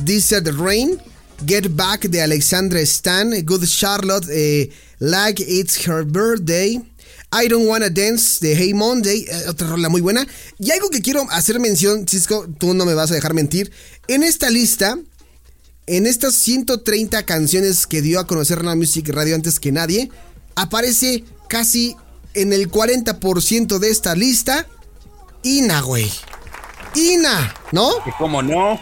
This 0.04 0.28
the 0.28 0.52
Rain, 0.52 1.00
Get 1.46 1.68
Back 1.70 2.08
de 2.08 2.22
Alexandra 2.22 2.80
Stan, 2.80 3.32
Good 3.44 3.64
Charlotte, 3.66 4.26
eh, 4.30 4.70
Like 4.98 5.42
It's 5.46 5.86
Her 5.86 6.04
Birthday. 6.04 6.80
I 7.32 7.48
Don't 7.48 7.66
Wanna 7.68 7.90
Dance 7.90 8.38
de 8.40 8.56
Hey 8.56 8.74
Monday, 8.74 9.24
eh, 9.28 9.48
otra 9.48 9.68
rola 9.68 9.88
muy 9.88 10.00
buena. 10.00 10.26
Y 10.58 10.70
algo 10.72 10.90
que 10.90 11.00
quiero 11.00 11.26
hacer 11.30 11.60
mención, 11.60 12.06
Cisco, 12.08 12.46
tú 12.58 12.74
no 12.74 12.84
me 12.84 12.94
vas 12.94 13.10
a 13.10 13.14
dejar 13.14 13.34
mentir. 13.34 13.70
En 14.08 14.22
esta 14.22 14.50
lista, 14.50 14.98
en 15.86 16.06
estas 16.06 16.34
130 16.34 17.22
canciones 17.24 17.86
que 17.86 18.02
dio 18.02 18.18
a 18.18 18.26
conocer 18.26 18.64
la 18.64 18.74
Music 18.74 19.08
Radio 19.10 19.34
antes 19.36 19.60
que 19.60 19.70
nadie, 19.70 20.10
aparece 20.56 21.24
casi 21.48 21.96
en 22.34 22.52
el 22.52 22.70
40% 22.70 23.78
de 23.78 23.90
esta 23.90 24.14
lista 24.14 24.66
Ina, 25.42 25.80
güey. 25.80 26.10
Ina, 26.94 27.54
¿no? 27.72 27.92
¿Cómo 28.18 28.42
no? 28.42 28.78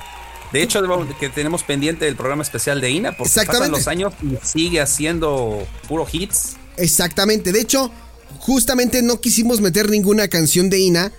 De 0.52 0.62
hecho, 0.62 0.80
que 1.20 1.28
tenemos 1.28 1.62
pendiente 1.62 2.08
el 2.08 2.16
programa 2.16 2.42
especial 2.42 2.80
de 2.80 2.90
Ina, 2.90 3.16
porque 3.16 3.42
pasan 3.44 3.70
los 3.70 3.86
años 3.86 4.14
y 4.22 4.36
sigue 4.46 4.80
haciendo 4.80 5.66
puro 5.86 6.06
hits. 6.10 6.56
Exactamente. 6.76 7.52
De 7.52 7.60
hecho, 7.60 7.90
justamente 8.38 9.02
no 9.02 9.20
quisimos 9.20 9.60
meter 9.60 9.90
ninguna 9.90 10.28
canción 10.28 10.70
de 10.70 10.80
Ina, 10.80 11.12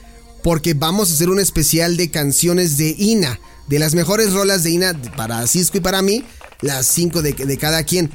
porque 0.43 0.73
vamos 0.73 1.11
a 1.11 1.13
hacer 1.13 1.29
un 1.29 1.39
especial 1.39 1.97
de 1.97 2.09
canciones 2.09 2.77
de 2.77 2.95
Ina. 2.97 3.39
De 3.67 3.77
las 3.77 3.93
mejores 3.93 4.33
rolas 4.33 4.63
de 4.63 4.71
Ina 4.71 4.99
para 5.15 5.45
Cisco 5.45 5.77
y 5.77 5.81
para 5.81 6.01
mí, 6.01 6.23
las 6.61 6.87
cinco 6.87 7.21
de, 7.21 7.33
de 7.33 7.57
cada 7.57 7.83
quien. 7.83 8.09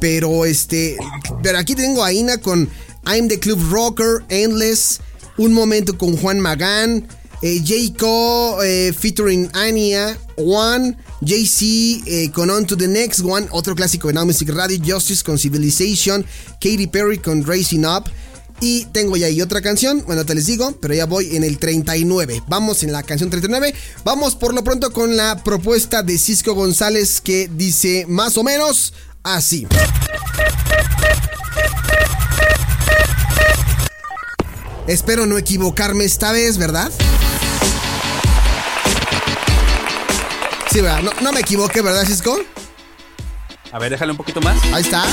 Pero 0.00 0.44
este. 0.44 0.96
Pero 1.42 1.58
aquí 1.58 1.74
tengo 1.74 2.04
a 2.04 2.12
Ina 2.12 2.38
con 2.38 2.68
I'm 3.06 3.26
the 3.28 3.40
Club 3.40 3.60
Rocker, 3.70 4.24
Endless, 4.28 5.00
Un 5.36 5.52
Momento 5.52 5.98
con 5.98 6.16
Juan 6.16 6.38
Magán, 6.38 7.08
eh, 7.44 7.60
J. 7.60 8.64
Eh, 8.64 8.92
featuring 8.94 9.50
Anya, 9.52 10.16
One, 10.36 10.96
JC 11.20 12.02
eh, 12.06 12.30
con 12.32 12.48
On 12.48 12.66
to 12.66 12.74
the 12.74 12.88
Next 12.88 13.20
One, 13.20 13.46
otro 13.50 13.74
clásico 13.74 14.08
de 14.08 14.14
Now 14.14 14.24
Music 14.24 14.48
Radio, 14.48 14.78
Justice 14.82 15.22
con 15.22 15.38
Civilization, 15.38 16.24
Katy 16.52 16.86
Perry 16.86 17.18
con 17.18 17.44
Racing 17.44 17.84
Up. 17.84 18.04
Y 18.60 18.86
tengo 18.86 19.16
ya 19.16 19.26
ahí 19.26 19.42
otra 19.42 19.60
canción, 19.60 20.04
bueno, 20.06 20.24
te 20.24 20.34
les 20.34 20.46
digo, 20.46 20.78
pero 20.80 20.94
ya 20.94 21.04
voy 21.04 21.36
en 21.36 21.44
el 21.44 21.58
39. 21.58 22.44
Vamos 22.48 22.82
en 22.82 22.92
la 22.92 23.02
canción 23.02 23.28
39. 23.28 23.74
Vamos 24.04 24.36
por 24.36 24.54
lo 24.54 24.64
pronto 24.64 24.90
con 24.90 25.16
la 25.16 25.42
propuesta 25.44 26.02
de 26.02 26.16
Cisco 26.16 26.54
González 26.54 27.20
que 27.20 27.50
dice 27.54 28.06
más 28.08 28.38
o 28.38 28.42
menos 28.42 28.94
así. 29.22 29.66
Espero 34.86 35.26
no 35.26 35.36
equivocarme 35.36 36.04
esta 36.04 36.32
vez, 36.32 36.56
¿verdad? 36.56 36.90
Sí, 40.74 40.80
¿verdad? 40.80 41.12
No, 41.22 41.30
me 41.30 41.38
equivoqué, 41.38 41.82
¿verdad, 41.82 42.04
Cisco? 42.04 42.36
A 43.70 43.78
ver, 43.78 43.92
déjale 43.92 44.10
un 44.10 44.16
poquito 44.16 44.40
más. 44.40 44.60
Ahí 44.72 44.82
está. 44.82 45.04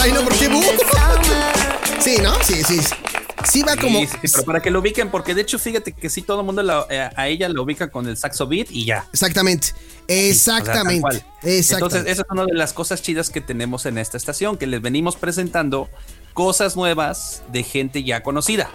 Ay, 0.00 0.10
no, 0.10 0.24
¿por 0.24 0.36
qué? 0.36 0.50
Sí, 2.00 2.16
¿no? 2.20 2.34
Sí, 2.42 2.60
sí. 2.64 2.80
Sí 3.44 3.62
va 3.62 3.76
como... 3.76 4.00
Sí, 4.00 4.08
pero 4.20 4.42
para 4.42 4.60
que 4.60 4.72
lo 4.72 4.80
ubiquen, 4.80 5.08
porque 5.12 5.32
de 5.32 5.42
hecho 5.42 5.60
fíjate 5.60 5.92
que 5.92 6.10
sí 6.10 6.22
todo 6.22 6.40
el 6.40 6.46
mundo 6.46 6.86
eh, 6.90 7.08
a 7.14 7.28
ella 7.28 7.48
lo 7.50 7.62
ubica 7.62 7.88
con 7.88 8.08
el 8.08 8.16
saxo 8.16 8.48
beat 8.48 8.66
y 8.72 8.84
ya. 8.84 9.06
Exactamente. 9.12 9.74
Exactamente. 10.08 11.24
Entonces, 11.44 12.02
esa 12.08 12.22
es 12.22 12.28
una 12.28 12.46
de 12.46 12.54
las 12.54 12.72
cosas 12.72 13.00
chidas 13.00 13.30
que 13.30 13.40
tenemos 13.40 13.86
en 13.86 13.98
esta 13.98 14.16
estación, 14.16 14.56
que 14.56 14.66
les 14.66 14.82
venimos 14.82 15.14
presentando 15.14 15.88
cosas 16.34 16.74
nuevas 16.74 17.44
de 17.52 17.62
gente 17.62 18.02
ya 18.02 18.24
conocida. 18.24 18.68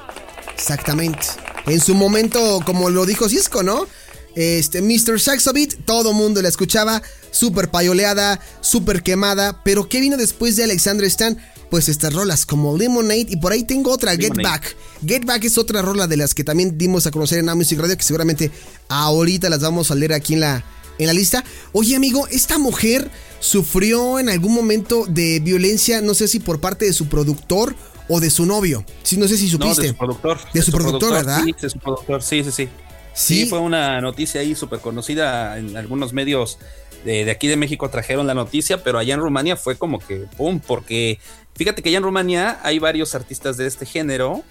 Exactamente. 0.53 1.27
En 1.67 1.79
su 1.79 1.95
momento, 1.95 2.59
como 2.65 2.89
lo 2.89 3.05
dijo 3.05 3.29
Cisco, 3.29 3.63
¿no? 3.63 3.87
Este, 4.35 4.81
Mr. 4.81 5.19
Saxo 5.19 5.53
Beat, 5.53 5.85
todo 5.85 6.13
mundo 6.13 6.41
la 6.41 6.49
escuchaba, 6.49 7.01
súper 7.31 7.69
payoleada, 7.69 8.39
súper 8.61 9.03
quemada, 9.03 9.61
pero 9.63 9.89
¿qué 9.89 9.99
vino 9.99 10.17
después 10.17 10.55
de 10.55 10.63
Alexander 10.63 11.05
Stan? 11.05 11.37
pues 11.71 11.87
estas 11.87 12.13
rolas 12.13 12.45
como 12.45 12.77
Lemonade 12.77 13.27
y 13.29 13.37
por 13.37 13.53
ahí 13.53 13.63
tengo 13.63 13.91
otra, 13.91 14.15
Get 14.17 14.35
Back. 14.43 14.75
Get 15.07 15.23
Back 15.23 15.45
es 15.45 15.57
otra 15.57 15.81
rola 15.81 16.05
de 16.05 16.17
las 16.17 16.35
que 16.35 16.43
también 16.43 16.77
dimos 16.77 17.07
a 17.07 17.11
conocer 17.11 17.39
en 17.39 17.47
A 17.47 17.55
Music 17.55 17.79
Radio 17.79 17.95
que 17.95 18.03
seguramente 18.03 18.51
ahorita 18.89 19.49
las 19.49 19.61
vamos 19.61 19.89
a 19.89 19.95
leer 19.95 20.11
aquí 20.11 20.33
en 20.33 20.41
la, 20.41 20.65
en 20.99 21.07
la 21.07 21.13
lista. 21.13 21.45
Oye 21.71 21.95
amigo, 21.95 22.27
esta 22.27 22.57
mujer 22.57 23.09
sufrió 23.39 24.19
en 24.19 24.27
algún 24.27 24.53
momento 24.53 25.05
de 25.07 25.39
violencia, 25.39 26.01
no 26.01 26.13
sé 26.13 26.27
si 26.27 26.41
por 26.41 26.59
parte 26.59 26.83
de 26.83 26.93
su 26.93 27.07
productor 27.07 27.73
o 28.11 28.19
de 28.19 28.29
su 28.29 28.45
novio. 28.45 28.83
Sí, 29.03 29.17
no 29.17 29.27
sé 29.27 29.37
si 29.37 29.49
supiste. 29.49 29.81
de 29.83 29.87
su 29.89 29.95
productor. 29.95 30.39
De, 30.53 30.61
su, 30.61 30.71
productor, 30.71 31.13
¿verdad? 31.13 31.43
Sí, 31.43 31.55
de 31.59 31.69
su 31.69 31.79
productor, 31.79 32.21
sí, 32.21 32.43
sí, 32.43 32.51
sí. 32.51 32.69
Sí, 33.13 33.45
fue 33.45 33.59
una 33.59 33.99
noticia 34.01 34.41
ahí 34.41 34.55
súper 34.55 34.79
conocida 34.79 35.57
en 35.57 35.75
algunos 35.75 36.13
medios 36.13 36.59
de, 37.03 37.25
de, 37.25 37.31
aquí 37.31 37.47
de 37.47 37.57
México 37.57 37.89
trajeron 37.89 38.25
la 38.25 38.33
noticia, 38.33 38.83
pero 38.83 38.99
allá 38.99 39.15
en 39.15 39.19
Rumania 39.19 39.57
fue 39.57 39.77
como 39.77 39.99
que, 39.99 40.27
¡pum! 40.37 40.61
Porque 40.65 41.19
Fíjate 41.55 41.83
que 41.83 41.91
ya 41.91 41.97
en 41.97 42.03
Rumania 42.03 42.59
hay 42.63 42.79
varios 42.79 43.13
artistas 43.13 43.57
de 43.57 43.67
este 43.67 43.85
género, 43.85 44.43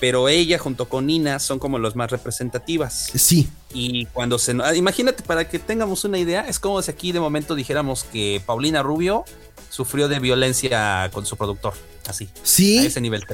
pero 0.00 0.28
ella 0.28 0.58
junto 0.58 0.88
con 0.88 1.06
Nina 1.06 1.38
son 1.38 1.58
como 1.58 1.78
los 1.78 1.96
más 1.96 2.10
representativas. 2.10 3.10
Sí. 3.14 3.48
Y 3.72 4.06
cuando 4.06 4.38
se... 4.38 4.56
Ah, 4.62 4.74
imagínate, 4.74 5.22
para 5.24 5.48
que 5.48 5.58
tengamos 5.58 6.04
una 6.04 6.18
idea, 6.18 6.46
es 6.48 6.58
como 6.58 6.80
si 6.80 6.90
aquí 6.90 7.12
de 7.12 7.20
momento 7.20 7.54
dijéramos 7.54 8.04
que 8.04 8.40
Paulina 8.46 8.82
Rubio 8.82 9.24
sufrió 9.74 10.06
de 10.06 10.20
violencia 10.20 11.10
con 11.12 11.26
su 11.26 11.36
productor, 11.36 11.74
así. 12.06 12.28
Sí. 12.44 12.78
A 12.78 12.82
ese 12.84 13.00
nivel. 13.00 13.24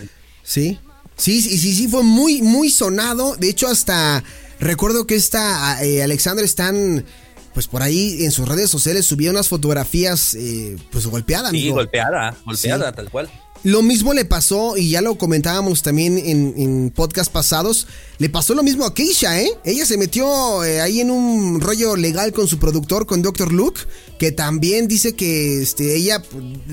Sí. 0.42 0.78
Sí, 1.14 1.42
sí, 1.42 1.58
sí, 1.58 1.74
sí, 1.74 1.86
fue 1.86 2.02
muy, 2.02 2.40
muy 2.40 2.70
sonado. 2.70 3.36
De 3.36 3.50
hecho, 3.50 3.68
hasta 3.68 4.24
recuerdo 4.58 5.06
que 5.06 5.16
esta 5.16 5.84
eh, 5.84 6.02
Alexandra 6.02 6.46
Stan 6.46 7.04
pues 7.52 7.66
por 7.66 7.82
ahí 7.82 8.24
en 8.24 8.30
sus 8.30 8.48
redes 8.48 8.70
sociales 8.70 9.04
subía 9.04 9.30
unas 9.30 9.48
fotografías 9.48 10.34
eh, 10.34 10.78
pues 10.90 11.06
golpeada. 11.06 11.50
Sí, 11.50 11.68
golpeada, 11.68 12.34
golpeada, 12.46 12.92
tal 12.92 13.10
cual. 13.10 13.28
Lo 13.62 13.82
mismo 13.82 14.14
le 14.14 14.24
pasó, 14.24 14.78
y 14.78 14.88
ya 14.88 15.02
lo 15.02 15.18
comentábamos 15.18 15.82
también 15.82 16.16
en, 16.16 16.54
en 16.56 16.90
podcast 16.90 17.30
pasados, 17.30 17.86
le 18.18 18.30
pasó 18.30 18.54
lo 18.54 18.62
mismo 18.62 18.86
a 18.86 18.94
Keisha, 18.94 19.38
¿eh? 19.38 19.50
Ella 19.64 19.84
se 19.84 19.98
metió 19.98 20.64
eh, 20.64 20.80
ahí 20.80 21.00
en 21.00 21.10
un 21.10 21.60
rollo 21.60 21.94
legal 21.94 22.32
con 22.32 22.48
su 22.48 22.58
productor, 22.58 23.04
con 23.04 23.20
Dr. 23.20 23.52
Luke, 23.52 23.82
que 24.18 24.32
también 24.32 24.88
dice 24.88 25.14
que 25.14 25.60
este, 25.60 25.94
ella, 25.94 26.22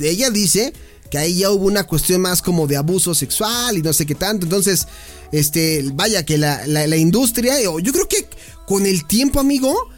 ella 0.01 0.29
dice 0.29 0.71
que 1.11 1.17
ahí 1.17 1.39
ya 1.39 1.51
hubo 1.51 1.65
una 1.65 1.83
cuestión 1.85 2.21
más 2.21 2.41
como 2.41 2.67
de 2.67 2.77
abuso 2.77 3.13
sexual 3.13 3.77
y 3.77 3.81
no 3.81 3.91
sé 3.91 4.05
qué 4.05 4.15
tanto. 4.15 4.45
Entonces, 4.45 4.87
este, 5.33 5.83
vaya 5.93 6.25
que 6.25 6.37
la, 6.37 6.65
la, 6.67 6.87
la 6.87 6.97
industria, 6.97 7.61
yo 7.61 7.91
creo 7.91 8.07
que 8.07 8.27
con 8.65 8.85
el 8.85 9.05
tiempo, 9.05 9.41
amigo, 9.41 9.89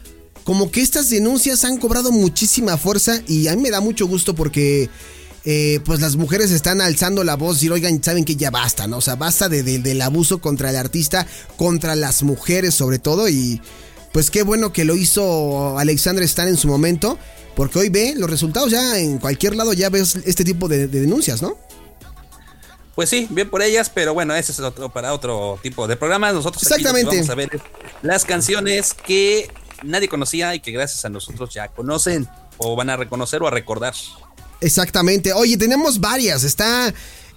como 0.42 0.70
que 0.72 0.80
estas 0.80 1.08
denuncias 1.10 1.64
han 1.64 1.76
cobrado 1.76 2.10
muchísima 2.10 2.76
fuerza 2.76 3.22
y 3.28 3.46
a 3.46 3.54
mí 3.54 3.62
me 3.62 3.70
da 3.70 3.80
mucho 3.80 4.06
gusto 4.06 4.34
porque 4.34 4.88
eh, 5.44 5.80
pues 5.84 6.00
las 6.00 6.16
mujeres 6.16 6.50
están 6.50 6.80
alzando 6.80 7.24
la 7.24 7.36
voz 7.36 7.62
y 7.62 7.70
oigan, 7.70 8.02
saben 8.02 8.24
que 8.24 8.36
ya 8.36 8.50
basta, 8.50 8.86
¿no? 8.86 8.98
O 8.98 9.00
sea, 9.00 9.16
basta 9.16 9.48
de, 9.48 9.62
del 9.62 10.02
abuso 10.02 10.40
contra 10.40 10.70
el 10.70 10.76
artista, 10.76 11.26
contra 11.56 11.96
las 11.96 12.22
mujeres 12.22 12.74
sobre 12.74 12.98
todo 12.98 13.28
y 13.28 13.60
pues 14.12 14.30
qué 14.30 14.42
bueno 14.42 14.72
que 14.72 14.84
lo 14.84 14.96
hizo 14.96 15.78
Alexandra 15.78 16.24
Stan 16.24 16.48
en 16.48 16.56
su 16.56 16.68
momento, 16.68 17.18
porque 17.56 17.78
hoy 17.78 17.88
ve 17.88 18.14
los 18.16 18.28
resultados 18.28 18.70
ya 18.70 18.98
en 18.98 19.18
cualquier 19.18 19.56
lado 19.56 19.72
ya 19.72 19.88
ves 19.88 20.16
este 20.26 20.44
tipo 20.44 20.68
de, 20.68 20.88
denuncias, 20.88 21.40
¿no? 21.40 21.56
Pues 22.94 23.08
sí, 23.08 23.26
bien 23.30 23.48
por 23.48 23.62
ellas, 23.62 23.88
pero 23.88 24.12
bueno, 24.12 24.34
ese 24.34 24.52
es 24.52 24.60
otro, 24.60 24.90
para 24.90 25.14
otro 25.14 25.58
tipo 25.62 25.86
de 25.86 25.96
programa. 25.96 26.32
Nosotros 26.32 26.62
Exactamente. 26.64 27.16
vamos 27.16 27.30
a 27.30 27.34
ver 27.34 27.60
las 28.02 28.26
canciones 28.26 28.92
que 28.92 29.50
nadie 29.82 30.08
conocía 30.08 30.54
y 30.54 30.60
que 30.60 30.70
gracias 30.72 31.04
a 31.04 31.08
nosotros 31.08 31.54
ya 31.54 31.68
conocen 31.68 32.28
o 32.58 32.76
van 32.76 32.90
a 32.90 32.96
reconocer 32.96 33.42
o 33.42 33.46
a 33.46 33.50
recordar. 33.50 33.94
Exactamente. 34.60 35.32
Oye, 35.32 35.56
tenemos 35.56 36.00
varias. 36.00 36.44
Está 36.44 36.92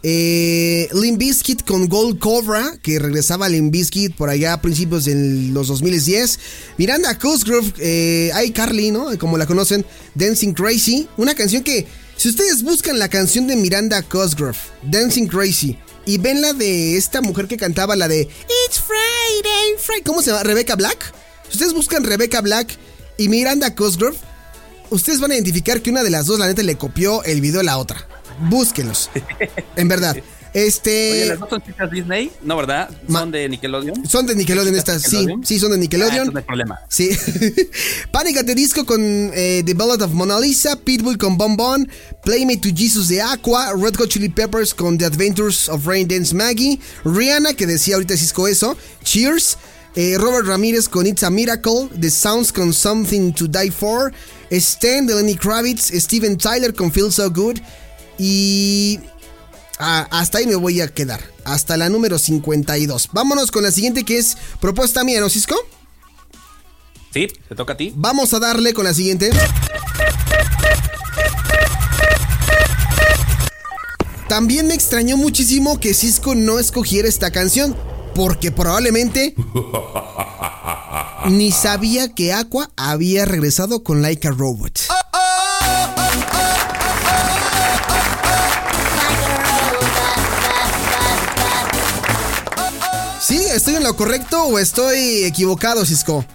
eh, 0.05 0.89
Limp 0.93 1.17
Bizkit 1.17 1.63
con 1.65 1.87
Gold 1.87 2.19
Cobra, 2.19 2.77
que 2.81 2.99
regresaba 2.99 3.45
a 3.45 3.49
Limp 3.49 3.71
Bizkit 3.71 4.15
por 4.15 4.29
allá 4.29 4.53
a 4.53 4.61
principios 4.61 5.05
de 5.05 5.15
los 5.51 5.67
2010. 5.67 6.39
Miranda 6.77 7.17
Cosgrove, 7.17 7.73
eh, 7.79 8.51
Carly, 8.53 8.91
¿no? 8.91 9.17
Como 9.17 9.37
la 9.37 9.45
conocen, 9.45 9.85
Dancing 10.13 10.53
Crazy. 10.53 11.07
Una 11.15 11.33
canción 11.33 11.63
que, 11.63 11.87
si 12.17 12.29
ustedes 12.29 12.63
buscan 12.63 12.99
la 12.99 13.07
canción 13.07 13.47
de 13.47 13.55
Miranda 13.55 14.01
Cosgrove, 14.01 14.57
Dancing 14.83 15.27
Crazy, 15.27 15.77
y 16.05 16.17
ven 16.17 16.41
la 16.41 16.51
de 16.51 16.97
esta 16.97 17.21
mujer 17.21 17.47
que 17.47 17.55
cantaba 17.55 17.95
la 17.95 18.09
de 18.09 18.21
It's 18.21 18.81
Friday, 18.81 19.77
Friday. 19.79 20.03
¿Cómo 20.03 20.21
se 20.21 20.31
llama? 20.31 20.43
Rebecca 20.43 20.75
Black. 20.75 21.13
Si 21.47 21.53
ustedes 21.53 21.73
buscan 21.73 22.03
Rebecca 22.03 22.41
Black 22.41 22.77
y 23.17 23.29
Miranda 23.29 23.73
Cosgrove, 23.73 24.17
ustedes 24.89 25.19
van 25.19 25.31
a 25.31 25.35
identificar 25.35 25.81
que 25.81 25.89
una 25.89 26.03
de 26.03 26.09
las 26.09 26.25
dos, 26.25 26.39
la 26.39 26.47
neta, 26.47 26.63
le 26.63 26.75
copió 26.75 27.23
el 27.23 27.41
video 27.41 27.61
a 27.61 27.63
la 27.63 27.77
otra. 27.77 28.07
Búsquenlos. 28.49 29.09
En 29.75 29.87
verdad. 29.87 30.15
Este. 30.53 31.11
Oye, 31.13 31.25
¿las 31.25 31.39
dos 31.39 31.49
son 31.49 31.63
chicas 31.63 31.89
Disney? 31.89 32.31
No, 32.43 32.55
¿verdad? 32.55 32.89
¿Son 33.09 33.31
de 33.31 33.49
Nickelodeon? 33.49 34.07
Son 34.07 34.25
de 34.27 34.35
Nickelodeon 34.35 34.75
estas, 34.75 35.01
sí. 35.01 35.25
Sí, 35.43 35.57
son 35.57 35.71
de 35.71 35.79
Nickelodeon. 35.79 36.27
Ah, 36.27 36.31
no 36.31 36.37
hay 36.37 36.45
problema. 36.45 36.79
Sí. 36.89 37.09
Panic 38.11 38.37
at 38.37 38.45
the 38.45 38.53
Disco 38.53 38.85
con 38.85 39.01
eh, 39.01 39.63
The 39.65 39.73
Ballad 39.73 40.03
of 40.03 40.11
Mona 40.11 40.39
Lisa, 40.39 40.75
Pitbull 40.75 41.17
con 41.17 41.37
Bon 41.37 41.57
Bon, 41.57 41.89
Play 42.23 42.45
Me 42.45 42.57
to 42.57 42.69
Jesus 42.69 43.07
de 43.07 43.19
Aqua, 43.19 43.73
Red 43.73 43.95
Hot 43.95 44.09
Chili 44.09 44.29
Peppers 44.29 44.75
con 44.75 44.97
The 44.99 45.05
Adventures 45.05 45.69
of 45.69 45.87
Rain 45.87 46.07
Dance 46.07 46.35
Maggie, 46.35 46.79
Rihanna, 47.03 47.55
que 47.55 47.65
decía 47.65 47.95
ahorita 47.95 48.15
Cisco 48.15 48.47
eso, 48.47 48.77
Cheers, 49.03 49.57
eh, 49.95 50.17
Robert 50.17 50.47
Ramírez 50.47 50.89
con 50.89 51.05
It's 51.05 51.23
a 51.23 51.29
Miracle, 51.29 51.89
The 51.99 52.09
Sounds 52.09 52.51
con 52.51 52.73
Something 52.73 53.33
to 53.33 53.47
Die 53.47 53.71
For, 53.71 54.13
Stan 54.49 55.05
de 55.05 55.15
Lenny 55.15 55.35
Kravitz, 55.35 55.91
Steven 55.91 56.37
Tyler 56.37 56.73
con 56.73 56.91
Feel 56.91 57.11
So 57.11 57.29
Good 57.29 57.59
y 58.17 58.99
Ah, 59.79 60.07
hasta 60.11 60.37
ahí 60.37 60.47
me 60.47 60.55
voy 60.55 60.81
a 60.81 60.87
quedar. 60.87 61.21
Hasta 61.43 61.77
la 61.77 61.89
número 61.89 62.17
52. 62.17 63.09
Vámonos 63.11 63.51
con 63.51 63.63
la 63.63 63.71
siguiente 63.71 64.03
que 64.03 64.17
es 64.17 64.37
propuesta 64.61 65.03
mía, 65.03 65.19
¿no, 65.19 65.29
Cisco? 65.29 65.55
Sí, 67.13 67.27
te 67.49 67.55
toca 67.55 67.73
a 67.73 67.77
ti. 67.77 67.91
Vamos 67.95 68.33
a 68.33 68.39
darle 68.39 68.73
con 68.73 68.85
la 68.85 68.93
siguiente. 68.93 69.29
También 74.29 74.67
me 74.67 74.73
extrañó 74.73 75.17
muchísimo 75.17 75.79
que 75.79 75.93
Cisco 75.93 76.33
no 76.33 76.59
escogiera 76.59 77.07
esta 77.07 77.31
canción, 77.31 77.75
porque 78.13 78.51
probablemente 78.51 79.35
ni 81.29 81.51
sabía 81.51 82.13
que 82.13 82.33
Aqua 82.33 82.69
había 82.75 83.25
regresado 83.25 83.83
con 83.83 84.01
Like 84.01 84.27
a 84.27 84.31
Robot. 84.31 84.79
¿Sí? 93.19 93.41
¿Estoy 93.53 93.75
en 93.75 93.83
lo 93.83 93.95
correcto 93.95 94.43
o 94.43 94.59
estoy 94.59 95.23
equivocado, 95.23 95.85
Cisco? 95.85 96.25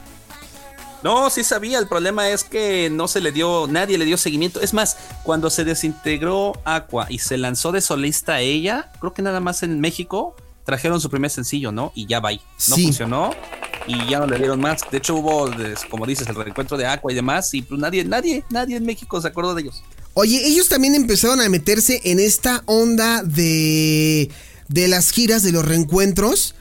No, 1.03 1.31
sí 1.31 1.45
sabía. 1.45 1.79
El 1.79 1.87
problema 1.87 2.29
es 2.31 2.45
que 2.45 2.91
no 2.91 3.09
se 3.09 3.21
le 3.21 3.31
dio, 3.31 3.67
nadie 3.69 3.99
le 3.99 4.05
dio 4.05 4.17
seguimiento. 4.17 4.61
Es 4.61 4.75
más, 4.75 4.97
cuando 5.23 5.51
se 5.51 5.65
desintegró 5.65 6.61
Aqua 6.65 7.07
y 7.09 7.19
se 7.19 7.37
lanzó 7.37 7.73
de 7.73 7.81
solista 7.81 8.35
a 8.35 8.41
ella, 8.41 8.91
creo 9.01 9.13
que 9.13 9.23
nada 9.23 9.41
más 9.41 9.63
en 9.63 9.81
México 9.81 10.35
trajeron 10.69 11.01
su 11.01 11.09
primer 11.09 11.31
sencillo, 11.31 11.73
¿no? 11.73 11.93
Y 11.95 12.07
ya 12.07 12.21
va 12.21 12.29
ahí. 12.29 12.43
No 12.69 12.77
funcionó 12.77 13.31
y 13.87 14.11
ya 14.11 14.19
no 14.19 14.27
le 14.27 14.37
dieron 14.37 14.61
más. 14.61 14.83
De 14.91 14.99
hecho, 14.99 15.15
hubo, 15.15 15.51
como 15.89 16.05
dices, 16.05 16.29
el 16.29 16.35
reencuentro 16.35 16.77
de 16.77 16.85
Aqua 16.85 17.11
y 17.11 17.15
demás. 17.15 17.55
Y 17.55 17.63
pues 17.63 17.81
nadie, 17.81 18.05
nadie, 18.05 18.45
nadie 18.51 18.77
en 18.77 18.85
México 18.85 19.19
se 19.19 19.29
acordó 19.29 19.55
de 19.55 19.63
ellos. 19.63 19.83
Oye, 20.13 20.47
ellos 20.47 20.69
también 20.69 20.95
empezaron 20.95 21.41
a 21.41 21.49
meterse 21.49 22.03
en 22.05 22.21
esta 22.21 22.65
onda 22.67 23.23
de, 23.23 24.31
de 24.69 24.89
las 24.89 25.11
giras, 25.11 25.43
de 25.43 25.53
los 25.53 25.65
reencuentros. 25.65 26.55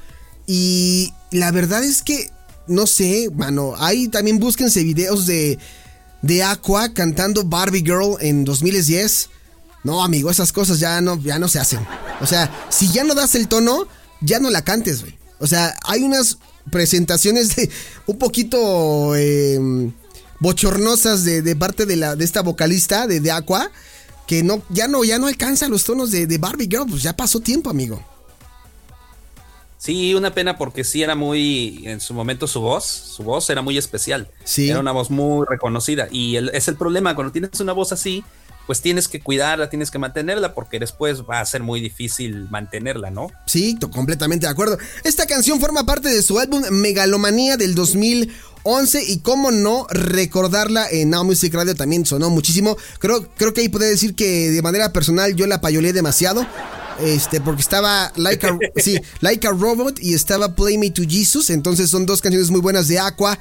Y 0.46 1.12
la 1.32 1.52
verdad 1.52 1.84
es 1.84 2.02
que, 2.02 2.32
no 2.66 2.88
sé, 2.88 3.30
mano, 3.36 3.74
ahí 3.78 4.08
también 4.08 4.40
búsquense 4.40 4.84
videos 4.84 5.26
de, 5.26 5.60
de 6.22 6.44
Aqua 6.44 6.94
cantando 6.94 7.44
Barbie 7.44 7.82
Girl 7.82 8.16
en 8.22 8.46
2010. 8.46 9.32
No, 9.84 10.02
amigo, 10.02 10.32
esas 10.32 10.54
cosas 10.54 10.80
ya 10.80 11.02
no, 11.02 11.22
ya 11.22 11.40
no 11.40 11.50
se 11.50 11.60
hacen. 11.60 11.86
O 12.22 12.26
sea, 12.26 12.50
si 12.70 12.88
ya 12.88 13.04
no 13.04 13.16
das 13.16 13.36
el 13.36 13.50
tono, 13.50 13.86
ya 14.22 14.40
no 14.40 14.50
la 14.50 14.64
cantes, 14.64 15.02
güey. 15.02 15.18
O 15.40 15.48
sea, 15.48 15.76
hay 15.86 16.04
unas 16.04 16.38
presentaciones 16.72 17.56
de 17.56 17.70
un 18.08 18.18
poquito 18.18 19.16
em, 19.16 19.92
bochornosas 20.40 21.24
de, 21.24 21.56
parte 21.56 21.86
de, 21.86 21.96
la, 21.96 22.16
de 22.16 22.26
esta 22.26 22.42
vocalista 22.42 23.08
de, 23.08 23.20
de 23.20 23.32
Aqua 23.32 23.72
que 24.28 24.44
no, 24.44 24.62
ya 24.70 24.88
no, 24.88 25.04
ya 25.04 25.20
no 25.20 25.28
alcanza 25.28 25.70
los 25.70 25.86
tonos 25.86 26.12
de, 26.12 26.28
de 26.28 26.38
Barbie 26.38 26.68
Girl. 26.70 26.86
Pues 26.88 27.02
ya 27.02 27.16
pasó 27.16 27.40
tiempo, 27.40 27.70
amigo. 27.70 28.04
Sí, 29.78 30.16
una 30.16 30.34
pena 30.34 30.58
porque 30.58 30.84
sí 30.84 31.02
era 31.04 31.16
muy, 31.16 31.84
en 31.86 32.02
su 32.02 32.14
momento 32.14 32.48
su 32.48 32.60
voz, 32.60 32.84
su 32.84 33.24
voz 33.24 33.50
era 33.50 33.62
muy 33.62 33.78
especial. 33.78 34.28
Sí. 34.44 34.70
Era 34.70 34.80
una 34.80 34.92
voz 34.92 35.10
muy 35.10 35.46
reconocida. 35.48 36.08
Y 36.12 36.36
es 36.36 36.68
el 36.68 36.76
problema, 36.76 37.16
cuando 37.16 37.32
tienes 37.32 37.58
una 37.60 37.74
voz 37.74 37.94
así, 37.94 38.24
pues 38.68 38.82
tienes 38.82 39.08
que 39.08 39.22
cuidarla, 39.22 39.70
tienes 39.70 39.90
que 39.90 39.98
mantenerla, 39.98 40.54
porque 40.54 40.78
después 40.78 41.24
va 41.24 41.40
a 41.40 41.46
ser 41.46 41.64
muy 41.64 41.80
difícil 41.80 42.48
mantenerla, 42.52 43.10
¿no? 43.10 43.32
Sí, 43.46 43.80
completamente 43.92 44.46
de 44.46 44.52
acuerdo. 44.52 44.78
Esta 45.06 45.26
canción 45.26 45.62
forma 45.62 45.86
parte 45.86 46.10
de 46.10 46.22
su 46.22 46.38
álbum 46.38 46.62
Megalomanía 46.70 47.56
del 47.56 47.74
2011 47.76 49.04
y 49.08 49.20
cómo 49.20 49.52
no 49.52 49.88
recordarla 49.90 50.86
en 50.92 51.10
Now 51.10 51.24
Music 51.24 51.54
Radio 51.54 51.76
también 51.76 52.06
sonó 52.06 52.30
muchísimo. 52.30 52.78
Creo, 53.00 53.28
creo 53.38 53.54
que 53.54 53.62
ahí 53.62 53.70
puede 53.70 53.90
decir 53.90 54.16
que 54.16 54.52
de 54.52 54.62
manera 54.62 54.92
personal 54.92 55.34
yo 55.34 55.48
la 55.48 55.62
payolé 55.62 55.94
demasiado. 55.94 56.46
Este, 57.00 57.40
porque 57.40 57.62
estaba 57.62 58.12
like 58.16 58.46
a, 58.46 58.58
sí, 58.76 59.00
like 59.22 59.48
a 59.48 59.52
Robot 59.52 60.00
y 60.02 60.14
estaba 60.14 60.56
Play 60.56 60.78
Me 60.78 60.92
to 60.92 61.04
Jesus. 61.08 61.50
Entonces 61.52 61.90
son 61.90 62.06
dos 62.06 62.22
canciones 62.22 62.50
muy 62.50 62.60
buenas 62.60 62.90
de 62.90 63.00
Aqua. 63.00 63.40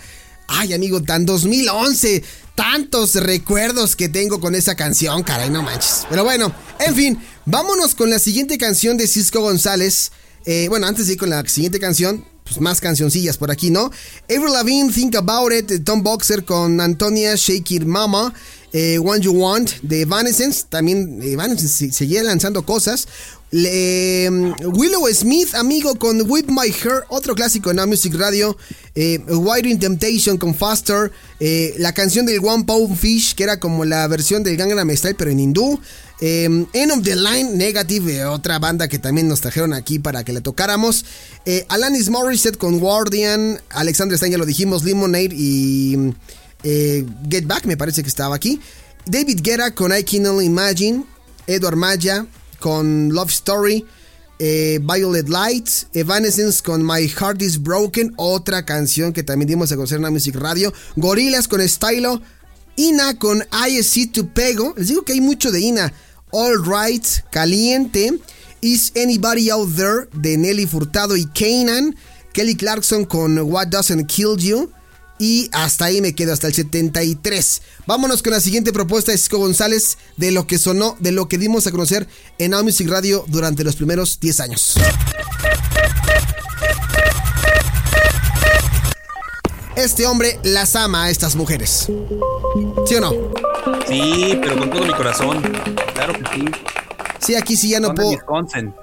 Ay, 0.49 0.73
amigo, 0.73 1.03
tan 1.03 1.27
2011. 1.27 2.23
Tantos 2.55 3.15
recuerdos 3.17 3.97
que 3.97 4.09
tengo 4.09 4.41
con 4.41 4.55
esa 4.55 4.75
canción, 4.75 5.23
caray, 5.23 5.51
no 5.51 5.63
manches. 5.63 6.07
Pero 6.09 6.25
bueno, 6.25 6.53
en 6.79 6.95
fin, 6.95 7.19
vámonos 7.45 7.95
con 7.95 8.09
la 8.09 8.19
siguiente 8.19 8.57
canción 8.57 8.97
de 8.97 9.07
Cisco 9.07 9.41
González. 9.41 10.13
Eh, 10.47 10.67
bueno, 10.69 10.87
antes 10.87 11.07
de 11.09 11.17
con 11.17 11.29
la 11.29 11.47
siguiente 11.47 11.79
canción, 11.79 12.25
pues 12.45 12.61
más 12.61 12.81
cancioncillas 12.81 13.37
por 13.37 13.51
aquí, 13.51 13.71
¿no? 13.71 13.91
Avril 14.31 14.53
Lavigne, 14.53 14.93
Think 14.93 15.17
About 15.17 15.53
It, 15.53 15.85
Tom 15.85 16.03
Boxer 16.03 16.45
con 16.45 16.81
Antonia, 16.81 17.35
Shake 17.35 17.85
Mama, 17.85 18.33
eh, 18.73 18.99
One 18.99 19.21
You 19.21 19.33
Want 19.33 19.71
de 19.83 20.03
Evanescence, 20.03 20.65
también 20.69 21.21
Evanescence 21.23 21.93
seguía 21.93 22.23
lanzando 22.23 22.65
cosas. 22.65 23.09
Em, 23.53 24.53
Willow 24.61 25.07
Smith, 25.13 25.55
amigo, 25.55 25.95
con 25.95 26.29
Whip 26.29 26.49
My 26.51 26.69
Hair, 26.69 27.05
otro 27.09 27.35
clásico 27.35 27.71
en 27.71 27.77
la 27.77 27.87
Music 27.87 28.15
Radio. 28.15 28.57
Eh, 28.95 29.21
in 29.65 29.79
Temptation 29.79 30.37
con 30.37 30.55
Faster. 30.55 31.13
Eh, 31.39 31.75
la 31.79 31.93
canción 31.93 32.27
del 32.27 32.41
One 32.45 32.65
Pound 32.65 32.97
Fish, 32.97 33.35
que 33.35 33.45
era 33.45 33.61
como 33.61 33.85
la 33.85 34.07
versión 34.09 34.43
del 34.43 34.57
Gangnam 34.57 34.91
Style, 34.97 35.15
pero 35.15 35.31
en 35.31 35.39
hindú. 35.39 35.81
Em, 36.21 36.67
End 36.73 36.93
of 36.93 37.03
the 37.03 37.15
Line, 37.15 37.51
Negative, 37.55 38.25
otra 38.25 38.59
banda 38.59 38.89
que 38.89 38.99
también 38.99 39.29
nos 39.29 39.43
trajeron 39.43 39.75
aquí 39.75 39.99
para 40.01 40.25
que 40.25 40.33
la 40.33 40.41
tocáramos. 40.41 41.05
Eh, 41.45 41.65
Alanis 41.69 42.09
Morissette 42.11 42.57
con 42.57 42.81
Guardian. 42.81 43.61
Alexander 43.71 44.17
Stein, 44.17 44.33
ya 44.33 44.39
lo 44.39 44.47
dijimos. 44.47 44.83
Lemonade 44.83 45.31
y 45.33 46.13
eh, 46.65 47.07
Get 47.31 47.47
Back, 47.47 47.67
me 47.67 47.77
parece 47.77 48.03
que 48.03 48.09
estaba 48.09 48.35
aquí. 48.35 48.61
David 49.05 49.39
Guerra 49.41 49.73
con 49.73 49.97
I 49.97 50.03
Can 50.03 50.27
Only 50.27 50.47
Imagine. 50.47 51.05
Edward 51.47 51.77
Maya 51.77 52.27
con 52.59 53.11
Love 53.13 53.31
Story. 53.31 53.85
Eh, 54.39 54.81
Violet 54.83 55.31
Lights, 55.31 55.87
Evanescence 55.95 56.63
con 56.63 56.85
My 56.85 57.09
Heart 57.09 57.41
is 57.41 57.63
Broken, 57.63 58.13
otra 58.19 58.67
canción 58.67 59.15
que 59.15 59.23
también 59.23 59.49
dimos 59.49 59.73
a 59.73 59.77
conocer 59.77 59.97
en 59.97 60.03
la 60.03 60.11
Music 60.11 60.37
Radio, 60.37 60.75
Gorilas 60.95 61.49
con 61.49 61.67
Stylo, 61.67 62.21
Ina 62.77 63.19
con 63.19 63.43
I 63.67 63.83
See 63.83 64.09
to 64.09 64.27
Pego, 64.35 64.75
les 64.77 64.89
digo 64.89 65.05
que 65.05 65.15
hay 65.15 65.23
mucho 65.23 65.51
de 65.51 65.61
Ina, 65.61 65.91
All 66.33 66.63
Right, 66.63 67.07
Caliente, 67.31 68.13
Is 68.61 68.93
Anybody 68.95 69.49
Out 69.49 69.75
There 69.75 70.09
de 70.13 70.37
Nelly 70.37 70.67
Furtado 70.67 71.17
y 71.17 71.25
Kanan, 71.25 71.97
Kelly 72.35 72.57
Clarkson 72.57 73.07
con 73.07 73.39
What 73.39 73.69
Doesn't 73.69 74.07
Kill 74.07 74.37
You, 74.37 74.71
y 75.19 75.49
hasta 75.53 75.87
ahí 75.87 76.01
me 76.01 76.15
quedo, 76.15 76.33
hasta 76.33 76.47
el 76.47 76.55
73. 76.55 77.63
Vámonos 77.87 78.23
con 78.23 78.33
la 78.33 78.41
siguiente 78.41 78.73
propuesta 78.73 79.13
de 79.13 79.19
Cisco 79.19 79.39
González 79.39 79.99
de 80.17 80.31
lo 80.31 80.47
que 80.47 80.59
sonó, 80.59 80.97
de 81.01 81.13
lo 81.13 81.29
que 81.29 81.39
dimos 81.39 81.67
a 81.67 81.71
conocer 81.71 82.07
en 82.39 82.51
Now 82.51 82.65
Music 82.65 82.89
Radio 82.89 83.25
durante 83.29 83.65
los 83.65 83.77
primeros 83.77 84.21
10 84.21 84.41
años. 84.41 84.75
Este 89.77 90.07
hombre 90.07 90.41
las 90.43 90.75
ama 90.75 91.05
a 91.05 91.11
estas 91.11 91.37
mujeres. 91.37 91.89
¿Sí 92.87 92.95
o 92.95 93.01
no? 93.01 93.13
Sí, 93.87 94.39
pero 94.43 94.59
con 94.59 94.71
todo 94.71 94.87
mi 94.87 94.93
corazón. 94.95 95.43
Claro 95.95 96.15
que 96.15 96.25
sí. 96.35 96.45
Sí, 97.21 97.35
aquí 97.35 97.57
sí 97.57 97.71
ya 97.71 97.81
no 97.81 97.95
puedo. 97.95 98.19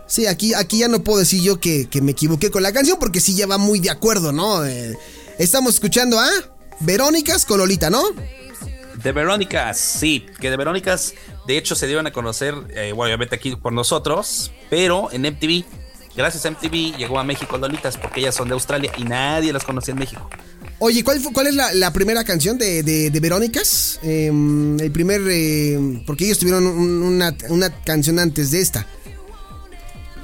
Sí, 0.05 0.27
aquí, 0.27 0.53
aquí 0.53 0.79
ya 0.79 0.87
no 0.87 1.03
puedo 1.03 1.19
decir 1.19 1.41
yo 1.41 1.59
que, 1.59 1.87
me 2.01 2.11
equivoqué 2.11 2.51
con 2.51 2.61
la 2.61 2.73
canción 2.73 2.97
porque 2.99 3.21
sí 3.21 3.35
ya 3.35 3.47
va 3.47 3.57
muy 3.57 3.79
de 3.79 3.89
acuerdo, 3.89 4.31
¿no? 4.33 4.65
Eh, 4.65 4.97
Estamos 5.39 5.73
escuchando 5.73 6.19
a 6.19 6.29
Verónicas 6.79 7.45
con 7.45 7.57
Lolita, 7.57 7.89
¿no? 7.89 8.03
De 9.03 9.11
Verónicas, 9.11 9.79
sí, 9.79 10.25
que 10.39 10.49
de 10.49 10.57
Verónicas, 10.57 11.15
de 11.47 11.57
hecho, 11.57 11.75
se 11.75 11.87
dieron 11.87 12.05
a 12.07 12.11
conocer, 12.11 12.53
eh, 12.69 12.93
obviamente 12.95 13.35
aquí 13.35 13.55
por 13.55 13.73
nosotros, 13.73 14.51
pero 14.69 15.11
en 15.11 15.23
MTV, 15.23 15.65
gracias 16.15 16.45
a 16.45 16.51
MTV, 16.51 16.97
llegó 16.97 17.19
a 17.19 17.23
México 17.23 17.57
Lolitas, 17.57 17.97
porque 17.97 18.21
ellas 18.21 18.35
son 18.35 18.47
de 18.47 18.53
Australia 18.53 18.91
y 18.95 19.03
nadie 19.03 19.51
las 19.51 19.63
conocía 19.63 19.93
en 19.93 19.99
México. 19.99 20.29
Oye, 20.79 21.03
¿cuál, 21.03 21.19
cuál 21.33 21.47
es 21.47 21.55
la, 21.55 21.91
primera 21.91 22.23
canción 22.23 22.57
de, 22.57 22.83
de, 22.83 23.19
Verónicas? 23.19 23.99
Em, 24.03 24.79
el 24.79 24.91
primer, 24.91 25.21
eh, 25.27 26.03
porque 26.05 26.25
ellos 26.25 26.37
tuvieron 26.37 26.65
una, 26.65 27.35
una 27.49 27.69
canción 27.83 28.19
antes 28.19 28.51
de 28.51 28.61
esta. 28.61 28.85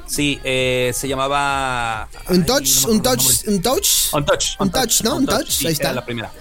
Sí, 0.09 0.39
eh, 0.43 0.91
se 0.95 1.07
llamaba. 1.07 2.09
Un 2.29 2.43
touch, 2.43 2.85
un 2.87 3.01
touch, 3.01 3.47
un 3.47 3.61
touch. 3.61 4.13
Un 4.13 4.25
touch. 4.25 4.59
Un 4.59 4.71
touch, 4.71 5.03
¿no? 5.03 5.17
Un 5.17 5.27
touch, 5.27 5.65
ahí 5.65 5.71
está. 5.71 5.93
la 5.93 6.03
primera. 6.03 6.31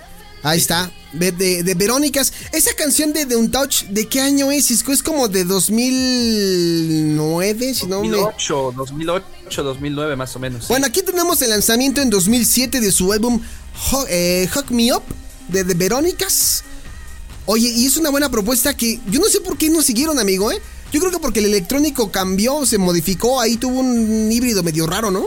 Ahí 0.42 0.58
está. 0.58 0.90
De, 1.12 1.30
de, 1.32 1.74
Verónicas. 1.74 2.32
Esa 2.52 2.72
canción 2.74 3.12
de 3.12 3.26
The 3.26 3.36
Untouch, 3.36 3.82
¿de 3.84 4.08
qué 4.08 4.20
año 4.20 4.50
es? 4.52 4.70
Es 4.70 5.02
como 5.02 5.26
de 5.28 5.44
2009, 5.44 7.74
si 7.74 7.86
no 7.86 7.96
2008, 7.96 8.74
2008, 8.76 9.62
2009 9.62 10.16
más 10.16 10.34
o 10.36 10.38
menos. 10.38 10.68
Bueno, 10.68 10.86
aquí 10.86 11.02
tenemos 11.02 11.42
el 11.42 11.50
lanzamiento 11.50 12.00
en 12.00 12.08
2007 12.10 12.80
de 12.80 12.92
su 12.92 13.12
álbum 13.12 13.40
eh, 14.08 14.48
Hug 14.54 14.70
Me 14.70 14.92
Up 14.92 15.02
de 15.48 15.64
The 15.64 15.74
Verónicas. 15.74 16.62
Oye, 17.46 17.70
y 17.70 17.86
es 17.86 17.96
una 17.96 18.10
buena 18.10 18.30
propuesta 18.30 18.76
que 18.76 19.00
yo 19.08 19.18
no 19.20 19.26
sé 19.26 19.40
por 19.40 19.56
qué 19.56 19.70
no 19.70 19.80
siguieron, 19.82 20.18
amigo, 20.18 20.52
¿eh? 20.52 20.60
Yo 20.92 21.00
creo 21.00 21.12
que 21.12 21.18
porque 21.18 21.40
el 21.40 21.46
electrónico 21.46 22.10
cambió, 22.10 22.64
se 22.64 22.78
modificó, 22.78 23.40
ahí 23.40 23.56
tuvo 23.56 23.80
un 23.80 24.30
híbrido 24.32 24.62
medio 24.62 24.86
raro, 24.86 25.10
¿no? 25.10 25.26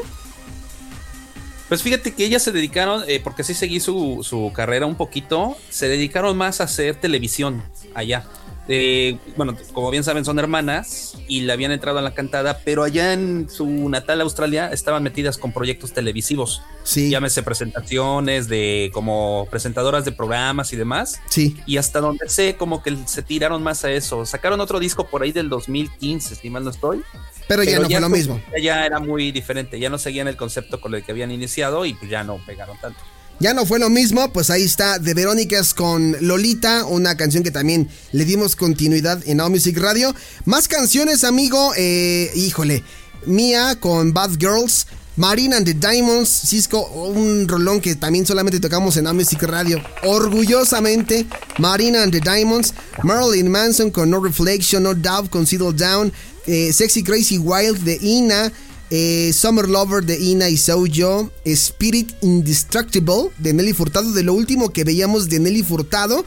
Pues 1.72 1.84
fíjate 1.84 2.14
que 2.14 2.26
ellas 2.26 2.44
se 2.44 2.52
dedicaron, 2.52 3.04
eh, 3.08 3.22
porque 3.24 3.46
sí 3.46 3.54
seguí 3.54 3.80
su, 3.80 4.26
su, 4.28 4.52
carrera 4.54 4.86
un 4.86 4.96
poquito, 4.96 5.56
se 5.70 5.88
dedicaron 5.88 6.36
más 6.36 6.60
a 6.60 6.66
hacer 6.66 6.96
televisión 6.96 7.64
allá. 7.94 8.26
Eh, 8.74 9.18
bueno, 9.36 9.58
como 9.74 9.92
bien 9.92 10.04
saben, 10.04 10.24
son 10.24 10.40
hermanas 10.40 11.18
y 11.28 11.42
le 11.42 11.52
habían 11.52 11.74
entrado 11.74 12.00
a 12.00 12.02
la 12.02 12.14
cantada, 12.14 12.62
pero 12.64 12.84
allá 12.84 13.12
en 13.12 13.50
su 13.50 13.68
natal 13.90 14.22
Australia 14.22 14.70
estaban 14.72 15.04
metidas 15.04 15.38
con 15.38 15.52
proyectos 15.52 15.92
televisivos. 15.92 16.62
Sí. 16.84 17.10
Llámese 17.10 17.44
presentaciones 17.44 18.48
de 18.48 18.90
como 18.94 19.48
presentadoras 19.52 20.06
de 20.06 20.14
programas 20.14 20.72
y 20.72 20.78
demás. 20.78 21.22
Sí. 21.28 21.58
Y 21.66 21.78
hasta 21.78 22.00
donde 22.00 22.30
sé, 22.30 22.56
como 22.56 22.82
que 22.82 22.98
se 23.08 23.24
tiraron 23.24 23.62
más 23.62 23.84
a 23.84 23.92
eso. 23.92 24.26
Sacaron 24.26 24.62
otro 24.62 24.80
disco 24.80 25.08
por 25.08 25.22
ahí 25.22 25.34
del 25.34 25.50
2015, 25.50 26.36
si 26.36 26.50
mal 26.50 26.64
no 26.64 26.70
estoy 26.70 27.04
pero, 27.52 27.64
ya 27.64 27.80
no 27.80 27.90
fue 27.90 28.00
lo 28.00 28.10
mismo. 28.10 28.42
Ya 28.62 28.86
era 28.86 29.00
muy 29.00 29.32
diferente, 29.34 29.78
ya 29.78 29.90
no 29.90 29.98
seguían 29.98 30.30
el 30.30 30.38
concepto 30.38 30.80
con 30.80 30.96
el 30.96 31.04
que 31.04 31.12
habían 31.12 31.32
iniciado 31.32 31.86
y 31.86 31.94
pues 31.94 32.10
ya 32.10 32.24
no 32.24 32.38
pegaron 32.46 32.78
tanto. 32.80 33.00
Ya 33.42 33.56
no 33.56 33.66
fue 33.66 33.80
lo 33.80 33.90
mismo, 33.90 34.32
pues 34.32 34.52
ahí 34.52 34.62
está 34.62 35.00
De 35.00 35.16
Verónicas 35.16 35.74
con 35.74 36.16
Lolita, 36.22 36.86
una 36.86 37.18
canción 37.18 37.42
que 37.44 37.50
también 37.50 37.90
le 38.12 38.24
dimos 38.24 38.56
continuidad 38.56 39.20
en 39.26 39.38
Now 39.38 39.50
Music 39.50 39.80
Radio. 39.80 40.14
Más 40.46 40.68
canciones, 40.68 41.24
amigo, 41.24 41.74
eh, 41.76 42.30
híjole, 42.36 42.84
Mía 43.26 43.78
con 43.80 44.14
Bad 44.14 44.38
Girls, 44.38 44.86
Marina 45.16 45.58
and 45.58 45.66
the 45.66 45.74
Diamonds, 45.74 46.30
Cisco, 46.30 46.86
un 46.86 47.48
rolón 47.48 47.82
que 47.82 47.96
también 47.96 48.28
solamente 48.28 48.60
tocamos 48.60 48.96
en 48.98 49.06
Now 49.06 49.16
Music 49.16 49.42
Radio. 49.42 49.82
Orgullosamente, 50.04 51.26
Marina 51.58 52.04
and 52.04 52.12
the 52.12 52.20
Diamonds, 52.20 52.76
Marilyn 53.02 53.50
Manson 53.50 53.90
con 53.90 54.12
No 54.12 54.24
Reflection, 54.24 54.84
No 54.84 54.94
Doubt 54.94 55.32
con 55.32 55.48
Settle 55.48 55.74
Down, 55.74 56.14
eh, 56.46 56.72
Sexy 56.72 57.02
Crazy 57.02 57.40
Wild 57.40 57.80
de 57.80 57.98
Ina, 58.04 58.54
eh, 58.92 59.32
Summer 59.34 59.70
Lover 59.70 60.04
de 60.04 60.20
Ina 60.20 60.50
y 60.50 60.58
Sojo, 60.58 61.32
Spirit 61.46 62.12
Indestructible 62.22 63.30
de 63.38 63.54
Nelly 63.54 63.74
Furtado, 63.74 64.12
de 64.12 64.22
lo 64.22 64.34
último 64.34 64.70
que 64.72 64.84
veíamos 64.84 65.30
de 65.30 65.40
Nelly 65.40 65.64
Furtado. 65.64 66.24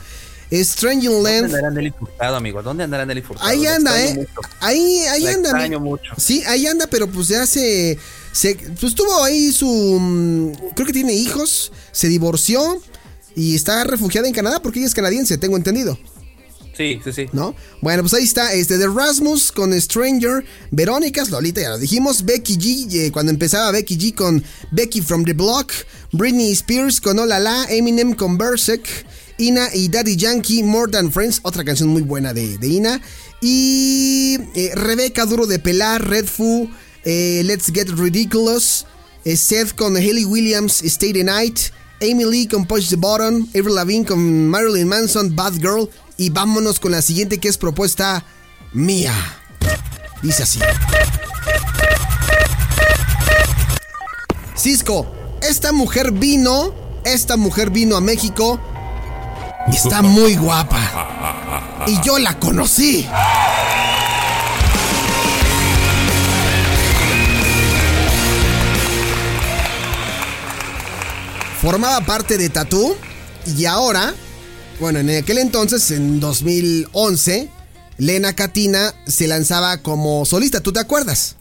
Strange 0.50 1.08
Land. 1.08 1.24
¿Dónde 1.24 1.56
andará 1.56 1.70
Nelly 1.70 1.90
Furtado, 1.90 2.36
amigo? 2.36 2.62
¿Dónde 2.62 2.84
andará 2.84 3.06
Nelly 3.06 3.22
Furtado? 3.22 3.48
Ahí 3.48 3.66
anda, 3.66 4.02
¿eh? 4.02 4.26
Ahí, 4.60 5.00
ahí 5.10 5.26
anda. 5.26 5.50
Extraño 5.50 5.80
mucho. 5.80 6.12
Sí, 6.16 6.42
ahí 6.46 6.66
anda, 6.66 6.86
pero 6.86 7.08
pues 7.08 7.28
ya 7.28 7.46
se, 7.46 7.98
se. 8.32 8.54
Pues 8.80 8.94
tuvo 8.94 9.24
ahí 9.24 9.52
su. 9.52 9.66
Mm, 10.00 10.52
creo 10.74 10.86
que 10.86 10.92
tiene 10.92 11.12
hijos, 11.12 11.72
se 11.92 12.08
divorció 12.08 12.80
y 13.34 13.54
está 13.54 13.84
refugiada 13.84 14.28
en 14.28 14.34
Canadá 14.34 14.60
porque 14.62 14.78
ella 14.78 14.86
es 14.86 14.94
canadiense, 14.94 15.38
tengo 15.38 15.56
entendido. 15.56 15.98
Sí, 16.76 17.00
sí, 17.04 17.12
sí. 17.12 17.26
¿No? 17.32 17.54
Bueno, 17.80 18.02
pues 18.02 18.14
ahí 18.14 18.24
está, 18.24 18.52
este 18.52 18.78
de 18.78 18.88
Rasmus 18.88 19.52
con 19.52 19.78
Stranger, 19.80 20.44
Verónicas, 20.70 21.30
Lolita, 21.30 21.60
ya 21.60 21.70
lo 21.70 21.78
dijimos, 21.78 22.24
Becky 22.24 22.56
G, 22.56 22.94
eh, 22.94 23.12
cuando 23.12 23.30
empezaba 23.30 23.70
Becky 23.70 23.96
G 23.96 24.14
con 24.14 24.42
Becky 24.72 25.00
from 25.00 25.24
the 25.24 25.32
Block, 25.32 25.72
Britney 26.12 26.50
Spears 26.52 27.00
con 27.00 27.18
Hola 27.18 27.38
La, 27.38 27.64
Eminem 27.70 28.14
con 28.14 28.36
Berserk, 28.36 28.88
Ina 29.38 29.68
y 29.72 29.88
Daddy 29.88 30.16
Yankee, 30.16 30.62
More 30.62 30.90
Than 30.90 31.12
Friends, 31.12 31.40
otra 31.42 31.64
canción 31.64 31.90
muy 31.90 32.02
buena 32.02 32.32
de, 32.32 32.58
Ina, 32.60 33.00
y 33.40 34.38
eh, 34.54 34.72
Rebeca 34.74 35.26
Duro 35.26 35.46
de 35.46 35.60
Pelar, 35.60 36.08
Red 36.08 36.26
Foo, 36.26 36.68
eh, 37.04 37.42
Let's 37.44 37.70
Get 37.72 37.88
Ridiculous, 37.90 38.86
Seth 39.24 39.74
con 39.74 39.96
Haley 39.96 40.24
Williams, 40.24 40.82
Stay 40.82 41.12
the 41.12 41.24
Night, 41.24 41.70
Amy 42.02 42.24
Lee 42.24 42.46
con 42.46 42.66
Push 42.66 42.90
the 42.90 42.96
Button, 42.96 43.48
Avril 43.54 43.74
Lavigne 43.74 44.04
con 44.04 44.48
Marilyn 44.48 44.88
Manson, 44.88 45.34
Bad 45.34 45.54
Girl, 45.60 45.88
y 46.16 46.30
vámonos 46.30 46.80
con 46.80 46.92
la 46.92 47.02
siguiente 47.02 47.38
que 47.38 47.48
es 47.48 47.58
propuesta 47.58 48.24
mía. 48.72 49.14
Dice 50.22 50.42
así. 50.42 50.60
Cisco, 54.56 55.12
esta 55.42 55.72
mujer 55.72 56.12
vino, 56.12 56.74
esta 57.04 57.36
mujer 57.36 57.70
vino 57.70 57.96
a 57.96 58.00
México 58.00 58.60
está 59.72 60.02
muy 60.02 60.36
guapa. 60.36 61.84
Y 61.86 62.00
yo 62.02 62.18
la 62.18 62.38
conocí. 62.38 63.06
Formaba 71.60 72.00
parte 72.02 72.36
de 72.36 72.50
Tatú 72.50 72.94
y 73.46 73.64
ahora 73.64 74.14
bueno, 74.80 74.98
en 74.98 75.10
aquel 75.10 75.38
entonces, 75.38 75.90
en 75.90 76.20
2011, 76.20 77.48
Lena 77.98 78.34
Katina 78.34 78.94
se 79.06 79.28
lanzaba 79.28 79.78
como 79.78 80.24
solista, 80.24 80.60
¿tú 80.60 80.72
te 80.72 80.80
acuerdas? 80.80 81.36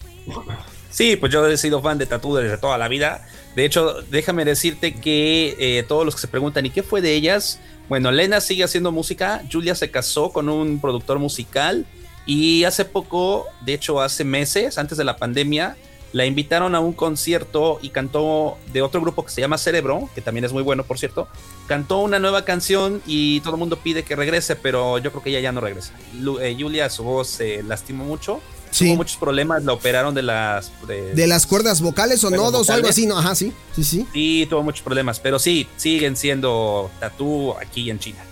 Sí, 0.90 1.16
pues 1.16 1.32
yo 1.32 1.46
he 1.48 1.58
sido 1.58 1.82
fan 1.82 1.98
de 1.98 2.06
Tatu 2.06 2.36
desde 2.36 2.58
toda 2.58 2.78
la 2.78 2.88
vida. 2.88 3.26
De 3.56 3.66
hecho, 3.66 4.02
déjame 4.12 4.46
decirte 4.46 4.94
que 4.94 5.56
eh, 5.60 5.84
todos 5.88 6.06
los 6.06 6.16
que 6.16 6.22
se 6.22 6.28
preguntan, 6.28 6.66
¿y 6.66 6.70
qué 6.70 6.84
fue 6.84 7.02
de 7.02 7.14
ellas? 7.14 7.60
Bueno, 7.90 8.12
Lena 8.12 8.42
sigue 8.42 8.64
haciendo 8.64 8.92
música, 8.92 9.44
Julia 9.52 9.76
se 9.76 9.92
casó 9.92 10.32
con 10.32 10.50
un 10.50 10.80
productor 10.80 11.20
musical 11.20 11.86
y 12.26 12.64
hace 12.64 12.86
poco, 12.86 13.46
de 13.62 13.74
hecho 13.74 14.02
hace 14.02 14.24
meses, 14.24 14.78
antes 14.78 14.98
de 14.98 15.04
la 15.04 15.18
pandemia, 15.18 15.76
la 16.14 16.26
invitaron 16.26 16.76
a 16.76 16.80
un 16.80 16.94
concierto 16.94 17.80
y 17.82 17.90
cantó 17.90 18.58
de 18.72 18.82
otro 18.82 19.02
grupo 19.02 19.26
que 19.26 19.32
se 19.32 19.42
llama 19.42 19.58
Cerebro, 19.58 20.10
que 20.16 20.22
también 20.22 20.46
es 20.46 20.54
muy 20.54 20.64
bueno, 20.64 20.84
por 20.84 21.00
cierto. 21.00 21.28
Cantó 21.68 22.00
una 22.00 22.20
nueva 22.20 22.46
canción 22.46 23.02
y 23.06 23.40
todo 23.42 23.56
el 23.56 23.60
mundo 23.60 23.78
pide 23.78 24.04
que 24.04 24.16
regrese, 24.16 24.56
pero 24.56 25.00
yo 25.00 25.12
creo 25.12 25.24
que 25.24 25.32
ella 25.32 25.40
ya 25.40 25.52
no 25.52 25.60
regresa. 25.60 25.94
Eh, 26.42 26.56
Julia, 26.58 26.90
su 26.90 27.04
voz 27.04 27.28
se 27.28 27.64
lastimó 27.64 28.06
mucho. 28.06 28.40
Tuvo 28.78 28.96
muchos 28.96 29.18
problemas, 29.18 29.64
la 29.64 29.74
operaron 29.74 30.16
de 30.16 30.24
las... 30.24 30.72
De, 30.88 31.28
las 31.28 31.46
cuerdas 31.46 31.80
vocales 31.82 32.24
o 32.24 32.32
nodos 32.32 32.70
o 32.70 32.74
algo 32.74 32.88
así, 32.88 33.06
¿no? 33.06 33.18
Ajá, 33.18 33.36
sí, 33.36 33.54
sí, 33.76 33.84
sí. 33.84 34.08
Sí, 34.14 34.48
tuvo 34.50 34.64
muchos 34.64 34.82
problemas, 34.82 35.20
pero 35.20 35.38
sí, 35.38 35.68
siguen 35.78 36.16
siendo 36.16 36.90
tatú 37.00 37.54
aquí 37.54 37.92
en 37.92 38.00
China. 38.00 38.24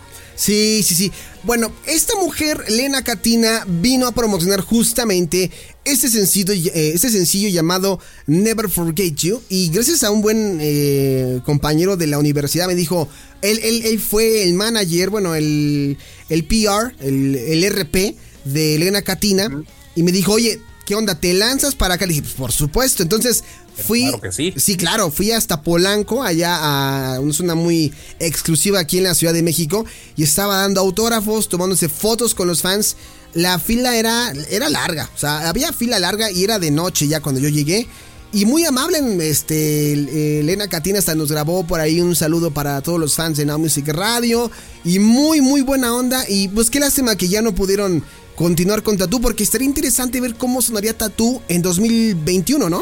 Sí, 0.41 0.81
sí, 0.81 0.95
sí. 0.95 1.11
Bueno, 1.43 1.71
esta 1.85 2.15
mujer, 2.15 2.63
Lena 2.67 3.03
Katina, 3.03 3.63
vino 3.67 4.07
a 4.07 4.11
promocionar 4.11 4.61
justamente 4.61 5.51
este 5.85 6.09
sencillo, 6.09 6.51
eh, 6.51 6.93
este 6.95 7.11
sencillo 7.11 7.47
llamado 7.49 7.99
Never 8.25 8.67
Forget 8.67 9.13
You. 9.17 9.39
Y 9.49 9.69
gracias 9.69 10.03
a 10.03 10.09
un 10.09 10.23
buen 10.23 10.57
eh, 10.59 11.41
compañero 11.45 11.95
de 11.95 12.07
la 12.07 12.17
universidad 12.17 12.65
me 12.65 12.73
dijo, 12.73 13.07
él, 13.43 13.59
él, 13.61 13.99
fue 13.99 14.41
el 14.41 14.55
manager, 14.55 15.11
bueno, 15.11 15.35
el, 15.35 15.99
el 16.29 16.43
PR, 16.45 16.95
el, 17.01 17.35
el 17.35 17.71
RP 17.71 18.15
de 18.45 18.79
Lena 18.79 19.03
Katina. 19.03 19.63
Y 19.93 20.01
me 20.01 20.11
dijo, 20.11 20.31
oye, 20.31 20.59
¿qué 20.87 20.95
onda? 20.95 21.19
¿Te 21.19 21.35
lanzas 21.35 21.75
para 21.75 21.93
acá? 21.93 22.07
Le 22.07 22.13
dije, 22.13 22.23
pues 22.23 22.33
por 22.33 22.51
supuesto. 22.51 23.03
Entonces 23.03 23.43
fui. 23.75 24.03
Claro 24.03 24.21
que 24.21 24.31
sí. 24.31 24.53
Sí, 24.57 24.77
claro, 24.77 25.11
fui 25.11 25.31
hasta 25.31 25.61
Polanco, 25.61 26.23
allá 26.23 27.15
a 27.15 27.19
una 27.19 27.33
zona 27.33 27.55
muy 27.55 27.93
exclusiva 28.19 28.79
aquí 28.79 28.97
en 28.97 29.05
la 29.05 29.15
Ciudad 29.15 29.33
de 29.33 29.43
México. 29.43 29.85
Y 30.15 30.23
estaba 30.23 30.57
dando 30.57 30.81
autógrafos, 30.81 31.49
tomándose 31.49 31.89
fotos 31.89 32.35
con 32.35 32.47
los 32.47 32.61
fans. 32.61 32.95
La 33.33 33.59
fila 33.59 33.95
era, 33.97 34.33
era 34.49 34.69
larga. 34.69 35.09
O 35.15 35.17
sea, 35.17 35.47
había 35.49 35.71
fila 35.73 35.99
larga 35.99 36.31
y 36.31 36.43
era 36.43 36.59
de 36.59 36.71
noche 36.71 37.07
ya 37.07 37.21
cuando 37.21 37.39
yo 37.39 37.49
llegué. 37.49 37.87
Y 38.33 38.45
muy 38.45 38.63
amable, 38.63 39.29
este, 39.29 40.39
Elena 40.39 40.69
Catina 40.69 40.99
hasta 40.99 41.15
nos 41.15 41.29
grabó 41.29 41.67
por 41.67 41.81
ahí 41.81 41.99
un 41.99 42.15
saludo 42.15 42.51
para 42.51 42.79
todos 42.81 42.97
los 42.97 43.15
fans 43.15 43.37
de 43.37 43.45
Now 43.45 43.59
Music 43.59 43.87
Radio. 43.89 44.49
Y 44.85 44.99
muy, 44.99 45.41
muy 45.41 45.61
buena 45.61 45.93
onda. 45.93 46.23
Y 46.29 46.47
pues 46.47 46.69
qué 46.69 46.79
lástima 46.79 47.17
que 47.17 47.27
ya 47.27 47.41
no 47.41 47.53
pudieron 47.53 48.03
continuar 48.35 48.83
con 48.83 48.97
Tatú, 48.97 49.21
porque 49.21 49.43
estaría 49.43 49.67
interesante 49.67 50.21
ver 50.21 50.35
cómo 50.35 50.61
sonaría 50.61 50.97
Tatú 50.97 51.41
en 51.47 51.61
2021, 51.61 52.69
¿no? 52.69 52.81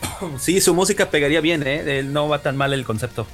Sí, 0.40 0.60
su 0.60 0.74
música 0.74 1.10
pegaría 1.10 1.40
bien, 1.40 1.62
¿eh? 1.66 2.02
No 2.02 2.28
va 2.28 2.42
tan 2.42 2.56
mal 2.56 2.72
el 2.72 2.84
concepto. 2.84 3.26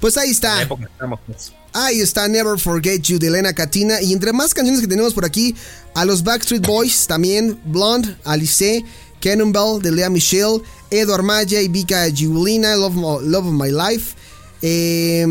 Pues 0.00 0.16
ahí 0.18 0.30
está. 0.30 0.66
Pues. 0.68 1.52
Ahí 1.72 2.00
está 2.00 2.26
Never 2.26 2.58
Forget 2.58 3.02
You 3.02 3.18
de 3.20 3.28
Elena 3.28 3.52
Katina. 3.52 4.02
Y 4.02 4.12
entre 4.12 4.32
más 4.32 4.52
canciones 4.52 4.80
que 4.80 4.88
tenemos 4.88 5.14
por 5.14 5.24
aquí, 5.24 5.54
a 5.94 6.04
los 6.04 6.24
Backstreet 6.24 6.66
Boys 6.66 7.06
también, 7.06 7.60
Blonde, 7.64 8.16
Alice, 8.24 8.84
Cannonball 9.20 9.80
de 9.80 9.92
Lea 9.92 10.10
Michelle, 10.10 10.60
Edward 10.90 11.22
Maya 11.22 11.60
y 11.60 11.68
Vika 11.68 12.10
Giulina, 12.10 12.74
Love, 12.74 13.22
Love 13.22 13.46
of 13.46 13.52
My 13.52 13.70
Life. 13.70 14.16
Eh, 14.60 15.24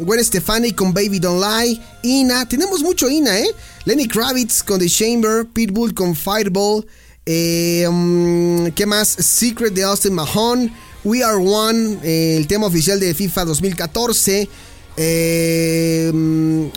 Gwen 0.00 0.24
Stefani 0.24 0.72
con 0.72 0.92
Baby 0.92 1.18
Don't 1.18 1.42
Lie. 1.42 1.80
Ina, 2.02 2.46
tenemos 2.46 2.82
mucho 2.82 3.08
Ina, 3.08 3.38
¿eh? 3.38 3.48
Lenny 3.86 4.06
Kravitz 4.06 4.62
con 4.62 4.78
The 4.78 4.88
Chamber. 4.88 5.46
Pitbull 5.46 5.94
con 5.94 6.14
Fireball. 6.14 6.84
Eh, 7.30 7.86
mm, 7.86 8.68
¿Qué 8.68 8.86
más? 8.86 9.06
Secret 9.08 9.74
de 9.74 9.82
Austin 9.82 10.14
Mahone. 10.14 10.72
We 11.04 11.22
Are 11.22 11.36
One, 11.36 11.98
eh, 12.02 12.38
el 12.38 12.46
tema 12.46 12.66
oficial 12.66 12.98
de 12.98 13.14
FIFA 13.14 13.44
2014. 13.44 14.48
Eh, 14.96 16.10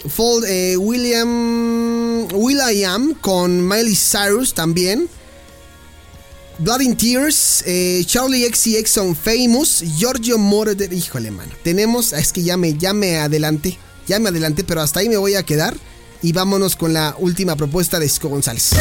Fold, 0.10 0.46
eh, 0.46 0.76
William. 0.76 2.28
Will 2.34 2.60
I 2.60 2.84
Am 2.84 3.16
con 3.16 3.66
Miley 3.66 3.96
Cyrus 3.96 4.54
también. 4.54 5.08
Blood 6.60 6.82
in 6.82 6.98
Tears, 6.98 7.64
Charlie 8.06 8.46
XCX 8.46 8.98
on 8.98 9.16
Famous, 9.16 9.84
Giorgio 9.98 10.38
Moroder. 10.38 10.92
Híjole, 10.92 11.32
mano. 11.32 11.54
Tenemos. 11.64 12.12
Es 12.12 12.34
que 12.34 12.44
ya 12.44 12.58
me, 12.58 12.78
ya 12.78 12.94
me 12.94 13.18
adelanté. 13.20 13.80
Ya 14.06 14.20
me 14.20 14.30
adelanté, 14.30 14.66
pero 14.66 14.82
hasta 14.82 15.00
ahí 15.00 15.08
me 15.08 15.18
voy 15.18 15.36
a 15.36 15.44
quedar. 15.44 15.78
Y 16.22 16.34
vámonos 16.34 16.76
con 16.76 16.92
la 16.94 17.16
última 17.18 17.56
propuesta 17.56 18.00
de 18.00 18.10
Cisco 18.10 18.28
González. 18.28 18.72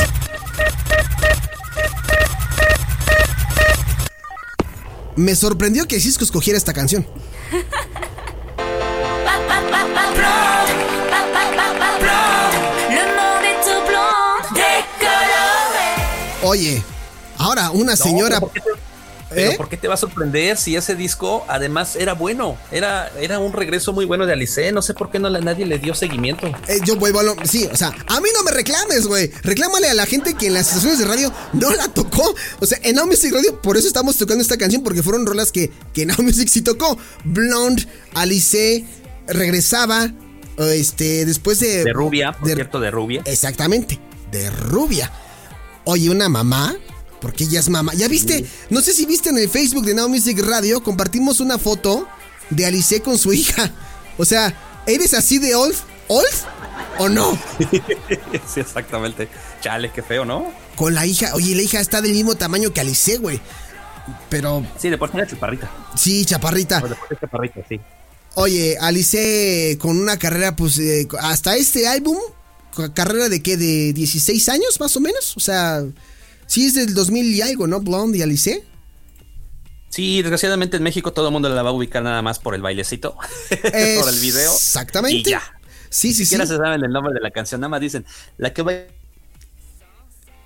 Me 5.17 5.35
sorprendió 5.35 5.87
que 5.87 6.01
Cisco 6.01 6.25
escogiera 6.25 6.57
esta 6.57 6.73
canción. 6.73 7.07
Oye, 16.43 16.83
ahora 17.37 17.71
una 17.71 17.97
señora... 17.97 18.41
¿por 18.41 18.51
qué 18.53 18.61
te, 18.61 18.90
pero 19.31 19.53
¿Eh? 19.53 19.57
¿por 19.57 19.69
qué 19.69 19.77
te 19.77 19.87
va 19.89 19.95
a 19.95 19.97
sorprender 19.97 20.57
si 20.57 20.77
ese 20.77 20.97
disco 20.97 21.45
además 21.49 21.97
era 21.97 22.15
bueno? 22.15 22.59
Era, 22.73 23.11
era 23.21 23.39
un 23.39 23.53
regreso 23.53 23.93
muy 23.93 24.05
bueno 24.05 24.27
de 24.27 24.33
Alice. 24.33 24.73
No 24.73 24.83
sé 24.83 24.95
por 24.95 25.11
qué 25.11 25.19
no 25.19 25.31
nadie 25.31 25.67
le 25.67 25.79
dio 25.79 25.95
seguimiento. 25.95 26.49
Eh, 26.67 26.81
yo 26.85 26.97
vuelvo 26.97 27.21
a 27.21 27.23
lo. 27.23 27.37
Sí, 27.45 27.69
o 27.73 27.77
sea, 27.77 27.89
a 28.07 28.21
mí 28.21 28.29
no 28.35 28.43
me 28.43 28.51
reclames, 28.51 29.07
güey. 29.07 29.31
Reclámale 29.43 29.89
a 29.89 29.95
la 29.95 30.07
gente 30.07 30.35
que 30.35 30.49
en 30.49 30.55
las 30.55 30.69
estaciones 30.69 30.99
de 30.99 31.05
radio 31.05 31.33
no 31.53 31.71
la 31.71 31.89
tocó. 31.89 32.35
O 32.59 32.67
sea, 32.67 32.79
en 32.83 32.97
Now 32.97 33.07
Music 33.07 33.33
Radio, 33.33 33.61
por 33.61 33.77
eso 33.77 33.87
estamos 33.87 34.17
tocando 34.17 34.43
esta 34.43 34.57
canción, 34.59 34.83
porque 34.83 35.03
fueron 35.03 35.25
rolas 35.25 35.53
que, 35.53 35.71
que 35.95 36.07
Now 36.07 36.23
Music 36.23 36.49
sí 36.49 36.63
tocó. 36.63 36.99
Blonde, 37.25 37.87
Alice, 38.15 38.85
regresaba. 39.29 40.13
Este, 40.59 41.25
después 41.25 41.61
de. 41.61 41.85
De 41.85 41.93
rubia, 41.93 42.33
por 42.33 42.53
cierto, 42.53 42.81
de 42.81 42.91
rubia. 42.91 43.23
Exactamente, 43.25 43.99
de 44.31 44.51
rubia. 44.51 45.11
Oye, 45.85 46.11
una 46.11 46.29
mamá 46.29 46.77
porque 47.21 47.45
ella 47.45 47.61
es 47.61 47.69
mamá. 47.69 47.93
¿Ya 47.95 48.09
viste? 48.09 48.45
No 48.71 48.81
sé 48.81 48.93
si 48.93 49.07
viste 49.07 49.31
en 49.31 49.39
el 49.39 49.49
Facebook 49.49 49.85
de 49.85 49.95
Now 49.95 50.09
Music 50.09 50.41
Radio, 50.41 50.83
compartimos 50.83 51.41
una 51.41 51.59
foto 51.59 52.07
de 52.51 52.67
Alice 52.67 53.01
con 53.03 53.19
su 53.19 53.33
hija. 53.33 53.71
O 54.19 54.25
sea, 54.25 54.55
¿eres 54.87 55.15
así 55.15 55.39
de 55.39 55.55
old? 55.55 55.77
¿Old? 56.09 56.27
¿O 56.99 57.09
no? 57.09 57.39
sí, 58.47 58.61
exactamente. 58.61 59.29
Chale, 59.61 59.91
qué 59.93 60.03
feo, 60.03 60.25
¿no? 60.25 60.53
Con 60.77 60.95
la 60.95 61.07
hija. 61.07 61.35
Oye, 61.35 61.55
la 61.55 61.63
hija 61.63 61.81
está 61.81 62.03
del 62.03 62.13
mismo 62.13 62.35
tamaño 62.35 62.73
que 62.73 62.81
Alice, 62.81 63.17
güey. 63.19 63.41
Pero. 64.29 64.67
Sí, 64.79 64.91
de 64.91 64.99
por 64.99 65.11
sí 65.11 65.19
chaparrita. 65.27 65.71
Sí, 65.97 66.25
chaparrita. 66.25 66.83
chaparrita, 67.21 67.61
sí. 67.69 67.81
Oye, 68.35 68.77
Alice 68.81 69.77
con 69.81 69.99
una 69.99 70.19
carrera, 70.19 70.55
pues, 70.55 70.79
eh, 70.79 71.09
hasta 71.21 71.57
este 71.57 71.89
álbum, 71.89 72.17
carrera 72.95 73.29
de 73.29 73.43
qué, 73.43 73.57
de 73.57 73.93
16 73.93 74.49
años 74.49 74.79
más 74.81 74.97
o 74.97 75.01
menos. 75.01 75.37
O 75.37 75.41
sea, 75.41 75.83
Sí, 76.51 76.67
es 76.67 76.75
del 76.75 76.95
2000 76.95 77.27
y 77.33 77.43
algo, 77.43 77.69
¿no? 77.69 77.79
Blonde 77.79 78.19
y 78.19 78.23
Alice. 78.23 78.65
Sí, 79.89 80.21
desgraciadamente 80.21 80.79
en 80.79 80.83
México 80.83 81.13
todo 81.13 81.29
el 81.29 81.33
mundo 81.33 81.49
la 81.49 81.63
va 81.63 81.71
a 81.71 81.73
ubicar 81.73 82.03
nada 82.03 82.23
más 82.23 82.41
por 82.41 82.57
el 82.57 82.61
bailecito, 82.61 83.17
por 83.49 84.09
el 84.09 84.19
video. 84.19 84.53
Exactamente. 84.53 85.31
Y 85.31 85.33
ya. 85.33 85.41
Sí, 85.91 86.13
sí, 86.13 86.25
siquiera 86.25 86.47
se 86.47 86.57
saben 86.57 86.83
el 86.83 86.91
nombre 86.91 87.15
de 87.15 87.21
la 87.21 87.31
canción, 87.31 87.61
nada 87.61 87.69
más 87.69 87.81
dicen, 87.81 88.05
la 88.37 88.53
que 88.53 88.63
va 88.63 88.73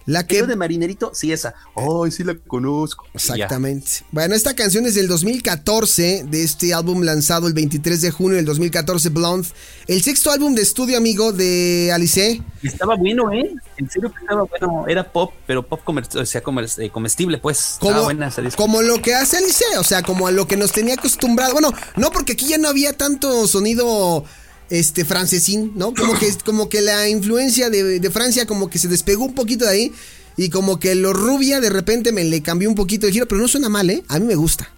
la 0.07 0.27
que. 0.27 0.43
de 0.43 0.57
marinerito, 0.57 1.13
sí, 1.15 1.33
esa. 1.33 1.55
Ay, 1.75 2.11
sí 2.11 2.25
la 2.25 2.35
conozco. 2.35 3.07
Exactamente. 3.15 4.05
Bueno, 4.11 4.35
esta 4.35 4.55
canción 4.55 4.85
es 4.87 4.95
del 4.95 5.09
2014, 5.09 6.25
de 6.29 6.43
este 6.43 6.75
álbum 6.75 7.03
lanzado 7.03 7.47
el 7.49 7.55
23 7.55 8.01
de 8.01 8.11
junio 8.11 8.37
del 8.37 8.45
2014, 8.45 9.09
Blonde. 9.09 9.49
El 9.87 10.03
sexto 10.03 10.31
álbum 10.31 10.55
de 10.55 10.63
estudio, 10.63 10.99
amigo, 10.99 11.33
de 11.33 11.91
Alice. 11.93 12.43
Estaba 12.63 12.97
bueno, 12.97 13.33
¿eh? 13.33 13.55
En 13.79 13.91
serio 13.91 14.13
que 14.13 14.21
estaba 14.21 14.45
bueno. 14.45 14.85
Era 14.89 15.11
pop, 15.11 15.33
pero 15.47 15.63
pop 15.63 15.81
o 15.89 16.27
sea, 16.27 16.43
eh, 16.79 16.91
comestible, 16.91 17.39
pues. 17.39 17.77
Como, 17.81 18.05
buena 18.05 18.31
como 18.57 18.83
lo 18.83 19.01
que 19.01 19.15
hace 19.15 19.39
Alice, 19.39 19.65
o 19.79 19.85
sea, 19.85 20.03
como 20.03 20.27
a 20.27 20.33
lo 20.33 20.47
que 20.47 20.57
nos 20.57 20.73
tenía 20.73 20.95
acostumbrado. 20.95 21.53
Bueno, 21.53 21.73
no, 21.97 22.11
porque 22.11 22.33
aquí 22.33 22.47
ya 22.47 22.59
no 22.59 22.69
había 22.69 22.93
tanto 22.93 23.47
sonido 23.47 24.25
este 24.71 25.05
francesín, 25.05 25.73
¿no? 25.77 25.95
Como 25.95 26.19
que, 26.19 26.33
como 26.45 26.69
que 26.69 26.81
la 26.81 27.09
influencia 27.09 27.71
de, 27.71 28.11
Francia 28.11 28.47
como 28.47 28.71
que 28.71 28.79
se 28.79 28.89
despegó 28.89 29.25
un 29.25 29.35
poquito 29.35 29.65
de 29.65 29.71
ahí 29.71 29.93
y 30.37 30.51
como 30.51 30.81
que 30.81 30.95
lo 30.95 31.13
rubia 31.13 31.61
de 31.61 31.71
repente 31.71 32.13
me 32.13 32.25
le 32.25 32.43
cambió 32.43 32.69
un 32.69 32.75
poquito 32.75 33.07
el 33.07 33.13
giro, 33.13 33.29
pero 33.29 33.41
no 33.41 33.49
suena 33.49 33.69
mal, 33.69 33.89
¿eh? 33.91 34.03
A 34.09 34.19
mí 34.19 34.27
me 34.27 34.35
gusta. 34.35 34.69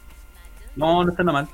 No, 0.74 1.04
no 1.04 1.14
suena 1.14 1.32
mal. 1.32 1.48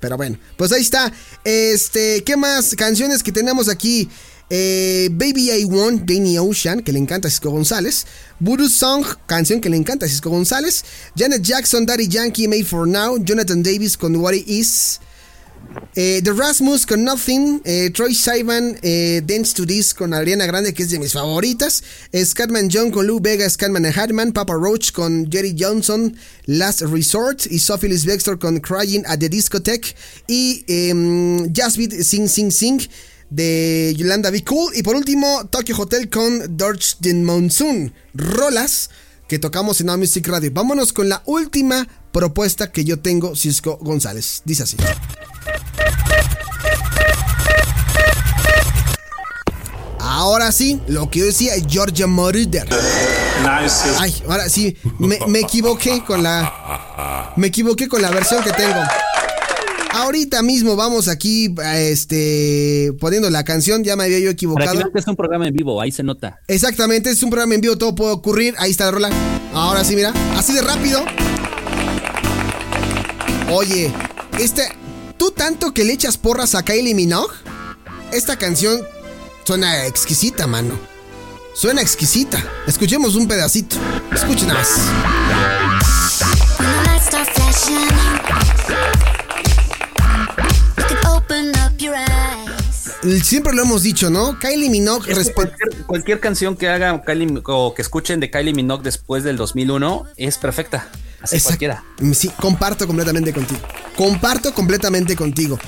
Pero 0.00 0.16
bueno, 0.16 0.38
pues 0.56 0.72
ahí 0.72 0.82
está. 0.82 1.12
Este, 1.44 2.22
¿qué 2.24 2.36
más 2.36 2.74
canciones 2.74 3.22
que 3.22 3.32
tenemos 3.32 3.68
aquí? 3.68 4.08
Eh, 4.50 5.10
Baby 5.12 5.50
I 5.50 5.64
Want, 5.64 6.08
Danny 6.08 6.38
Ocean, 6.38 6.80
que 6.80 6.92
le 6.92 6.98
encanta 6.98 7.28
a 7.28 7.30
Cisco 7.30 7.50
González. 7.50 8.06
Voodoo 8.40 8.68
Song, 8.68 9.04
canción 9.26 9.60
que 9.60 9.68
le 9.68 9.76
encanta 9.76 10.06
a 10.06 10.08
Cisco 10.08 10.30
González. 10.30 10.84
Janet 11.16 11.42
Jackson, 11.42 11.84
Daddy 11.84 12.08
Yankee, 12.08 12.48
Made 12.48 12.64
for 12.64 12.86
Now. 12.86 13.18
Jonathan 13.18 13.62
Davis 13.62 13.96
con 13.96 14.16
What 14.16 14.34
It 14.34 14.48
Is. 14.48 15.00
Eh, 15.94 16.20
The 16.22 16.32
Rasmus 16.32 16.86
con 16.86 17.04
Nothing, 17.04 17.60
eh, 17.64 17.90
Troy 17.90 18.14
Sivan, 18.14 18.78
eh, 18.82 19.20
Dance 19.24 19.54
to 19.54 19.66
This 19.66 19.94
con 19.94 20.14
Ariana 20.14 20.46
Grande, 20.46 20.72
que 20.72 20.82
es 20.82 20.90
de 20.90 20.98
mis 20.98 21.12
favoritas, 21.12 21.82
Scatman 22.14 22.68
John 22.70 22.90
con 22.90 23.06
Lou 23.06 23.20
Vega, 23.20 23.48
Scatman 23.48 23.84
and 23.84 23.96
Hartman, 23.96 24.32
Papa 24.32 24.54
Roach 24.54 24.92
con 24.92 25.28
Jerry 25.30 25.54
Johnson, 25.58 26.16
Last 26.46 26.82
Resort, 26.82 27.46
y 27.50 27.58
Sophie 27.58 27.88
Bextor 27.88 28.38
con 28.38 28.60
Crying 28.60 29.04
at 29.06 29.18
the 29.18 29.28
Discotheque, 29.28 29.94
y 30.26 30.64
um, 30.92 31.52
Beat 31.52 32.02
Sing 32.02 32.28
Sing 32.28 32.50
Sing 32.50 32.80
de 33.30 33.94
Yolanda 33.96 34.30
Be 34.30 34.42
Cool, 34.44 34.76
y 34.76 34.82
por 34.82 34.96
último 34.96 35.46
Tokyo 35.50 35.76
Hotel 35.76 36.08
con 36.08 36.56
Dodge 36.56 36.96
Monsoon, 37.12 37.92
rolas 38.14 38.90
que 39.28 39.38
tocamos 39.38 39.80
en 39.80 39.86
Music 39.98 40.26
Radio. 40.26 40.50
Vámonos 40.52 40.92
con 40.92 41.08
la 41.08 41.22
última 41.26 41.86
propuesta 42.10 42.72
que 42.72 42.84
yo 42.84 42.98
tengo, 42.98 43.36
Cisco 43.36 43.78
González. 43.80 44.42
Dice 44.44 44.62
así. 44.64 44.76
Ahora 50.00 50.50
sí, 50.50 50.80
lo 50.88 51.10
que 51.10 51.20
yo 51.20 51.26
decía, 51.26 51.52
Georgia 51.68 52.06
Moroder. 52.06 52.66
Ay, 53.98 54.14
ahora 54.28 54.48
sí, 54.48 54.76
me, 54.98 55.18
me, 55.28 55.40
equivoqué 55.40 56.02
con 56.04 56.22
la. 56.22 57.34
Me 57.36 57.48
equivoqué 57.48 57.86
con 57.86 58.02
la 58.02 58.10
versión 58.10 58.42
que 58.42 58.50
tengo. 58.52 58.80
Ahorita 59.98 60.42
mismo 60.44 60.76
vamos 60.76 61.08
aquí, 61.08 61.52
este, 61.74 62.92
poniendo 63.00 63.28
la 63.30 63.42
canción, 63.42 63.82
ya 63.82 63.96
me 63.96 64.04
había 64.04 64.20
yo 64.20 64.30
equivocado. 64.30 64.92
es 64.94 65.06
un 65.08 65.16
programa 65.16 65.48
en 65.48 65.52
vivo, 65.52 65.80
ahí 65.80 65.90
se 65.90 66.04
nota. 66.04 66.40
Exactamente, 66.46 67.10
es 67.10 67.20
un 67.24 67.30
programa 67.30 67.56
en 67.56 67.60
vivo, 67.60 67.76
todo 67.76 67.96
puede 67.96 68.12
ocurrir. 68.12 68.54
Ahí 68.58 68.70
está 68.70 68.84
la 68.84 68.90
rola. 68.92 69.10
Ahora 69.52 69.82
sí, 69.82 69.96
mira, 69.96 70.12
así 70.36 70.52
de 70.52 70.62
rápido. 70.62 71.04
Oye, 73.50 73.92
este, 74.38 74.68
tú 75.16 75.32
tanto 75.32 75.74
que 75.74 75.84
le 75.84 75.94
echas 75.94 76.16
porras 76.16 76.54
a 76.54 76.62
Kylie 76.62 76.94
Minogue, 76.94 77.34
esta 78.12 78.36
canción 78.36 78.80
suena 79.44 79.84
exquisita, 79.86 80.46
mano. 80.46 80.78
Suena 81.54 81.82
exquisita. 81.82 82.40
Escuchemos 82.68 83.16
un 83.16 83.26
pedacito. 83.26 83.74
Escuchen 84.12 84.46
más. 84.46 84.78
Siempre 93.22 93.52
lo 93.52 93.62
hemos 93.62 93.82
dicho, 93.82 94.10
¿no? 94.10 94.38
Kylie 94.38 94.70
Minogue. 94.70 95.12
Cualquier, 95.34 95.84
cualquier, 95.86 96.20
canción 96.20 96.56
que 96.56 96.68
haga 96.68 97.00
Kylie 97.02 97.42
o 97.44 97.74
que 97.74 97.82
escuchen 97.82 98.20
de 98.20 98.30
Kylie 98.30 98.52
Minogue 98.52 98.82
después 98.82 99.22
del 99.22 99.36
2001 99.36 100.04
es 100.16 100.38
perfecta. 100.38 100.88
Así 101.20 101.40
cualquiera. 101.40 101.84
Sí, 102.12 102.30
comparto 102.40 102.86
completamente 102.86 103.32
contigo. 103.32 103.60
Comparto 103.96 104.52
completamente 104.52 105.16
contigo. 105.16 105.58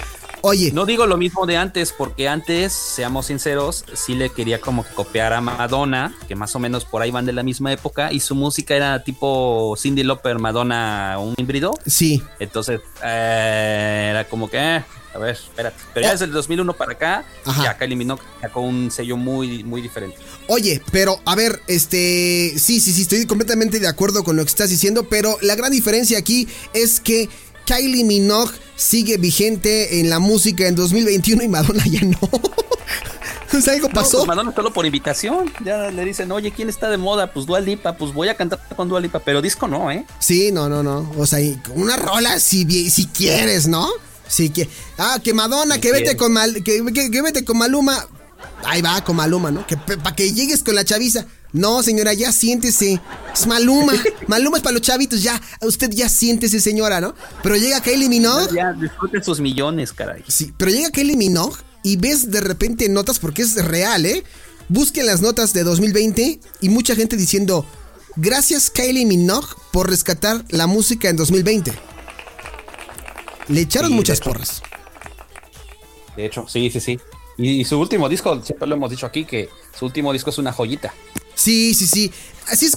Oye. 0.43 0.73
No 0.73 0.87
digo 0.87 1.07
lo 1.07 1.17
mismo 1.17 1.47
de 1.47 1.57
antes, 1.57 1.93
porque 1.93 2.29
antes, 2.29 2.73
seamos 2.73 3.27
sinceros, 3.27 3.85
sí 3.95 4.15
le 4.15 4.31
quería 4.31 4.61
como 4.61 4.85
que 4.85 4.95
copiar 4.95 5.33
a 5.33 5.41
Madonna, 5.41 6.15
que 6.29 6.35
más 6.35 6.55
o 6.57 6.59
menos 6.59 6.85
por 6.85 7.03
ahí 7.03 7.11
van 7.11 7.27
de 7.27 7.33
la 7.33 7.43
misma 7.43 7.73
época, 7.73 8.13
y 8.13 8.21
su 8.21 8.35
música 8.35 8.75
era 8.75 9.03
tipo 9.03 9.75
Cindy 9.77 10.03
Lauper, 10.03 10.39
Madonna, 10.39 11.17
un 11.19 11.35
híbrido. 11.37 11.75
Sí. 11.87 12.23
Entonces, 12.39 12.81
eh, 13.05 14.09
era 14.11 14.25
como 14.29 14.49
que, 14.49 14.59
eh, 14.59 14.85
a 15.13 15.19
ver, 15.19 15.35
espérate. 15.35 15.77
Pero 15.93 16.05
ya 16.05 16.11
oh. 16.11 16.13
desde 16.13 16.25
el 16.27 16.33
2001 16.33 16.73
para 16.75 16.93
acá, 16.93 17.25
ya 17.63 17.77
Kylie 17.77 17.97
Minogue 17.97 18.23
sacó 18.41 18.61
un 18.61 18.91
sello 18.91 19.17
muy, 19.17 19.65
muy 19.65 19.83
diferente. 19.83 20.17
Oye, 20.47 20.81
pero 20.93 21.21
a 21.25 21.35
ver, 21.35 21.61
este, 21.67 22.55
sí, 22.57 22.81
sí, 22.81 22.93
sí, 22.93 23.03
estoy 23.03 23.27
completamente 23.27 23.81
de 23.81 23.89
acuerdo 23.89 24.23
con 24.23 24.37
lo 24.37 24.45
que 24.45 24.49
estás 24.49 24.71
diciendo, 24.71 25.09
pero 25.09 25.37
la 25.43 25.57
gran 25.57 25.73
diferencia 25.73 26.19
aquí 26.19 26.49
es 26.73 27.01
que 27.01 27.29
Kylie 27.67 28.05
Minogue 28.05 28.55
sigue 28.81 29.19
vigente 29.19 30.01
en 30.01 30.09
la 30.09 30.19
música 30.19 30.67
en 30.67 30.75
2021 30.75 31.43
y 31.43 31.49
Madonna 31.49 31.85
ya 31.87 32.01
no. 32.03 32.19
o 33.53 33.61
sea, 33.61 33.75
algo 33.75 33.91
pasó. 33.91 34.19
Pues 34.19 34.29
Madonna 34.29 34.55
solo 34.55 34.73
por 34.73 34.87
invitación. 34.87 35.53
Ya 35.65 35.91
le 35.91 36.05
dicen, 36.05 36.33
oye, 36.33 36.51
¿quién 36.51 36.69
está 36.69 36.89
de 36.89 36.97
moda? 36.97 37.33
Pues 37.33 37.47
Dua 37.47 37.61
Lipa, 37.61 37.97
pues 37.97 38.13
voy 38.15 38.29
a 38.29 38.37
cantar 38.37 38.61
con 38.75 38.89
Dua 38.89 39.01
Lipa, 39.01 39.21
pero 39.21 39.43
disco 39.43 39.69
no, 39.69 39.91
¿eh? 39.91 40.07
Sí, 40.19 40.51
no, 40.51 40.69
no, 40.69 40.83
no. 40.83 41.13
O 41.19 41.27
sea, 41.27 41.39
una 41.75 41.97
rola 41.97 42.41
si, 42.41 42.91
si 42.91 43.07
quieres, 43.07 43.69
¿no? 43.69 43.87
Sí, 44.27 44.49
que. 44.49 44.69
Ah, 44.97 45.19
que 45.23 45.35
Madonna, 45.35 45.79
que 45.79 45.93
vete, 45.93 46.17
con 46.17 46.33
Mal, 46.33 46.63
que, 46.63 46.83
que, 46.93 47.23
vete 47.23 47.45
con 47.45 47.59
Maluma. 47.59 48.07
Ahí 48.65 48.81
va, 48.81 49.05
con 49.05 49.17
Maluma, 49.17 49.51
¿no? 49.51 49.67
Que 49.67 49.77
para 49.77 50.17
que 50.17 50.33
llegues 50.33 50.63
con 50.63 50.75
la 50.75 50.85
chaviza. 50.85 51.27
No, 51.53 51.83
señora, 51.83 52.13
ya 52.13 52.33
siéntese. 52.33 53.01
Es 53.33 53.47
Maluma. 53.47 53.93
Maluma 54.29 54.59
es 54.59 54.63
para 54.63 54.75
los 54.75 54.83
chavitos, 54.83 55.23
ya. 55.23 55.41
Usted 55.61 55.91
ya 55.91 56.09
siéntese, 56.09 56.61
señora, 56.61 57.01
¿no? 57.01 57.15
Pero 57.43 57.57
llega 57.57 57.81
Kylie 57.81 58.09
Minogue. 58.09 58.55
Ya, 58.55 58.73
disfrute 58.73 59.23
sus 59.23 59.41
millones, 59.41 59.93
caray. 59.93 60.23
Sí, 60.29 60.53
pero 60.57 60.71
llega 60.71 60.91
Kylie 60.91 61.17
Minogue 61.17 61.57
y 61.83 61.97
ves 61.97 62.31
de 62.31 62.41
repente 62.41 62.89
notas, 62.89 63.19
porque 63.19 63.43
es 63.43 63.55
real, 63.65 64.07
¿eh? 64.07 64.25
Busquen 64.69 65.07
las 65.07 65.21
notas 65.21 65.53
de 65.53 65.65
2020 65.65 66.41
y 66.61 66.69
mucha 66.69 66.95
gente 66.95 67.17
diciendo, 67.17 67.67
gracias 68.15 68.71
Kylie 68.71 69.05
Minogue 69.07 69.49
por 69.73 69.91
rescatar 69.91 70.45
la 70.51 70.69
música 70.69 71.09
en 71.09 71.17
2020. 71.17 71.73
Le 73.49 73.61
echaron 73.61 73.93
muchas 73.93 74.21
porras. 74.21 74.63
De 76.17 76.27
hecho, 76.27 76.47
sí, 76.47 76.71
sí, 76.71 76.79
sí. 76.79 77.01
Y, 77.37 77.65
su 77.65 77.81
último 77.81 78.09
disco, 78.09 78.41
siempre 78.43 78.69
lo 78.69 78.77
hemos 78.77 78.91
dicho 78.91 79.07
aquí, 79.07 79.25
que 79.25 79.49
su 79.77 79.87
último 79.87 80.13
disco 80.13 80.31
es 80.31 80.39
una 80.39 80.53
joyita. 80.53 80.93
Sí, 81.41 81.75
sí, 81.75 81.87
sí. 81.87 82.13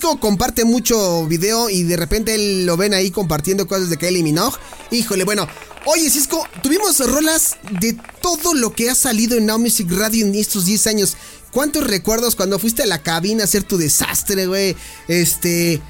Como 0.02 0.20
comparte 0.20 0.64
mucho 0.64 1.26
video 1.28 1.70
y 1.70 1.84
de 1.84 1.98
repente 1.98 2.38
lo 2.64 2.78
ven 2.78 2.94
ahí 2.94 3.12
compartiendo 3.12 3.68
cosas 3.68 3.90
de 3.90 3.98
Kylie 3.98 4.24
Minogue. 4.24 4.58
Híjole, 4.92 5.24
bueno. 5.26 5.48
Oye, 5.86 6.10
Cisco, 6.10 6.48
tuvimos 6.62 7.00
rolas 7.00 7.58
de 7.82 7.98
todo 8.22 8.54
lo 8.54 8.72
que 8.72 8.90
ha 8.90 8.96
salido 8.96 9.38
en 9.38 9.48
Now 9.48 9.60
Music 9.60 9.92
Radio 9.92 10.26
en 10.26 10.34
estos 10.34 10.66
10 10.66 10.88
años. 10.88 11.18
¿Cuántos 11.52 11.86
recuerdos 11.86 12.38
cuando 12.38 12.58
fuiste 12.58 12.84
a 12.84 12.86
la 12.86 13.00
cabina 13.00 13.44
a 13.44 13.46
hacer 13.46 13.64
tu 13.64 13.78
desastre, 13.78 14.48
güey? 14.48 14.78
Este... 15.10 15.82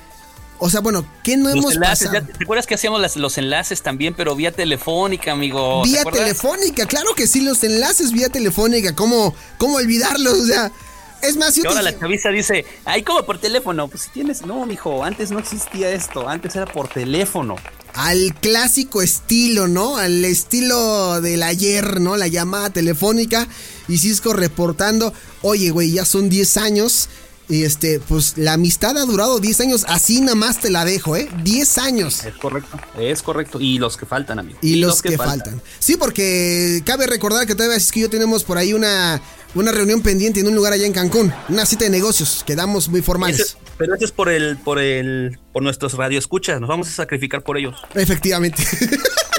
O 0.57 0.69
sea, 0.69 0.79
bueno, 0.79 1.05
¿qué 1.23 1.35
no 1.35 1.49
hemos 1.49 1.75
pasado? 1.75 2.25
¿Te 2.25 2.43
acuerdas 2.43 2.65
que 2.65 2.75
hacíamos 2.75 3.01
los 3.17 3.37
enlaces 3.37 3.81
también, 3.81 4.13
pero 4.15 4.33
vía 4.33 4.51
telefónica, 4.51 5.33
amigo? 5.33 5.83
Vía 5.83 6.05
telefónica, 6.05 6.85
claro 6.85 7.13
que 7.15 7.27
sí, 7.27 7.41
los 7.41 7.63
enlaces 7.63 8.13
vía 8.13 8.29
telefónica. 8.29 8.95
¿Cómo, 8.95 9.35
cómo 9.57 9.75
olvidarlos? 9.75 10.39
O 10.39 10.45
sea, 10.45 10.71
es 11.23 11.37
más, 11.37 11.57
y 11.57 11.65
ahora 11.65 11.81
la 11.81 11.97
chaviza 11.97 12.29
dice, 12.29 12.65
ay, 12.85 13.03
como 13.03 13.23
por 13.23 13.39
teléfono. 13.39 13.87
Pues 13.87 14.03
si 14.03 14.09
tienes, 14.11 14.45
no, 14.45 14.65
mijo, 14.65 15.03
antes 15.03 15.31
no 15.31 15.39
existía 15.39 15.89
esto, 15.89 16.27
antes 16.27 16.55
era 16.55 16.65
por 16.65 16.87
teléfono. 16.87 17.55
Al 17.93 18.33
clásico 18.39 19.01
estilo, 19.01 19.67
¿no? 19.67 19.97
Al 19.97 20.25
estilo 20.25 21.21
del 21.21 21.43
ayer, 21.43 22.01
¿no? 22.01 22.17
La 22.17 22.27
llamada 22.27 22.71
telefónica 22.71 23.47
y 23.87 23.97
Cisco 23.97 24.33
reportando, 24.33 25.13
oye, 25.41 25.69
güey, 25.69 25.91
ya 25.91 26.05
son 26.05 26.29
10 26.29 26.57
años 26.57 27.09
y 27.49 27.63
este, 27.63 27.99
pues 27.99 28.37
la 28.37 28.53
amistad 28.53 28.97
ha 28.97 29.05
durado 29.05 29.39
10 29.39 29.61
años, 29.61 29.85
así 29.89 30.21
nada 30.21 30.35
más 30.35 30.59
te 30.59 30.69
la 30.69 30.85
dejo, 30.85 31.15
¿eh? 31.17 31.29
10 31.43 31.77
años. 31.77 32.23
Es 32.25 32.35
correcto, 32.35 32.79
es 32.97 33.21
correcto. 33.21 33.59
Y 33.59 33.79
los 33.79 33.97
que 33.97 34.05
faltan, 34.05 34.39
amigo. 34.39 34.57
Y, 34.61 34.75
los, 34.75 35.01
que, 35.01 35.17
faltan. 35.17 35.61
Sí, 35.77 35.97
porque 35.97 36.81
cabe 36.85 37.05
recordar 37.05 37.45
que 37.45 37.53
todavía 37.53 37.77
es 37.77 37.91
que 37.91 37.99
yo 37.99 38.09
tenemos 38.09 38.43
por 38.43 38.57
ahí 38.57 38.73
una, 38.73 39.21
una 39.55 39.71
reunión 39.71 40.01
pendiente 40.01 40.39
en 40.39 40.47
un 40.47 40.55
lugar 40.55 40.73
allá 40.73 40.85
en 40.85 40.93
Cancún, 40.93 41.33
una 41.49 41.65
cita 41.65 41.85
de 41.85 41.91
negocios, 41.91 42.43
quedamos 42.45 42.89
muy 42.89 43.01
formales. 43.01 43.57
pero 43.77 43.95
eso 43.95 44.05
es 44.05 44.11
por 44.11 44.29
el, 44.29 44.57
por 44.57 44.79
el, 44.79 45.39
por 45.51 45.63
nuestros 45.63 45.93
radioescuchas, 45.93 46.59
nos 46.59 46.69
vamos 46.69 46.87
a 46.87 46.91
sacrificar 46.91 47.43
por 47.43 47.57
ellos. 47.57 47.75
Efectivamente. 47.93 48.63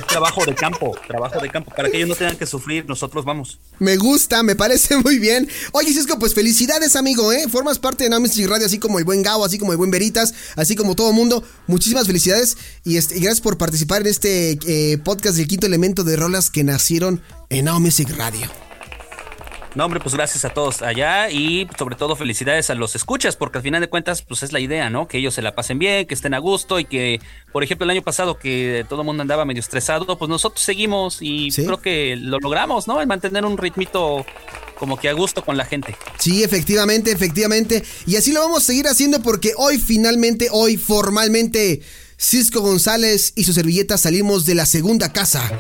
trabajo 0.08 0.44
de 0.44 0.54
campo, 0.54 0.96
trabajo 1.08 1.40
de 1.40 1.50
campo, 1.50 1.72
para 1.74 1.90
que 1.90 1.96
ellos 1.96 2.08
no 2.08 2.14
tengan 2.14 2.36
que 2.36 2.46
sufrir, 2.46 2.86
nosotros 2.86 3.24
vamos. 3.24 3.58
Me 3.80 3.96
gusta, 3.96 4.44
me 4.44 4.54
parece 4.54 4.96
muy 5.04 5.18
bien. 5.18 5.48
Oye, 5.72 5.92
Cisco, 5.92 6.18
pues 6.20 6.34
felicidades, 6.34 6.94
amigo, 6.94 7.32
¿eh? 7.32 7.46
Formas 7.50 7.80
parte 7.80 8.04
de 8.04 8.10
Namaste 8.10 8.46
Radio, 8.46 8.66
así 8.66 8.78
como 8.78 9.00
el 9.00 9.04
buen 9.04 9.22
Gabo, 9.22 9.44
así 9.44 9.58
como 9.58 9.72
el 9.72 9.78
buen 9.78 9.90
Veritas, 9.90 10.32
así 10.54 10.76
como 10.76 10.94
todo 10.94 11.12
mundo. 11.12 11.42
Muchísimas 11.66 12.06
felicidades 12.06 12.56
y, 12.84 12.96
este, 12.96 13.16
gracias 13.16 13.40
por 13.40 13.58
participar 13.58 14.02
en 14.02 14.06
este 14.06 14.58
eh, 14.66 14.98
podcast 14.98 15.36
del 15.36 15.48
quinto 15.48 15.66
elemento 15.66 16.04
de 16.04 16.16
rolas 16.16 16.50
que 16.50 16.62
nacieron 16.62 17.20
en 17.50 17.64
Now 17.64 17.82
Radio. 18.16 18.73
No, 19.74 19.84
hombre, 19.84 19.98
pues 19.98 20.14
gracias 20.14 20.44
a 20.44 20.50
todos 20.50 20.82
allá 20.82 21.30
y 21.30 21.68
sobre 21.76 21.96
todo 21.96 22.14
felicidades 22.14 22.70
a 22.70 22.76
los 22.76 22.94
escuchas, 22.94 23.34
porque 23.34 23.58
al 23.58 23.64
final 23.64 23.80
de 23.80 23.88
cuentas, 23.88 24.22
pues 24.22 24.44
es 24.44 24.52
la 24.52 24.60
idea, 24.60 24.88
¿no? 24.88 25.08
Que 25.08 25.18
ellos 25.18 25.34
se 25.34 25.42
la 25.42 25.54
pasen 25.56 25.80
bien, 25.80 26.06
que 26.06 26.14
estén 26.14 26.32
a 26.32 26.38
gusto 26.38 26.78
y 26.78 26.84
que, 26.84 27.20
por 27.52 27.64
ejemplo, 27.64 27.84
el 27.84 27.90
año 27.90 28.02
pasado 28.02 28.38
que 28.38 28.86
todo 28.88 29.00
el 29.00 29.06
mundo 29.06 29.22
andaba 29.22 29.44
medio 29.44 29.60
estresado, 29.60 30.16
pues 30.16 30.28
nosotros 30.28 30.64
seguimos 30.64 31.18
y 31.20 31.50
creo 31.50 31.80
que 31.80 32.14
lo 32.16 32.38
logramos, 32.38 32.86
¿no? 32.86 33.00
El 33.00 33.08
mantener 33.08 33.44
un 33.44 33.58
ritmito 33.58 34.24
como 34.78 34.96
que 34.96 35.08
a 35.08 35.12
gusto 35.12 35.44
con 35.44 35.56
la 35.56 35.64
gente. 35.64 35.96
Sí, 36.18 36.44
efectivamente, 36.44 37.10
efectivamente. 37.10 37.82
Y 38.06 38.14
así 38.14 38.32
lo 38.32 38.40
vamos 38.40 38.62
a 38.62 38.66
seguir 38.66 38.86
haciendo 38.86 39.22
porque 39.22 39.54
hoy 39.56 39.78
finalmente, 39.78 40.48
hoy 40.52 40.76
formalmente, 40.76 41.82
Cisco 42.16 42.60
González 42.60 43.32
y 43.34 43.42
su 43.42 43.52
servilleta 43.52 43.98
salimos 43.98 44.46
de 44.46 44.54
la 44.54 44.66
segunda 44.66 45.12
casa. 45.12 45.50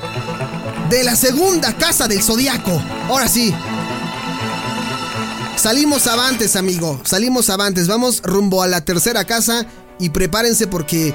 De 0.88 1.02
la 1.02 1.16
segunda 1.16 1.76
casa 1.76 2.06
del 2.06 2.22
Zodíaco. 2.22 2.80
Ahora 3.08 3.28
sí, 3.28 3.52
Salimos 5.56 6.06
avantes, 6.06 6.56
amigo. 6.56 7.00
Salimos 7.04 7.48
avantes. 7.48 7.88
Vamos 7.88 8.22
rumbo 8.22 8.62
a 8.62 8.68
la 8.68 8.84
tercera 8.84 9.24
casa 9.24 9.66
y 9.98 10.10
prepárense 10.10 10.66
porque 10.66 11.14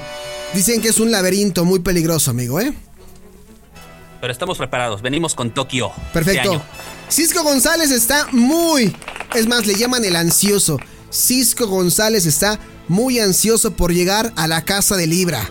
dicen 0.54 0.80
que 0.80 0.88
es 0.88 0.98
un 0.98 1.10
laberinto 1.10 1.64
muy 1.64 1.80
peligroso, 1.80 2.30
amigo, 2.30 2.60
¿eh? 2.60 2.74
Pero 4.20 4.32
estamos 4.32 4.58
preparados. 4.58 5.02
Venimos 5.02 5.34
con 5.34 5.50
Tokio. 5.50 5.92
Este 5.96 6.12
Perfecto. 6.12 6.62
Cisco 7.08 7.42
González 7.42 7.90
está 7.90 8.26
muy... 8.32 8.94
Es 9.34 9.46
más, 9.46 9.66
le 9.66 9.74
llaman 9.74 10.04
el 10.04 10.16
ansioso. 10.16 10.78
Cisco 11.10 11.66
González 11.66 12.26
está 12.26 12.58
muy 12.88 13.18
ansioso 13.18 13.72
por 13.72 13.92
llegar 13.92 14.32
a 14.36 14.48
la 14.48 14.62
casa 14.62 14.96
de 14.96 15.06
Libra. 15.06 15.48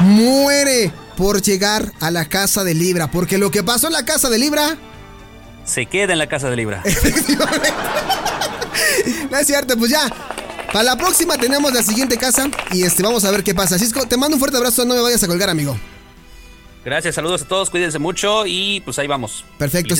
Muere 0.00 0.92
por 1.16 1.42
llegar 1.42 1.92
a 2.00 2.10
la 2.10 2.26
casa 2.26 2.64
de 2.64 2.74
Libra. 2.74 3.10
Porque 3.10 3.38
lo 3.38 3.50
que 3.50 3.62
pasó 3.62 3.88
en 3.88 3.94
la 3.94 4.04
casa 4.04 4.30
de 4.30 4.38
Libra 4.38 4.78
se 5.64 5.86
queda 5.86 6.12
en 6.12 6.18
la 6.18 6.28
casa 6.28 6.50
de 6.50 6.56
Libra. 6.56 6.82
no 9.30 9.38
es 9.38 9.46
cierto, 9.46 9.76
pues 9.76 9.90
ya. 9.90 10.12
Para 10.72 10.82
la 10.82 10.96
próxima 10.96 11.38
tenemos 11.38 11.72
la 11.72 11.82
siguiente 11.82 12.16
casa 12.16 12.50
y 12.72 12.82
este 12.82 13.02
vamos 13.02 13.24
a 13.24 13.30
ver 13.30 13.44
qué 13.44 13.54
pasa. 13.54 13.78
Cisco, 13.78 14.06
te 14.06 14.16
mando 14.16 14.36
un 14.36 14.40
fuerte 14.40 14.56
abrazo, 14.56 14.84
no 14.84 14.94
me 14.94 15.00
vayas 15.00 15.22
a 15.22 15.28
colgar, 15.28 15.48
amigo. 15.48 15.78
Gracias, 16.84 17.14
saludos 17.14 17.42
a 17.42 17.44
todos, 17.46 17.70
cuídense 17.70 17.98
mucho 17.98 18.44
y 18.44 18.80
pues 18.80 18.98
ahí 18.98 19.06
vamos. 19.06 19.44
Perfecto. 19.56 19.94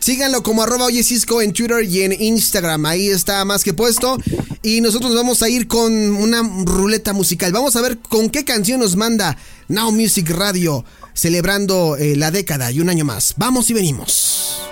Síganlo 0.00 0.42
como 0.42 0.64
arroba 0.64 0.86
oye 0.86 1.04
Cisco 1.04 1.40
en 1.40 1.52
Twitter 1.52 1.84
y 1.84 2.02
en 2.02 2.20
Instagram. 2.20 2.84
Ahí 2.86 3.08
está 3.08 3.44
más 3.44 3.62
que 3.62 3.72
puesto. 3.72 4.18
Y 4.60 4.80
nosotros 4.80 5.14
vamos 5.14 5.42
a 5.42 5.48
ir 5.48 5.68
con 5.68 5.92
una 5.92 6.42
ruleta 6.64 7.12
musical. 7.12 7.52
Vamos 7.52 7.76
a 7.76 7.80
ver 7.80 7.98
con 7.98 8.28
qué 8.28 8.44
canción 8.44 8.80
nos 8.80 8.96
manda 8.96 9.36
Now 9.68 9.92
Music 9.92 10.28
Radio 10.30 10.84
celebrando 11.14 11.96
eh, 11.96 12.16
la 12.16 12.32
década 12.32 12.72
y 12.72 12.80
un 12.80 12.88
año 12.88 13.04
más. 13.04 13.34
Vamos 13.36 13.70
y 13.70 13.74
venimos. 13.74 14.62